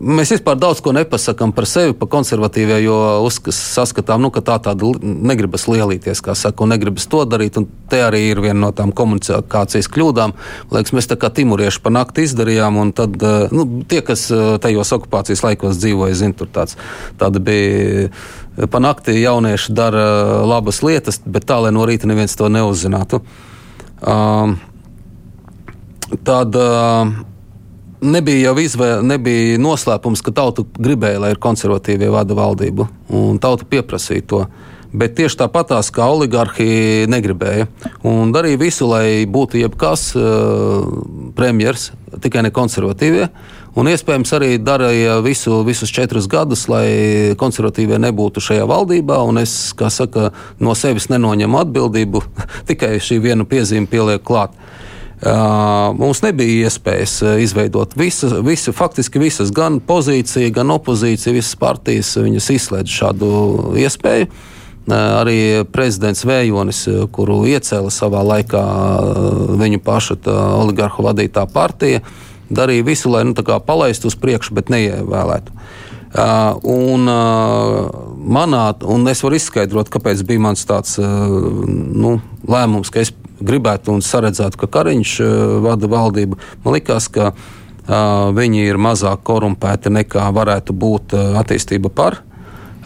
mēs 0.00 0.32
vispār 0.34 0.58
daudz 0.58 0.80
ko 0.82 0.92
nepasakām 0.96 1.52
par 1.56 1.66
sevi, 1.68 1.94
par 1.96 2.08
konservatīviem, 2.12 2.80
jo 2.84 2.96
saskatām, 3.30 4.22
nu, 4.24 4.30
ka 4.34 4.42
tā 4.44 4.58
tāda 4.62 4.90
negribas 5.02 5.66
lielīties, 5.70 6.22
kā 6.24 6.36
saka, 6.38 6.64
un 6.64 6.74
negribas 6.74 7.08
to 7.10 7.24
darīt. 7.28 7.58
Te 7.90 8.02
arī 8.02 8.24
ir 8.30 8.40
viena 8.42 8.58
no 8.66 8.70
tām 8.76 8.92
komunikācijas 8.96 9.88
kļūdām. 9.92 10.34
Liekas, 10.74 10.94
mēs 10.96 11.10
tā 11.10 11.18
kā 11.20 11.30
timurieši 11.34 11.82
pa 11.84 11.92
nakti 11.94 12.26
izdarījām, 12.26 12.80
un 12.82 12.94
tad 12.96 13.18
nu, 13.54 13.66
tie, 13.88 14.02
kas 14.06 14.26
tajos 14.62 14.94
okupācijas 14.98 15.44
laikos 15.46 15.80
dzīvoja, 15.82 16.18
zina, 16.18 16.36
tur 16.36 16.50
tāds, 16.52 16.78
tāda 17.20 17.42
bija. 17.42 18.10
Pa 18.72 18.80
nakti 18.80 19.12
jaunieši 19.20 19.74
dara 19.76 20.06
labas 20.48 20.80
lietas, 20.80 21.18
bet 21.28 21.44
tā, 21.44 21.58
lai 21.60 21.74
no 21.76 21.84
rīta 21.84 22.08
neviens 22.08 22.32
to 22.40 22.48
neuzzinātu. 22.48 23.20
Um, 23.20 23.55
tad 26.26 26.56
uh, 26.60 27.08
nebija 28.00 28.50
jau 28.50 28.56
izvēle, 28.60 29.02
nebija 29.06 29.58
noslēpums, 29.62 30.22
ka 30.24 30.34
tauta 30.36 30.64
gribēja, 30.76 31.20
lai 31.22 31.34
ir 31.34 31.42
konservatīvie 31.42 32.10
vada 32.12 32.36
valdību, 32.36 32.88
un 33.16 33.40
tauta 33.42 33.68
pieprasīja 33.68 34.26
to. 34.28 34.46
Bet 34.96 35.16
tieši 35.18 35.40
tāpatās 35.42 35.90
kā 35.92 36.06
oligarhi 36.08 37.04
negribēja. 37.10 37.66
Un 38.06 38.30
darīja 38.32 38.60
visu, 38.60 38.86
lai 38.88 39.26
būtu 39.28 39.58
jebkas 39.60 40.12
uh, 40.16 40.86
premjerministrs, 41.36 41.90
tikai 42.22 42.46
ne 42.46 42.52
konservatīvie. 42.54 43.26
Un 43.76 43.90
iespējams 43.90 44.30
arī 44.32 44.54
darīja 44.56 45.18
visu, 45.20 45.58
visus 45.66 45.90
četrus 45.92 46.24
gadus, 46.32 46.62
lai 46.72 46.86
konservatīvie 47.36 47.98
nebūtu 48.00 48.40
šajā 48.40 48.64
valdībā. 48.70 49.18
Es, 49.42 49.74
kā 49.76 49.90
saka, 49.92 50.30
no 50.64 50.72
sevis 50.72 51.10
nenoņemu 51.12 51.60
atbildību, 51.60 52.22
tikai 52.70 52.96
šī 53.04 53.20
viena 53.26 53.44
piezīme 53.48 53.88
pieliek 53.90 54.24
klāt. 54.24 54.56
Uh, 55.16 55.94
mums 55.96 56.20
nebija 56.20 56.68
iespējas 56.68 57.22
izveidot 57.40 57.94
visu, 57.96 58.28
visu, 58.44 58.72
faktiski 58.76 59.20
visas, 59.20 59.52
gan 59.52 59.78
pozīcija, 59.80 60.50
gan 60.56 60.72
opozīcija, 60.74 61.32
visas 61.36 61.56
partijas, 61.60 62.14
izslēdz 62.20 62.92
šādu 62.92 63.30
iespēju. 63.80 64.28
Arī 64.92 65.64
prezidents 65.72 66.22
Vējonis, 66.28 66.84
kuru 67.12 67.40
iecēla 67.48 67.90
savā 67.90 68.20
laikā 68.22 68.62
viņu 69.58 69.80
paša 69.82 70.20
oligarhu 70.60 71.08
vadītā 71.08 71.42
partija, 71.50 72.04
uh, 72.04 72.25
darīja 72.50 72.86
visu, 72.86 73.10
lai 73.12 73.24
nu, 73.26 73.34
palaistu 73.36 74.10
uz 74.10 74.16
priekšu, 74.18 74.54
bet 74.56 74.72
neievēlētu. 74.72 75.54
Uh, 76.16 76.54
un, 76.62 77.08
uh, 77.10 77.90
manā, 78.16 78.62
un 78.88 79.04
es 79.10 79.20
varu 79.24 79.36
izskaidrot, 79.36 79.90
kāpēc 79.92 80.22
bija 80.24 80.40
mans 80.40 80.62
tāds 80.64 80.94
uh, 81.02 81.06
nu, 81.66 82.14
lēmums, 82.48 82.92
ka 82.94 83.02
es 83.02 83.10
gribētu 83.42 83.92
un 83.92 84.00
saredzētu, 84.04 84.60
ka 84.62 84.70
Kariņš 84.78 85.16
uh, 85.20 85.34
vada 85.66 85.90
valdību. 85.92 86.38
Man 86.64 86.78
liekas, 86.78 87.10
ka 87.12 87.32
uh, 87.34 88.30
viņi 88.36 88.64
ir 88.64 88.80
mazāk 88.80 89.26
korumpēti 89.28 89.92
nekā 89.92 90.30
varētu 90.38 90.76
būt 90.78 91.18
uh, 91.18 91.36
attīstība 91.42 91.92
par. 91.92 92.22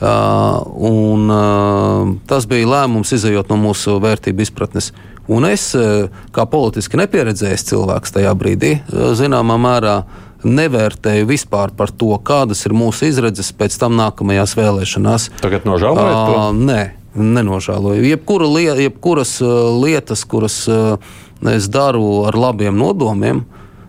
Uh, 0.00 0.64
un, 0.90 1.28
uh, 1.28 2.12
tas 2.26 2.48
bija 2.50 2.66
lēmums, 2.72 3.12
izējot 3.14 3.52
no 3.52 3.60
mūsu 3.60 3.98
vērtību 4.00 4.46
izpratnes. 4.48 4.94
Un 5.30 5.46
es, 5.46 5.70
eh, 5.78 6.08
kā 6.34 6.44
politiski 6.50 6.98
nepieredzējis 6.98 7.68
cilvēks 7.70 8.16
tajā 8.16 8.32
brīdī, 8.38 8.72
eh, 8.80 9.12
zināmā 9.14 9.54
mērā 9.62 10.02
nevērtēju 10.42 11.28
vispār 11.28 11.70
par 11.76 11.92
to, 11.92 12.10
kādas 12.24 12.64
ir 12.66 12.72
mūsu 12.72 13.06
izredzes 13.06 13.52
pēc 13.52 13.76
tam 13.78 13.94
nākamajās 14.00 14.56
vēlēšanās. 14.58 15.28
Tagad 15.44 15.68
nožēlojat 15.68 16.18
to? 16.26 16.34
Uh, 16.34 16.50
nē, 16.56 16.80
nenožēloju. 17.14 18.08
Jebkura 18.08 18.48
lieta, 18.48 18.80
jebkuras 18.80 19.36
uh, 19.44 19.68
lietas, 19.84 20.24
kuras 20.24 20.66
es 20.66 21.68
daru 21.68 22.26
ar 22.26 22.34
labiem 22.34 22.76
nodomiem, 22.76 23.44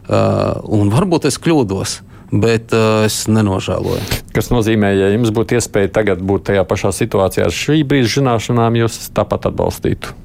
un 0.08 0.92
varbūt 0.92 1.26
es 1.28 1.40
kļūdos. 1.40 2.02
Bet 2.32 2.72
uh, 2.72 3.04
es 3.04 3.26
nenožēloju. 3.28 4.22
Tas 4.32 4.48
nozīmē, 4.54 4.94
ja 4.96 5.10
jums 5.12 5.34
būtu 5.36 5.58
iespēja 5.60 5.92
tagad 5.92 6.24
būt 6.24 6.48
tajā 6.48 6.64
pašā 6.64 6.94
situācijā 6.96 7.50
ar 7.50 7.52
šī 7.52 7.82
brīža 7.84 8.22
zināšanām, 8.22 8.80
jūs 8.80 9.10
tāpat 9.12 9.50
atbalstītu 9.52 10.16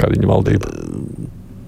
Kariņa 0.00 0.28
valdība? 0.30 0.70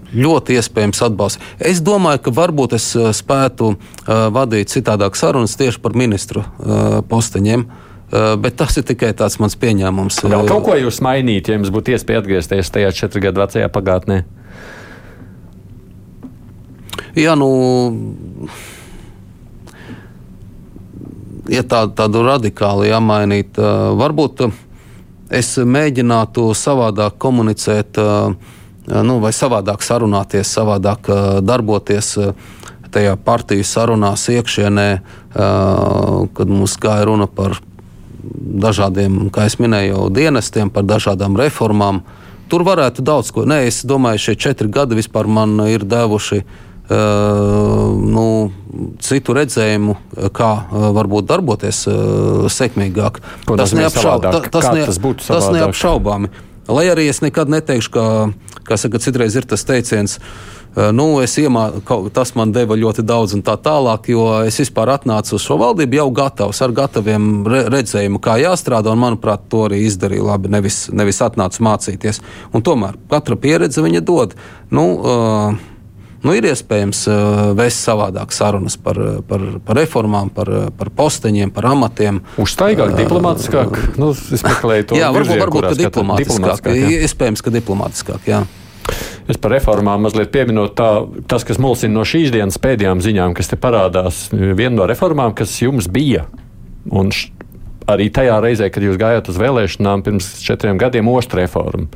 Ļoti 0.09 0.57
iespējams 0.57 1.03
atbalsts. 1.05 1.43
Es 1.61 1.83
domāju, 1.85 2.23
ka 2.25 2.33
varbūt 2.33 2.79
es 2.79 2.87
uh, 2.97 3.11
spētu 3.17 3.75
uh, 3.75 4.29
vadīt 4.33 4.73
citādāk 4.73 5.19
sarunas 5.21 5.57
tieši 5.61 5.83
par 5.85 5.97
ministru 5.99 6.45
uh, 6.45 7.01
posteņiem. 7.09 7.69
Bet 8.09 8.55
tas 8.57 8.73
ir 8.81 8.87
tikai 8.89 9.11
tāds 9.13 9.35
mans 9.37 9.53
pieņēmums. 9.61 10.23
Vēl 10.33 10.47
kaut 10.49 10.63
ko 10.65 10.77
jūs 10.81 11.03
mainītu, 11.05 11.51
ja 11.53 11.59
jums 11.59 11.69
būtu 11.69 11.93
iespēja 11.93 12.23
atgriezties 12.23 12.71
tajā 12.73 12.89
četru 12.97 13.21
gadu 13.21 13.43
vecajā 13.43 13.69
pagātnē? 13.69 14.23
Jā, 17.13 17.35
nu. 17.37 17.51
Ja 21.53 21.67
tā, 21.69 21.83
tādu 22.01 22.25
radikāli 22.25 22.89
jāmainīt, 22.89 23.61
varbūt. 24.01 24.47
Uh, 25.29 25.35
es 25.35 25.57
mēģinātu 25.59 26.49
savādāk 26.57 27.19
komunicēt, 27.21 27.99
nu, 28.89 29.19
vai 29.21 29.33
savādāk 29.37 29.85
sarunāties, 29.85 30.49
savādāk 30.49 31.11
darboties 31.45 32.17
tajā 32.89 33.17
partiju 33.21 33.65
sarunās 33.69 34.25
iekšienē, 34.33 34.89
kad 35.35 36.49
mums 36.49 36.79
gāja 36.81 37.05
runa 37.11 37.29
par 37.29 37.59
dažādiem, 38.69 39.27
kā 39.33 39.45
jau 39.47 39.61
minēju, 39.65 40.07
dienestiem, 40.17 40.73
par 40.73 40.89
dažādām 40.89 41.37
reformām. 41.39 42.03
Tur 42.49 42.65
varētu 42.65 43.05
daudz 43.05 43.29
ko. 43.33 43.45
Nē, 43.45 43.67
es 43.69 43.83
domāju, 43.85 44.23
šie 44.31 44.35
četri 44.41 44.71
gadi 44.73 44.97
vispār 44.97 45.29
man 45.29 45.59
ir 45.69 45.85
devuši 45.85 46.41
nu, 46.89 48.27
citu 49.05 49.35
redzējumu, 49.37 49.97
kā 50.33 50.51
varbūt 50.97 51.29
darboties 51.29 51.85
sekmīgāk. 52.55 53.21
Ko 53.49 53.57
tas 53.61 53.75
neapšaubāmi. 53.77 54.51
Tas, 54.53 54.69
ne, 54.73 54.87
tas, 54.89 55.01
tas 55.29 55.51
neapšaubāmi. 55.53 56.33
Lai 56.69 56.85
arī 56.93 57.09
es 57.09 57.23
nekad 57.25 57.49
neteikšu, 57.49 57.93
ka, 57.93 58.05
kā 58.69 58.77
saka, 58.81 59.01
citreiz 59.01 59.37
ir 59.41 59.47
tas 59.49 59.65
teiciens, 59.65 60.19
nu, 60.93 61.07
iemā, 61.25 61.63
tas 62.15 62.35
man 62.37 62.53
deva 62.53 62.77
ļoti 62.77 63.05
daudz 63.09 63.35
un 63.39 63.43
tā 63.45 63.57
tālāk, 63.61 64.11
jo 64.13 64.27
es 64.47 64.59
vispār 64.61 64.93
atnācu 64.99 65.39
uz 65.39 65.45
šo 65.45 65.57
valdību 65.61 65.99
jau 65.99 66.09
gatavs 66.21 66.61
ar 66.65 66.75
gataviem 66.77 67.49
redzējumu, 67.49 68.21
kā 68.23 68.37
jāstrādā, 68.43 68.93
un 68.93 69.01
manuprāt, 69.01 69.49
to 69.49 69.65
arī 69.69 69.81
izdarīju 69.87 70.29
labi, 70.29 70.53
nevis, 70.53 70.87
nevis 70.93 71.23
atnācu 71.25 71.65
mācīties. 71.65 72.21
Un 72.53 72.65
tomēr 72.65 73.01
katra 73.11 73.41
pieredze 73.41 73.85
viņa 73.85 74.05
dod. 74.05 74.37
Nu, 74.69 74.87
uh, 75.01 75.68
nu, 76.25 76.35
ir 76.37 76.49
iespējams 76.51 77.03
uh, 77.11 77.41
vēst 77.59 77.83
savādāk 77.87 78.33
sarunas 78.35 78.79
par, 78.81 78.99
par, 79.29 79.45
par 79.65 79.81
reformām, 79.81 80.31
par, 80.35 80.51
par 80.79 80.93
posteņiem, 80.99 81.53
par 81.55 81.71
amatiem. 81.73 82.23
Uztaigāk, 82.41 82.95
diplomātiskāk. 82.99 83.75
Uh, 83.75 83.99
nu, 84.01 84.13
es 84.15 84.45
meklēju 84.47 84.91
to. 84.91 84.99
Jā, 85.01 85.13
varbūt, 85.15 85.29
virzienu, 85.29 85.45
varbūt 85.47 85.69
ka 85.69 85.75
diplomātiskāk. 85.83 86.39
diplomātiskāk 86.39 86.81
jā. 86.81 87.05
Iespējams, 87.09 87.45
ka 87.45 87.55
diplomātiskāk. 87.59 88.31
Jā. 88.31 88.43
Es 89.29 89.37
par 89.37 89.53
reformām 89.53 90.07
mazliet 90.07 90.31
pieminot, 90.33 90.73
tā, 90.79 90.91
tas, 91.29 91.45
kas 91.45 91.61
mulsina 91.61 91.99
no 91.99 92.05
šīs 92.09 92.33
dienas 92.33 92.57
pēdējām 92.65 93.03
ziņām, 93.05 93.35
kas 93.37 93.51
te 93.51 93.59
parādās, 93.61 94.29
viena 94.33 94.73
no 94.79 94.87
reformām, 94.89 95.35
kas 95.37 95.53
jums 95.61 95.91
bija. 95.93 96.25
Un 96.89 97.13
arī 97.89 98.09
tajā 98.13 98.39
reizē, 98.45 98.71
kad 98.73 98.85
jūs 98.85 98.97
gājāt 99.01 99.29
uz 99.29 99.41
vēlēšanām 99.41 100.05
pirms 100.07 100.31
četriem 100.45 100.81
gadiem, 100.81 101.11
ostra 101.13 101.45
reforma 101.45 101.89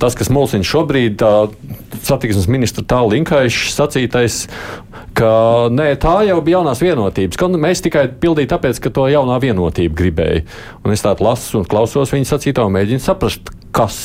tas, 0.00 0.16
kas 0.18 0.30
mulsina 0.32 0.66
šobrīd, 0.66 1.22
satiksmes 2.06 2.48
ministra 2.50 2.84
tālu 2.88 3.14
linkaišs 3.14 3.74
sacītais, 3.76 4.40
ka 5.16 5.32
nē, 5.72 5.92
tā 6.00 6.16
jau 6.28 6.40
bija 6.44 6.58
jaunās 6.58 6.82
vienotības. 6.82 7.40
Mēs 7.60 7.84
tikai 7.84 8.06
pildījām 8.22 8.54
tāpēc, 8.54 8.80
ka 8.82 8.92
to 8.96 9.06
jaunā 9.12 9.38
vienotība 9.42 9.98
gribēja. 10.00 10.44
Un 10.84 10.96
es 10.96 11.04
tādu 11.04 11.26
lasu 11.28 11.60
un 11.60 11.68
klausos 11.68 12.14
viņa 12.14 12.32
sacīto 12.32 12.66
un 12.66 12.76
mēģinu 12.78 13.04
saprast, 13.04 13.52
Kas, 13.70 13.96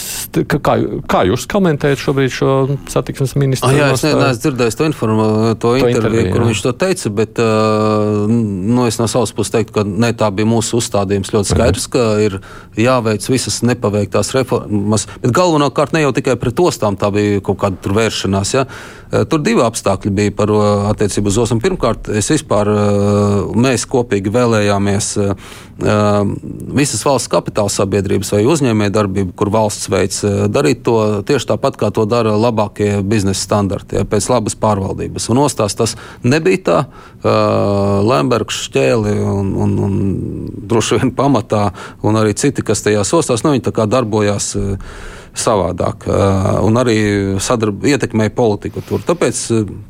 kā, 0.45 0.75
kā 1.09 1.21
jūs 1.25 1.47
komentējat 1.49 1.97
šobrīd 1.97 2.33
šo 2.33 2.49
satiksmes 2.91 3.33
ministru? 3.39 3.71
Ah, 3.71 3.77
jā, 3.77 3.87
es 3.95 4.03
neesmu 4.05 4.27
dzirdējis 4.43 4.77
to, 4.77 4.89
informu, 4.91 5.25
to, 5.55 5.55
to 5.63 5.71
interviju, 5.79 5.95
interviju 5.97 6.33
kur 6.35 6.43
jā. 6.43 6.49
viņš 6.51 6.61
to 6.65 6.73
teica, 6.83 7.11
bet 7.17 7.41
nu, 8.29 8.85
es 8.85 8.99
no 9.01 9.07
savas 9.09 9.33
puses 9.33 9.55
teiktu, 9.55 9.73
ka 9.79 9.85
ne, 9.87 10.11
tā 10.17 10.29
bija 10.35 10.49
mūsu 10.49 10.77
uzstādījums. 10.77 11.33
Ļoti 11.33 11.51
skaidrs, 11.53 11.87
ka 11.95 12.05
ir 12.21 12.37
jāveic 12.77 13.25
visas 13.31 13.61
nepaveiktās 13.65 14.29
reformas, 14.37 15.07
bet 15.23 15.33
galvenokārt 15.33 15.97
ne 15.97 16.05
jau 16.05 16.13
tikai 16.13 16.37
pret 16.41 16.61
ostām 16.61 16.99
tā 17.01 17.09
bija 17.15 17.41
kaut 17.45 17.63
kāda 17.65 17.97
vēršanās. 17.97 18.53
Ja? 18.53 18.67
Tur 19.31 19.41
divi 19.45 19.63
apstākļi 19.65 20.13
bija 20.13 20.33
par 20.35 20.53
attiecību 20.91 21.31
uz 21.31 21.41
osmu. 21.45 21.61
Pirmkārt, 21.63 22.09
es 22.13 22.29
vispār, 22.33 22.69
mēs 23.65 23.85
kopīgi 23.89 24.33
vēlējāmies 24.33 25.11
visas 25.75 27.01
valsts 27.03 27.27
kapitāla 27.31 27.71
sabiedrības 27.71 28.31
vai 28.31 28.43
uzņēmējdarbību, 28.47 29.33
kur 29.35 29.51
valsts 29.51 29.89
veids, 29.91 30.21
darīt 30.47 30.85
to 30.87 31.23
tieši 31.27 31.49
tāpat, 31.49 31.75
kā 31.81 31.89
to 31.95 32.05
dara 32.07 32.37
labākie 32.39 33.01
biznesa 33.03 33.41
standarti, 33.41 33.99
ja, 33.99 34.05
pēc 34.07 34.29
labas 34.31 34.55
pārvaldības. 34.59 35.27
Un 35.33 35.43
ostās 35.43 35.75
tas 35.75 35.97
nebija 36.23 36.63
tā. 36.69 36.79
Lembergs, 38.05 38.61
Šķēli 38.69 39.17
un, 39.19 39.51
un, 39.65 39.75
un 39.83 39.99
droši 40.63 41.01
vien 41.01 41.11
pamatā, 41.15 41.67
un 42.05 42.21
arī 42.21 42.35
citi, 42.39 42.63
kas 42.65 42.85
tajās 42.85 43.11
ostās, 43.17 43.43
nu, 43.43 43.51
viņi 43.55 43.67
tā 43.67 43.75
kā 43.75 43.87
darbojās 43.89 44.53
savādāk. 45.39 46.05
Un 46.65 46.79
arī 46.79 46.97
sadarb, 47.43 47.83
ietekmēja 47.87 48.33
politiku 48.35 48.83
tur. 48.85 49.03
Tāpēc 49.05 49.41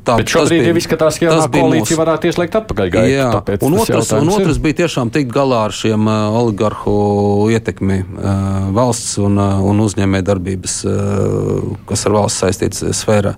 tā 0.06 0.18
Bet 0.20 0.32
šobrīd 0.32 0.62
bija, 0.62 0.70
jau 0.72 0.80
izskatās, 0.80 1.18
ka 1.20 1.28
jaunā 1.28 1.46
koalīcija 1.52 1.84
mūsu... 1.84 1.98
varētu 2.00 2.30
ieslēgt 2.30 2.58
atpakaļ 2.60 2.92
gaitu. 2.96 3.12
Jā, 3.14 3.28
un 3.66 3.78
otrs, 3.82 4.12
un 4.18 4.32
otrs 4.34 4.60
bija 4.62 4.80
tiešām 4.82 5.12
tikt 5.14 5.32
galā 5.34 5.64
ar 5.68 5.74
šiem 5.76 6.08
oligarhu 6.10 6.96
ietekmi 7.54 8.00
valsts 8.76 9.16
un, 9.22 9.38
un 9.40 9.84
uzņēmē 9.86 10.22
darbības, 10.26 10.78
kas 11.88 12.06
ar 12.08 12.16
valsts 12.18 12.44
saistīts 12.44 12.84
sfērā. 13.00 13.36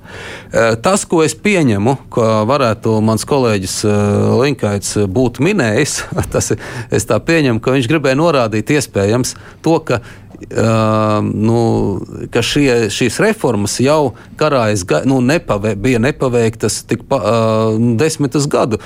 Tas, 0.85 1.05
ko 1.09 1.23
es 1.27 1.37
pieņemu, 1.39 1.97
ka 2.15 2.31
varētu 2.49 2.99
mans 3.05 3.27
kolēģis 3.29 3.77
Linkaits 4.43 4.97
būt 5.09 5.43
minējis, 5.45 6.01
tas 6.35 6.55
es 6.55 7.09
tā 7.09 7.21
pieņemu, 7.21 7.63
ka 7.63 7.77
viņš 7.77 7.91
gribēja 7.91 8.21
norādīt 8.21 8.75
iespējams 8.79 9.37
to, 9.65 9.79
ka 9.85 10.03
nu, 11.35 11.61
ka 12.31 12.43
šie, 12.45 12.89
šīs 12.95 13.19
reformas 13.23 13.79
jau 13.83 14.15
karājas, 14.39 14.85
nu, 15.09 15.21
nepave, 15.25 15.75
bija 15.75 15.99
nepaveiktas 16.03 16.83
tik 16.89 17.03
pa, 17.11 17.19
uh, 17.19 17.81
desmitus 17.99 18.47
gadu. 18.51 18.79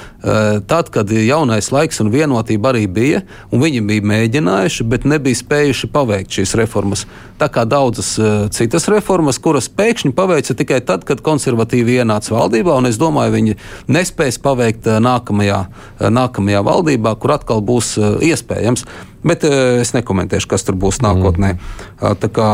Tad, 0.67 0.89
kad 0.95 1.11
jaunais 1.13 1.69
laiks 1.75 2.01
un 2.01 2.13
vienotība 2.13 2.73
arī 2.73 2.87
bija, 2.89 3.23
un 3.53 3.63
viņi 3.63 3.83
bija 3.89 4.07
mēģinājuši, 4.13 4.87
bet 4.89 5.05
nebija 5.09 5.43
spējuši 5.43 5.91
paveikt 5.93 6.39
šīs 6.39 6.57
reformas. 6.59 7.07
Tā 7.43 7.49
kā 7.51 7.65
daudzas 7.67 8.13
uh, 8.21 8.45
citas 8.55 8.85
reformas, 8.87 9.41
kuras 9.43 9.67
pēkšņi 9.67 10.13
paveica 10.15 10.55
tikai 10.55 10.79
tad, 10.87 11.03
kad 11.09 11.25
konservatīvi 11.27 11.97
ienāca 11.99 12.37
valdībā, 12.37 12.77
un 12.79 12.87
es 12.87 13.01
domāju, 13.01 13.35
viņi 13.35 13.57
nespēs 13.91 14.39
paveikt 14.43 14.87
uh, 14.87 15.01
nākamajā, 15.03 15.59
uh, 15.67 16.05
nākamajā 16.15 16.61
valdībā, 16.69 17.17
kur 17.19 17.35
atkal 17.35 17.65
būs 17.67 17.97
iespējams. 18.23 18.87
Bet 19.27 19.45
es 19.47 19.93
nekomentēšu, 19.95 20.49
kas 20.51 20.65
tur 20.67 20.75
būs 20.83 20.97
nākotnē. 21.03 21.53
Mm. 21.55 22.25
Kā, 22.35 22.49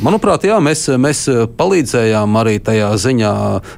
manuprāt, 0.00 0.46
jā, 0.48 0.56
mēs, 0.64 0.86
mēs 0.96 1.26
palīdzējām 1.60 2.38
arī 2.40 2.56
tajā 2.64 2.94
ziņā 3.00 3.32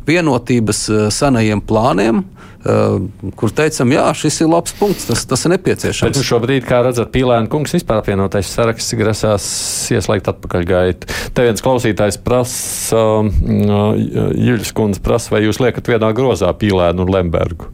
vienotības 0.07 0.85
senajiem 1.19 1.65
plāniem. 1.67 2.23
Uh, 2.23 2.52
kur 2.63 3.53
teicam, 3.55 3.91
jā, 3.91 4.05
šis 4.15 4.41
ir 4.45 4.51
labs 4.53 4.75
punkts, 4.79 5.09
tas, 5.09 5.25
tas 5.27 5.43
ir 5.47 5.55
nepieciešams. 5.57 6.07
Bet 6.07 6.21
nu 6.21 6.27
šobrīd, 6.27 6.67
kā 6.69 6.83
redzat, 6.87 7.11
Pīlēna 7.15 7.51
kungs 7.51 7.75
vispār 7.75 8.03
apvienotais 8.03 8.51
saraksts 8.55 8.95
grasās 8.99 9.47
ieslēgt 9.95 10.31
atpakaļgaitu. 10.31 11.11
Te 11.35 11.47
viens 11.49 11.65
klausītājs 11.65 12.21
prasa, 12.23 13.03
uh, 13.23 13.97
Juļas 14.39 14.75
kundze 14.79 15.03
prasa, 15.03 15.35
vai 15.35 15.45
jūs 15.47 15.59
liekat 15.63 15.91
vienā 15.91 16.13
grozā 16.17 16.53
Pīlēnu 16.55 17.03
un 17.03 17.15
Lembergu? 17.17 17.73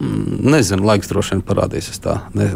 Mm, 0.00 0.44
nezinu, 0.54 0.86
laiks 0.86 1.10
droši 1.10 1.36
vien 1.36 1.42
parādīsies 1.50 2.00
tā. 2.00 2.22
Ne, 2.38 2.52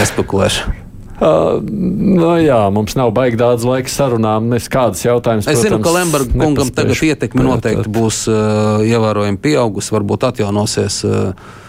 nespekulēšu. 0.00 0.81
Uh, 1.22 1.60
nu, 1.62 2.32
jā, 2.42 2.58
mums 2.74 2.96
nav 2.98 3.12
baigi 3.14 3.38
daudz 3.38 3.62
laika 3.68 3.90
sarunām. 3.92 4.48
Es 4.56 4.66
kādas 4.72 5.04
jautājumas. 5.06 5.46
Es 5.52 5.60
zinu, 5.62 5.78
ka 5.84 5.92
Lemberga 5.94 6.34
kungam 6.34 6.72
tagad 6.74 6.98
ietekme 7.06 7.44
noteikti 7.46 7.92
būs 7.92 8.24
uh, 8.32 8.82
ievērojami 8.82 9.38
pieaugusi, 9.44 9.94
varbūt 9.94 10.26
atjaunosies. 10.32 11.02
Uh, 11.06 11.60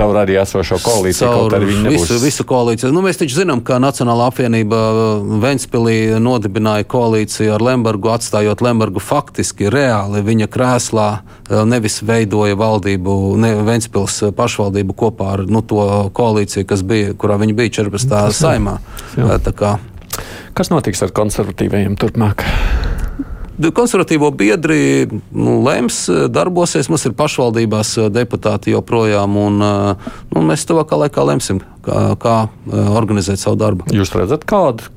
Caur 0.00 0.16
arī 0.16 0.36
esošo 0.40 0.78
koalīciju, 0.80 1.28
kaut 1.28 1.54
arī. 1.58 1.74
Visu, 1.92 2.16
visu 2.22 2.44
koalīciju. 2.48 2.90
Nu, 2.94 3.02
mēs 3.04 3.20
taču 3.20 3.36
zinām, 3.42 3.60
ka 3.64 3.76
Nacionālā 3.82 4.30
apvienība 4.30 4.78
uh, 4.90 5.26
Ventspilī 5.42 5.96
nodibināja 6.22 6.86
koalīciju 6.88 7.52
ar 7.56 7.64
Lembergu, 7.64 8.12
atstājot 8.14 8.64
Lembergu 8.64 9.02
faktiski 9.04 9.68
reāli 9.72 10.22
viņa 10.24 10.48
krēslā, 10.52 11.08
uh, 11.20 11.62
nevis 11.68 12.00
veidoja 12.06 12.56
valdību, 12.60 13.16
ne, 13.44 13.52
Ventspils 13.68 14.16
uh, 14.24 14.34
pašvaldību 14.36 14.96
kopā 15.04 15.34
ar 15.36 15.44
nu, 15.50 15.60
to 15.60 15.84
koalīciju, 16.16 16.68
kas 16.70 16.84
bija, 16.86 17.12
kurā 17.20 17.36
viņi 17.42 17.58
bija 17.60 17.76
14. 17.82 18.16
saimā. 18.40 18.78
Kas 20.56 20.72
notiks 20.72 21.04
ar 21.04 21.12
konservatīvajiem 21.14 22.00
turpmāk? 22.00 22.48
Konservatīvo 23.76 24.30
biedri 24.32 25.08
nu, 25.10 25.58
lems, 25.64 26.06
darbosies. 26.32 26.88
Mums 26.88 27.04
ir 27.08 27.16
pašvaldībās 27.18 27.96
eh, 27.98 28.08
deputāti 28.14 28.74
joprojām, 28.74 29.36
un 29.36 29.66
eh, 29.66 30.08
nu, 30.32 30.44
mēs 30.48 30.64
tuvākā 30.68 31.02
laikā 31.04 31.26
lemsim, 31.32 31.60
kā, 31.84 32.14
kā 32.20 32.38
organizēt 32.70 33.42
savu 33.42 33.60
darbu. 33.60 33.90
Jūs 33.94 34.14
redzat, 34.16 34.48
kādu 34.48 34.88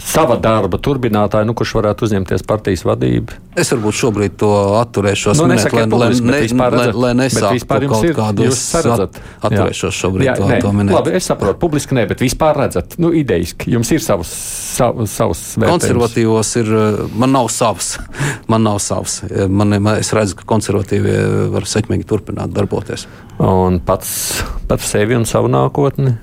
sava 0.00 0.36
darba 0.42 0.78
turpinātāju, 0.82 1.46
nu, 1.48 1.54
kurš 1.56 1.76
varētu 1.78 2.06
uzņemties 2.08 2.42
partijas 2.48 2.82
vadību? 2.86 3.36
Es 3.60 3.70
varbūt 3.70 3.94
šobrīd 3.94 4.36
to 4.40 4.50
atturēšos. 4.80 5.38
Nu, 5.38 5.46
minēt, 5.46 5.68
lai, 5.70 5.84
publiski, 5.90 6.26
lai, 6.26 6.40
ne, 6.50 6.70
lai, 6.74 6.86
lai 7.04 7.10
nesāktu 7.20 7.78
kaut 7.92 8.06
ir, 8.08 8.14
kādus 8.16 8.62
at, 8.80 9.20
atturēšos 9.46 10.00
šobrīd 10.00 10.26
jā, 10.26 10.34
to, 10.40 10.48
nē, 10.50 10.58
to 10.64 10.72
minēt. 10.74 10.96
Labi, 10.98 11.14
es 11.18 11.28
saprotu, 11.30 11.58
publiski 11.62 11.94
nē, 11.94 12.06
bet 12.10 12.24
vispār 12.24 12.58
redzat, 12.64 12.96
nu, 13.02 13.12
idejiski, 13.14 13.70
jums 13.76 13.92
ir 13.94 14.02
savs, 14.02 14.32
sav, 14.74 15.04
savs 15.10 15.44
vērtējums. 15.60 15.86
Konservatīvos 15.86 16.52
ir, 16.62 16.72
man 17.14 17.34
nav 17.36 17.50
savs, 17.54 17.94
man 18.52 18.66
nav 18.66 18.80
savs. 18.82 19.20
Man, 19.46 19.76
man, 19.78 20.00
es 20.02 20.10
redzu, 20.16 20.40
ka 20.40 20.48
konservatīvie 20.56 21.18
var 21.54 21.68
sekmīgi 21.70 22.08
turpināt 22.10 22.54
darboties. 22.56 23.06
Un 23.38 23.78
pats 23.86 24.42
par 24.66 24.82
sevi 24.82 25.14
un 25.18 25.28
savu 25.28 25.52
nākotni? 25.52 26.16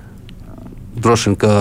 Droši 0.92 1.30
vien, 1.30 1.38
ka 1.40 1.52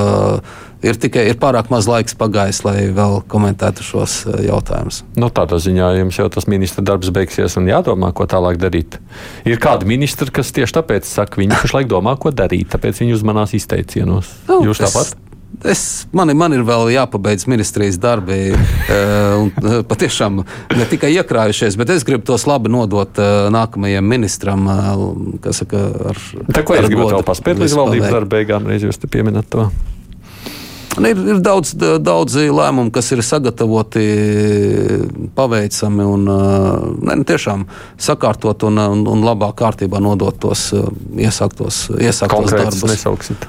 ir 0.86 1.00
tikai 1.02 1.28
ir 1.30 1.40
pārāk 1.42 1.72
maz 1.74 1.88
laiks 1.90 2.16
pagājis, 2.18 2.64
lai 2.66 2.90
vēl 2.96 3.22
komentētu 3.32 3.86
šos 3.86 4.18
eh, 4.28 4.44
jautājumus. 4.50 5.02
Nu, 5.20 5.32
tādā 5.34 5.62
ziņā 5.62 5.94
jums 6.02 6.20
jau 6.20 6.28
tas 6.34 6.50
ministra 6.52 6.86
darbs 6.86 7.14
beigsies 7.14 7.58
un 7.62 7.70
jādomā, 7.70 8.12
ko 8.18 8.28
tālāk 8.30 8.60
darīt. 8.62 9.00
Ir 9.48 9.62
kādi 9.62 9.90
ministri, 9.90 10.32
kas 10.34 10.54
tieši 10.56 10.80
tāpēc 10.82 11.10
saka, 11.10 11.42
viņi 11.42 11.58
pašlaik 11.58 11.92
domā, 11.92 12.18
ko 12.20 12.34
darīt, 12.36 12.72
tāpēc 12.74 13.04
viņi 13.04 13.20
uzmanās 13.20 13.58
izteicienos. 13.58 14.32
Nu, 14.50 14.64
Jūs 14.70 14.82
tāpat? 14.82 15.20
Es, 15.68 16.08
man, 16.16 16.32
man 16.40 16.56
ir 16.56 16.64
vēl 16.66 16.88
jāpabeidz 16.94 17.44
ministrijas 17.52 18.00
darbi. 18.02 18.56
un, 19.42 19.52
patiešām 19.86 20.40
ne 20.80 20.88
tikai 20.90 21.12
iekrājušies, 21.20 21.78
bet 21.78 21.92
es 21.94 22.08
gribu 22.08 22.26
tos 22.32 22.48
labi 22.50 22.72
nodot 22.72 23.20
nākamajam 23.54 24.08
ministram. 24.10 24.66
Saka, 25.52 25.86
ar, 26.16 26.26
Tā 26.56 26.66
kā 26.66 26.82
es 26.82 26.90
gribu 26.90 27.12
vēl 27.12 27.28
paspēt 27.28 27.62
līdz 27.62 27.78
valdības 27.78 28.16
darba 28.16 28.38
beigām, 28.40 28.72
reiz 28.72 28.88
jūs 28.88 29.04
te 29.04 29.12
pieminat 29.12 29.52
to. 29.52 29.68
Ir, 31.00 31.20
ir 31.32 31.38
daudz, 31.39 31.72
daudzi 32.04 32.50
lēmumi, 32.52 32.92
kas 32.92 33.14
ir 33.16 33.22
sagatavoti, 33.24 34.02
paveicami 35.38 36.04
un 36.04 36.26
ne, 36.28 37.16
tiešām 37.28 37.64
sakārtot 37.96 38.66
un, 38.68 38.82
un, 38.98 39.06
un 39.08 39.24
labā 39.24 39.54
kārtībā 39.56 40.02
nodot 40.04 40.36
tos 40.44 40.66
iesāktos, 41.16 41.86
iesāktos 41.96 42.52
darbus. 42.52 42.84
Nesauksit. 42.92 43.48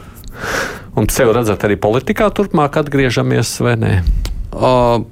Un 0.95 1.09
sev 1.11 1.33
redzat 1.35 1.67
arī 1.67 1.81
politikā 1.81 2.29
turpmāk 2.37 2.79
atgriežamies 2.79 3.57
vai 3.65 3.75
nē? 3.81 3.93
Uh, 4.53 5.03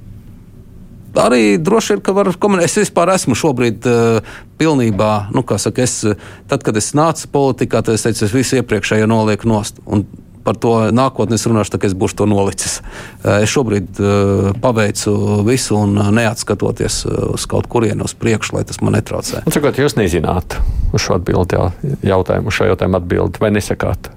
arī 1.19 1.57
droši 1.59 1.97
vien, 1.97 2.03
ka 2.05 2.15
var 2.15 2.31
komunicēt. 2.31 2.69
Es 2.69 2.79
vispār 2.85 3.11
esmu 3.17 3.35
šobrīd 3.35 3.91
uh, 3.91 4.33
pilnībā, 4.61 5.11
nu, 5.35 5.43
kā 5.43 5.59
saka, 5.59 5.83
es, 5.83 5.99
tad, 6.47 6.63
kad 6.63 6.79
es 6.79 6.93
nācu 6.95 7.27
politikā, 7.33 7.83
tad 7.83 7.97
es 7.97 8.07
teicu, 8.07 8.27
es 8.29 8.35
visu 8.39 8.61
iepriekšējo 8.61 9.09
nolieku 9.11 9.51
nost. 9.51 9.83
Un 9.83 10.05
par 10.45 10.57
to 10.61 10.75
nākotnē 10.95 11.37
es 11.39 11.45
runāšu, 11.49 11.75
kad 11.77 11.89
es 11.91 11.97
būšu 11.97 12.21
to 12.21 12.27
nolicis. 12.29 12.79
Es 13.23 13.51
šobrīd 13.53 14.01
uh, 14.01 14.51
paveicu 14.63 15.15
visu 15.47 15.77
un 15.79 15.99
neatskatoties 16.17 17.03
uz 17.31 17.45
kaut 17.49 17.69
kurienu 17.71 18.07
uz 18.07 18.15
priekšu, 18.17 18.57
lai 18.57 18.65
tas 18.67 18.81
man 18.83 18.97
netraucē. 18.97 19.45
Un, 19.45 19.53
cikot, 19.53 19.79
jūs 19.81 19.97
nezināt 19.99 20.57
uz 20.91 21.03
šo 21.03 21.19
atbildi, 21.19 21.59
jā, 21.59 21.93
jautājumu, 22.13 22.53
šo 22.53 22.71
jautājumu 22.71 22.99
atbildi 23.01 23.43
vai 23.43 23.53
nesakāt? 23.55 24.11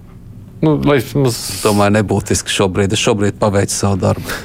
Nu, 0.65 0.79
lai 0.87 1.01
mums... 1.19 1.39
Tomēr 1.65 1.93
nebūtiski 1.99 2.53
šobrīd. 2.53 2.95
Es 2.97 3.03
šobrīd 3.03 3.37
paveicu 3.41 3.75
savu 3.75 3.99
darbu. 4.01 4.39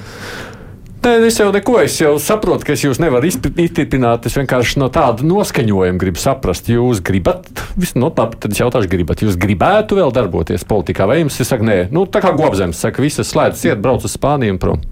Nē, 0.99 1.13
es 1.29 1.37
jau 1.39 1.47
neko, 1.55 1.77
es 1.79 1.93
jau 2.01 2.17
saprotu, 2.19 2.65
ka 2.67 2.73
es 2.75 2.81
jūs 2.83 2.97
nevaru 2.99 3.29
izturpināt. 3.29 4.25
Es 4.27 4.33
vienkārši 4.35 4.81
no 4.81 4.89
tāda 4.91 5.23
noskaņojuma 5.23 6.01
gribu 6.01 6.19
saprast, 6.19 6.67
jūs 6.67 6.99
gribat, 7.05 7.47
nu, 7.95 8.09
labi, 8.09 8.39
tad 8.43 8.51
es 8.51 8.59
jautāšu, 8.59 8.91
gribat, 8.91 9.23
jūs 9.23 9.37
gribētu 9.39 9.95
vēl 9.95 10.11
darboties 10.15 10.67
politikā, 10.67 11.07
vai 11.07 11.21
jums 11.21 11.39
ir 11.39 11.47
saka, 11.47 11.63
nē, 11.69 11.77
nu, 11.95 12.03
tā 12.03 12.19
kā 12.25 12.33
gobzems 12.35 12.83
saka, 12.83 13.03
visas 13.05 13.31
slēdzas 13.31 13.63
iet, 13.69 13.79
brauc 13.79 14.03
uz 14.03 14.17
Spāniju 14.17 14.57
un 14.57 14.59
prom. 14.59 14.83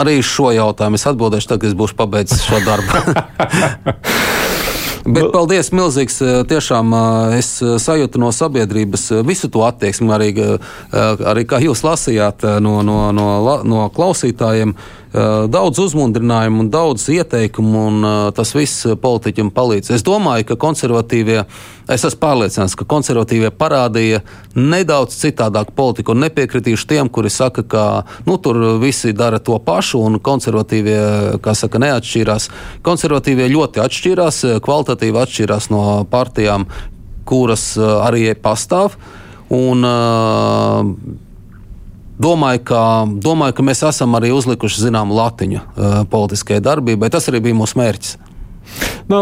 Arī 0.00 0.16
šo 0.24 0.54
jautājumu 0.56 0.96
es 0.96 1.04
atbildēšu, 1.12 1.52
tad, 1.52 1.60
kad 1.60 1.68
es 1.68 1.76
būšu 1.76 2.00
pabeidzis 2.00 2.46
šo 2.48 2.64
darbu. 2.64 4.56
Bet 5.04 5.22
nu- 5.24 5.30
paldies, 5.32 5.70
milzīgs. 5.72 6.20
Eh, 6.20 6.44
tiešām 6.44 6.92
eh, 6.92 7.38
es 7.38 7.62
eh, 7.62 7.76
sajūtu 7.80 8.20
no 8.20 8.32
sabiedrības 8.32 9.24
visu 9.26 9.48
to 9.48 9.64
attieksmi, 9.64 10.10
arī, 10.12 10.30
arī 10.92 11.44
kā 11.48 11.60
jūs 11.62 11.82
lasījāt 11.86 12.44
no, 12.60 12.80
no, 12.82 13.12
no, 13.12 13.28
no 13.64 13.88
klausītājiem. 13.94 14.74
Daudz 15.10 15.80
uzmundrinājumu 15.82 16.60
un 16.62 16.68
daudz 16.70 17.08
ieteikumu, 17.10 17.80
un 17.90 18.04
tas 18.36 18.52
viss 18.54 18.84
politiķim 19.02 19.48
palīdz. 19.50 19.88
Es 19.96 20.04
domāju, 20.06 20.44
ka 20.52 20.56
konservatīvie, 20.62 21.40
es 21.90 22.04
esmu 22.06 22.20
pārliecināts, 22.22 22.76
ka 22.78 22.86
konservatīvie 22.86 23.50
parādīja 23.50 24.20
nedaudz 24.54 25.16
citādāku 25.18 25.74
politiku, 25.74 26.14
un 26.14 26.22
nepiekritīšu 26.22 26.86
tiem, 26.92 27.10
kuri 27.10 27.32
saka, 27.34 27.64
ka 27.66 27.84
nu, 28.28 28.36
tur 28.38 28.60
visi 28.78 29.10
dara 29.10 29.40
to 29.42 29.58
pašu, 29.58 29.98
un 30.06 30.20
konservatīvie, 30.22 31.00
kā 31.42 31.56
saka, 31.58 31.80
neatšķīrās. 31.82 32.46
Konservatīvie 32.86 33.48
ļoti 33.50 33.82
atšķīrās, 33.82 34.38
kvalitatīvi 34.62 35.24
atšķīrās 35.24 35.72
no 35.74 35.82
partijām, 36.10 36.68
kuras 37.26 37.72
arī 37.80 38.28
pastāv. 38.38 38.94
Un, 39.50 39.82
uh, 39.82 41.26
Domāju 42.20 42.64
ka, 42.68 42.80
domāju, 43.24 43.56
ka 43.56 43.64
mēs 43.64 43.84
esam 43.88 44.16
arī 44.18 44.32
uzlikuši 44.36 44.86
zināmu 44.86 45.16
latiņu 45.16 45.60
uh, 45.60 46.02
politiskajai 46.10 46.64
darbībai. 46.64 47.08
Tas 47.12 47.30
arī 47.32 47.40
bija 47.48 47.56
mūsu 47.56 47.80
mērķis. 47.80 48.18
Nu, 49.10 49.20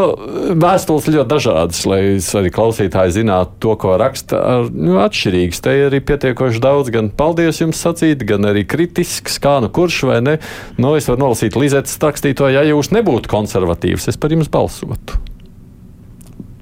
vēstules 0.60 1.06
ļoti 1.08 1.30
dažādas, 1.30 1.80
lai 1.88 2.00
arī 2.18 2.50
klausītāji 2.52 3.14
zinātu 3.20 3.54
to, 3.64 3.76
ko 3.80 3.94
raksta. 4.00 4.40
Nu, 4.74 4.98
atšķirīgs. 5.00 5.62
Te 5.64 5.76
ir 5.78 5.86
arī 5.88 6.02
pietiekoši 6.10 6.60
daudz, 6.64 6.92
gan 6.92 7.08
paldies 7.08 7.62
jums 7.62 7.80
sacīt, 7.80 8.26
gan 8.28 8.44
arī 8.50 8.66
kritisks, 8.68 9.38
kā 9.40 9.58
nu 9.64 9.72
kurš 9.72 10.02
vai 10.10 10.20
ne. 10.26 10.36
Nu, 10.76 10.92
es 10.98 11.08
varu 11.08 11.24
nolasīt 11.24 11.56
Lizetes 11.56 11.96
rakstīto, 12.02 12.50
ja 12.52 12.66
jūs 12.68 12.92
nebūtu 12.98 13.32
konservatīvs, 13.32 14.10
es 14.12 14.20
par 14.20 14.34
jums 14.34 14.52
balsotu. 14.52 15.22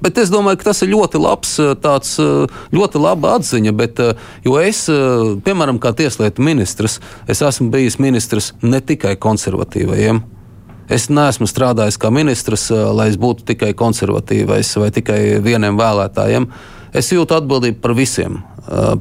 Bet 0.07 0.21
es 0.23 0.31
domāju, 0.31 0.61
ka 0.61 0.69
tas 0.69 0.85
ir 0.85 0.93
ļoti 0.93 1.19
labs, 1.19 1.57
eh, 1.59 1.73
tāds, 1.83 2.13
eh, 2.23 2.47
ļoti 2.71 3.01
laba 3.03 3.33
atziņa. 3.41 3.73
Bet, 3.75 3.99
eh, 3.99 4.15
jo 4.45 4.55
es, 4.63 4.87
piemēram, 4.87 5.81
kā 5.83 5.91
tieslietu 5.93 6.45
ministrs, 6.47 7.01
es 7.27 7.43
esmu 7.43 7.73
bijis 7.73 7.99
ministrs 7.99 8.53
ne 8.63 8.81
tikai 8.81 9.17
konservatīvajiem. 9.17 10.23
Es 10.89 11.09
neesmu 11.09 11.51
strādājis 11.51 11.99
kā 11.99 12.13
ministrs, 12.15 12.71
lai 12.71 13.09
es 13.09 13.17
būtu 13.17 13.43
tikai 13.43 13.73
konservatīvais 13.75 14.77
vai 14.79 14.91
tikai 14.91 15.43
vieniem 15.43 15.75
vēlētājiem. 15.77 16.47
Es 16.95 17.11
jūtu 17.11 17.35
atbildību 17.35 17.81
par 17.81 17.95
visiem, 17.95 18.45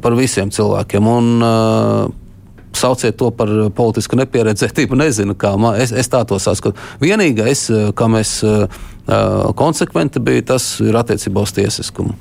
par 0.02 0.18
visiem 0.18 0.50
cilvēkiem. 0.50 1.06
Un, 1.06 2.16
sauciet 2.78 3.18
to 3.20 3.32
par 3.36 3.52
politisku 3.76 4.20
nepieredzētību. 4.20 5.00
Nezinu, 5.00 5.36
kā 5.40 5.56
man, 5.60 5.80
es, 5.82 5.94
es 5.96 6.12
tā 6.12 6.24
to 6.28 6.40
saskatu. 6.42 6.80
Vienīgais, 7.04 7.68
kā 7.96 8.08
mēs 8.12 8.38
konsekventi 9.56 10.22
bija, 10.24 10.52
tas 10.56 10.76
ir 10.84 10.98
attiecībā 10.98 11.44
uz 11.46 11.54
tiesiskumu. 11.56 12.16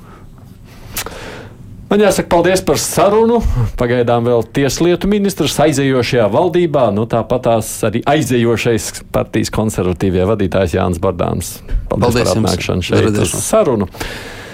Man 1.85 2.01
jāsaka, 2.01 2.25
paldies 2.31 2.63
par 2.65 2.79
sarunu. 2.81 3.37
Pagaidām 3.77 4.25
vēl 4.25 4.41
tieslietu 4.57 5.07
ministrs 5.09 5.53
aizejošajā 5.67 6.25
valdībā, 6.33 6.87
nu 6.95 7.05
tāpat 7.09 7.45
tās 7.45 7.69
arī 7.85 8.01
aizejošais 8.09 8.89
partijas 9.13 9.53
konservatīvie 9.53 10.25
vadītājs 10.25 10.73
Jānis 10.79 11.01
Bardāns. 11.03 11.59
Paldies, 11.91 12.01
paldies 12.01 12.33
par 12.33 12.41
atnākšanu 12.41 12.89
šeit 12.89 13.21
uz 13.21 13.37
sarunu. 13.37 13.89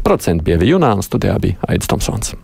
Procentu 0.03 0.49
bija 0.49 0.59
Junāns, 0.73 1.07
studijā 1.07 1.39
bija 1.39 1.71
Aits 1.71 1.87
Tomsons. 1.87 2.35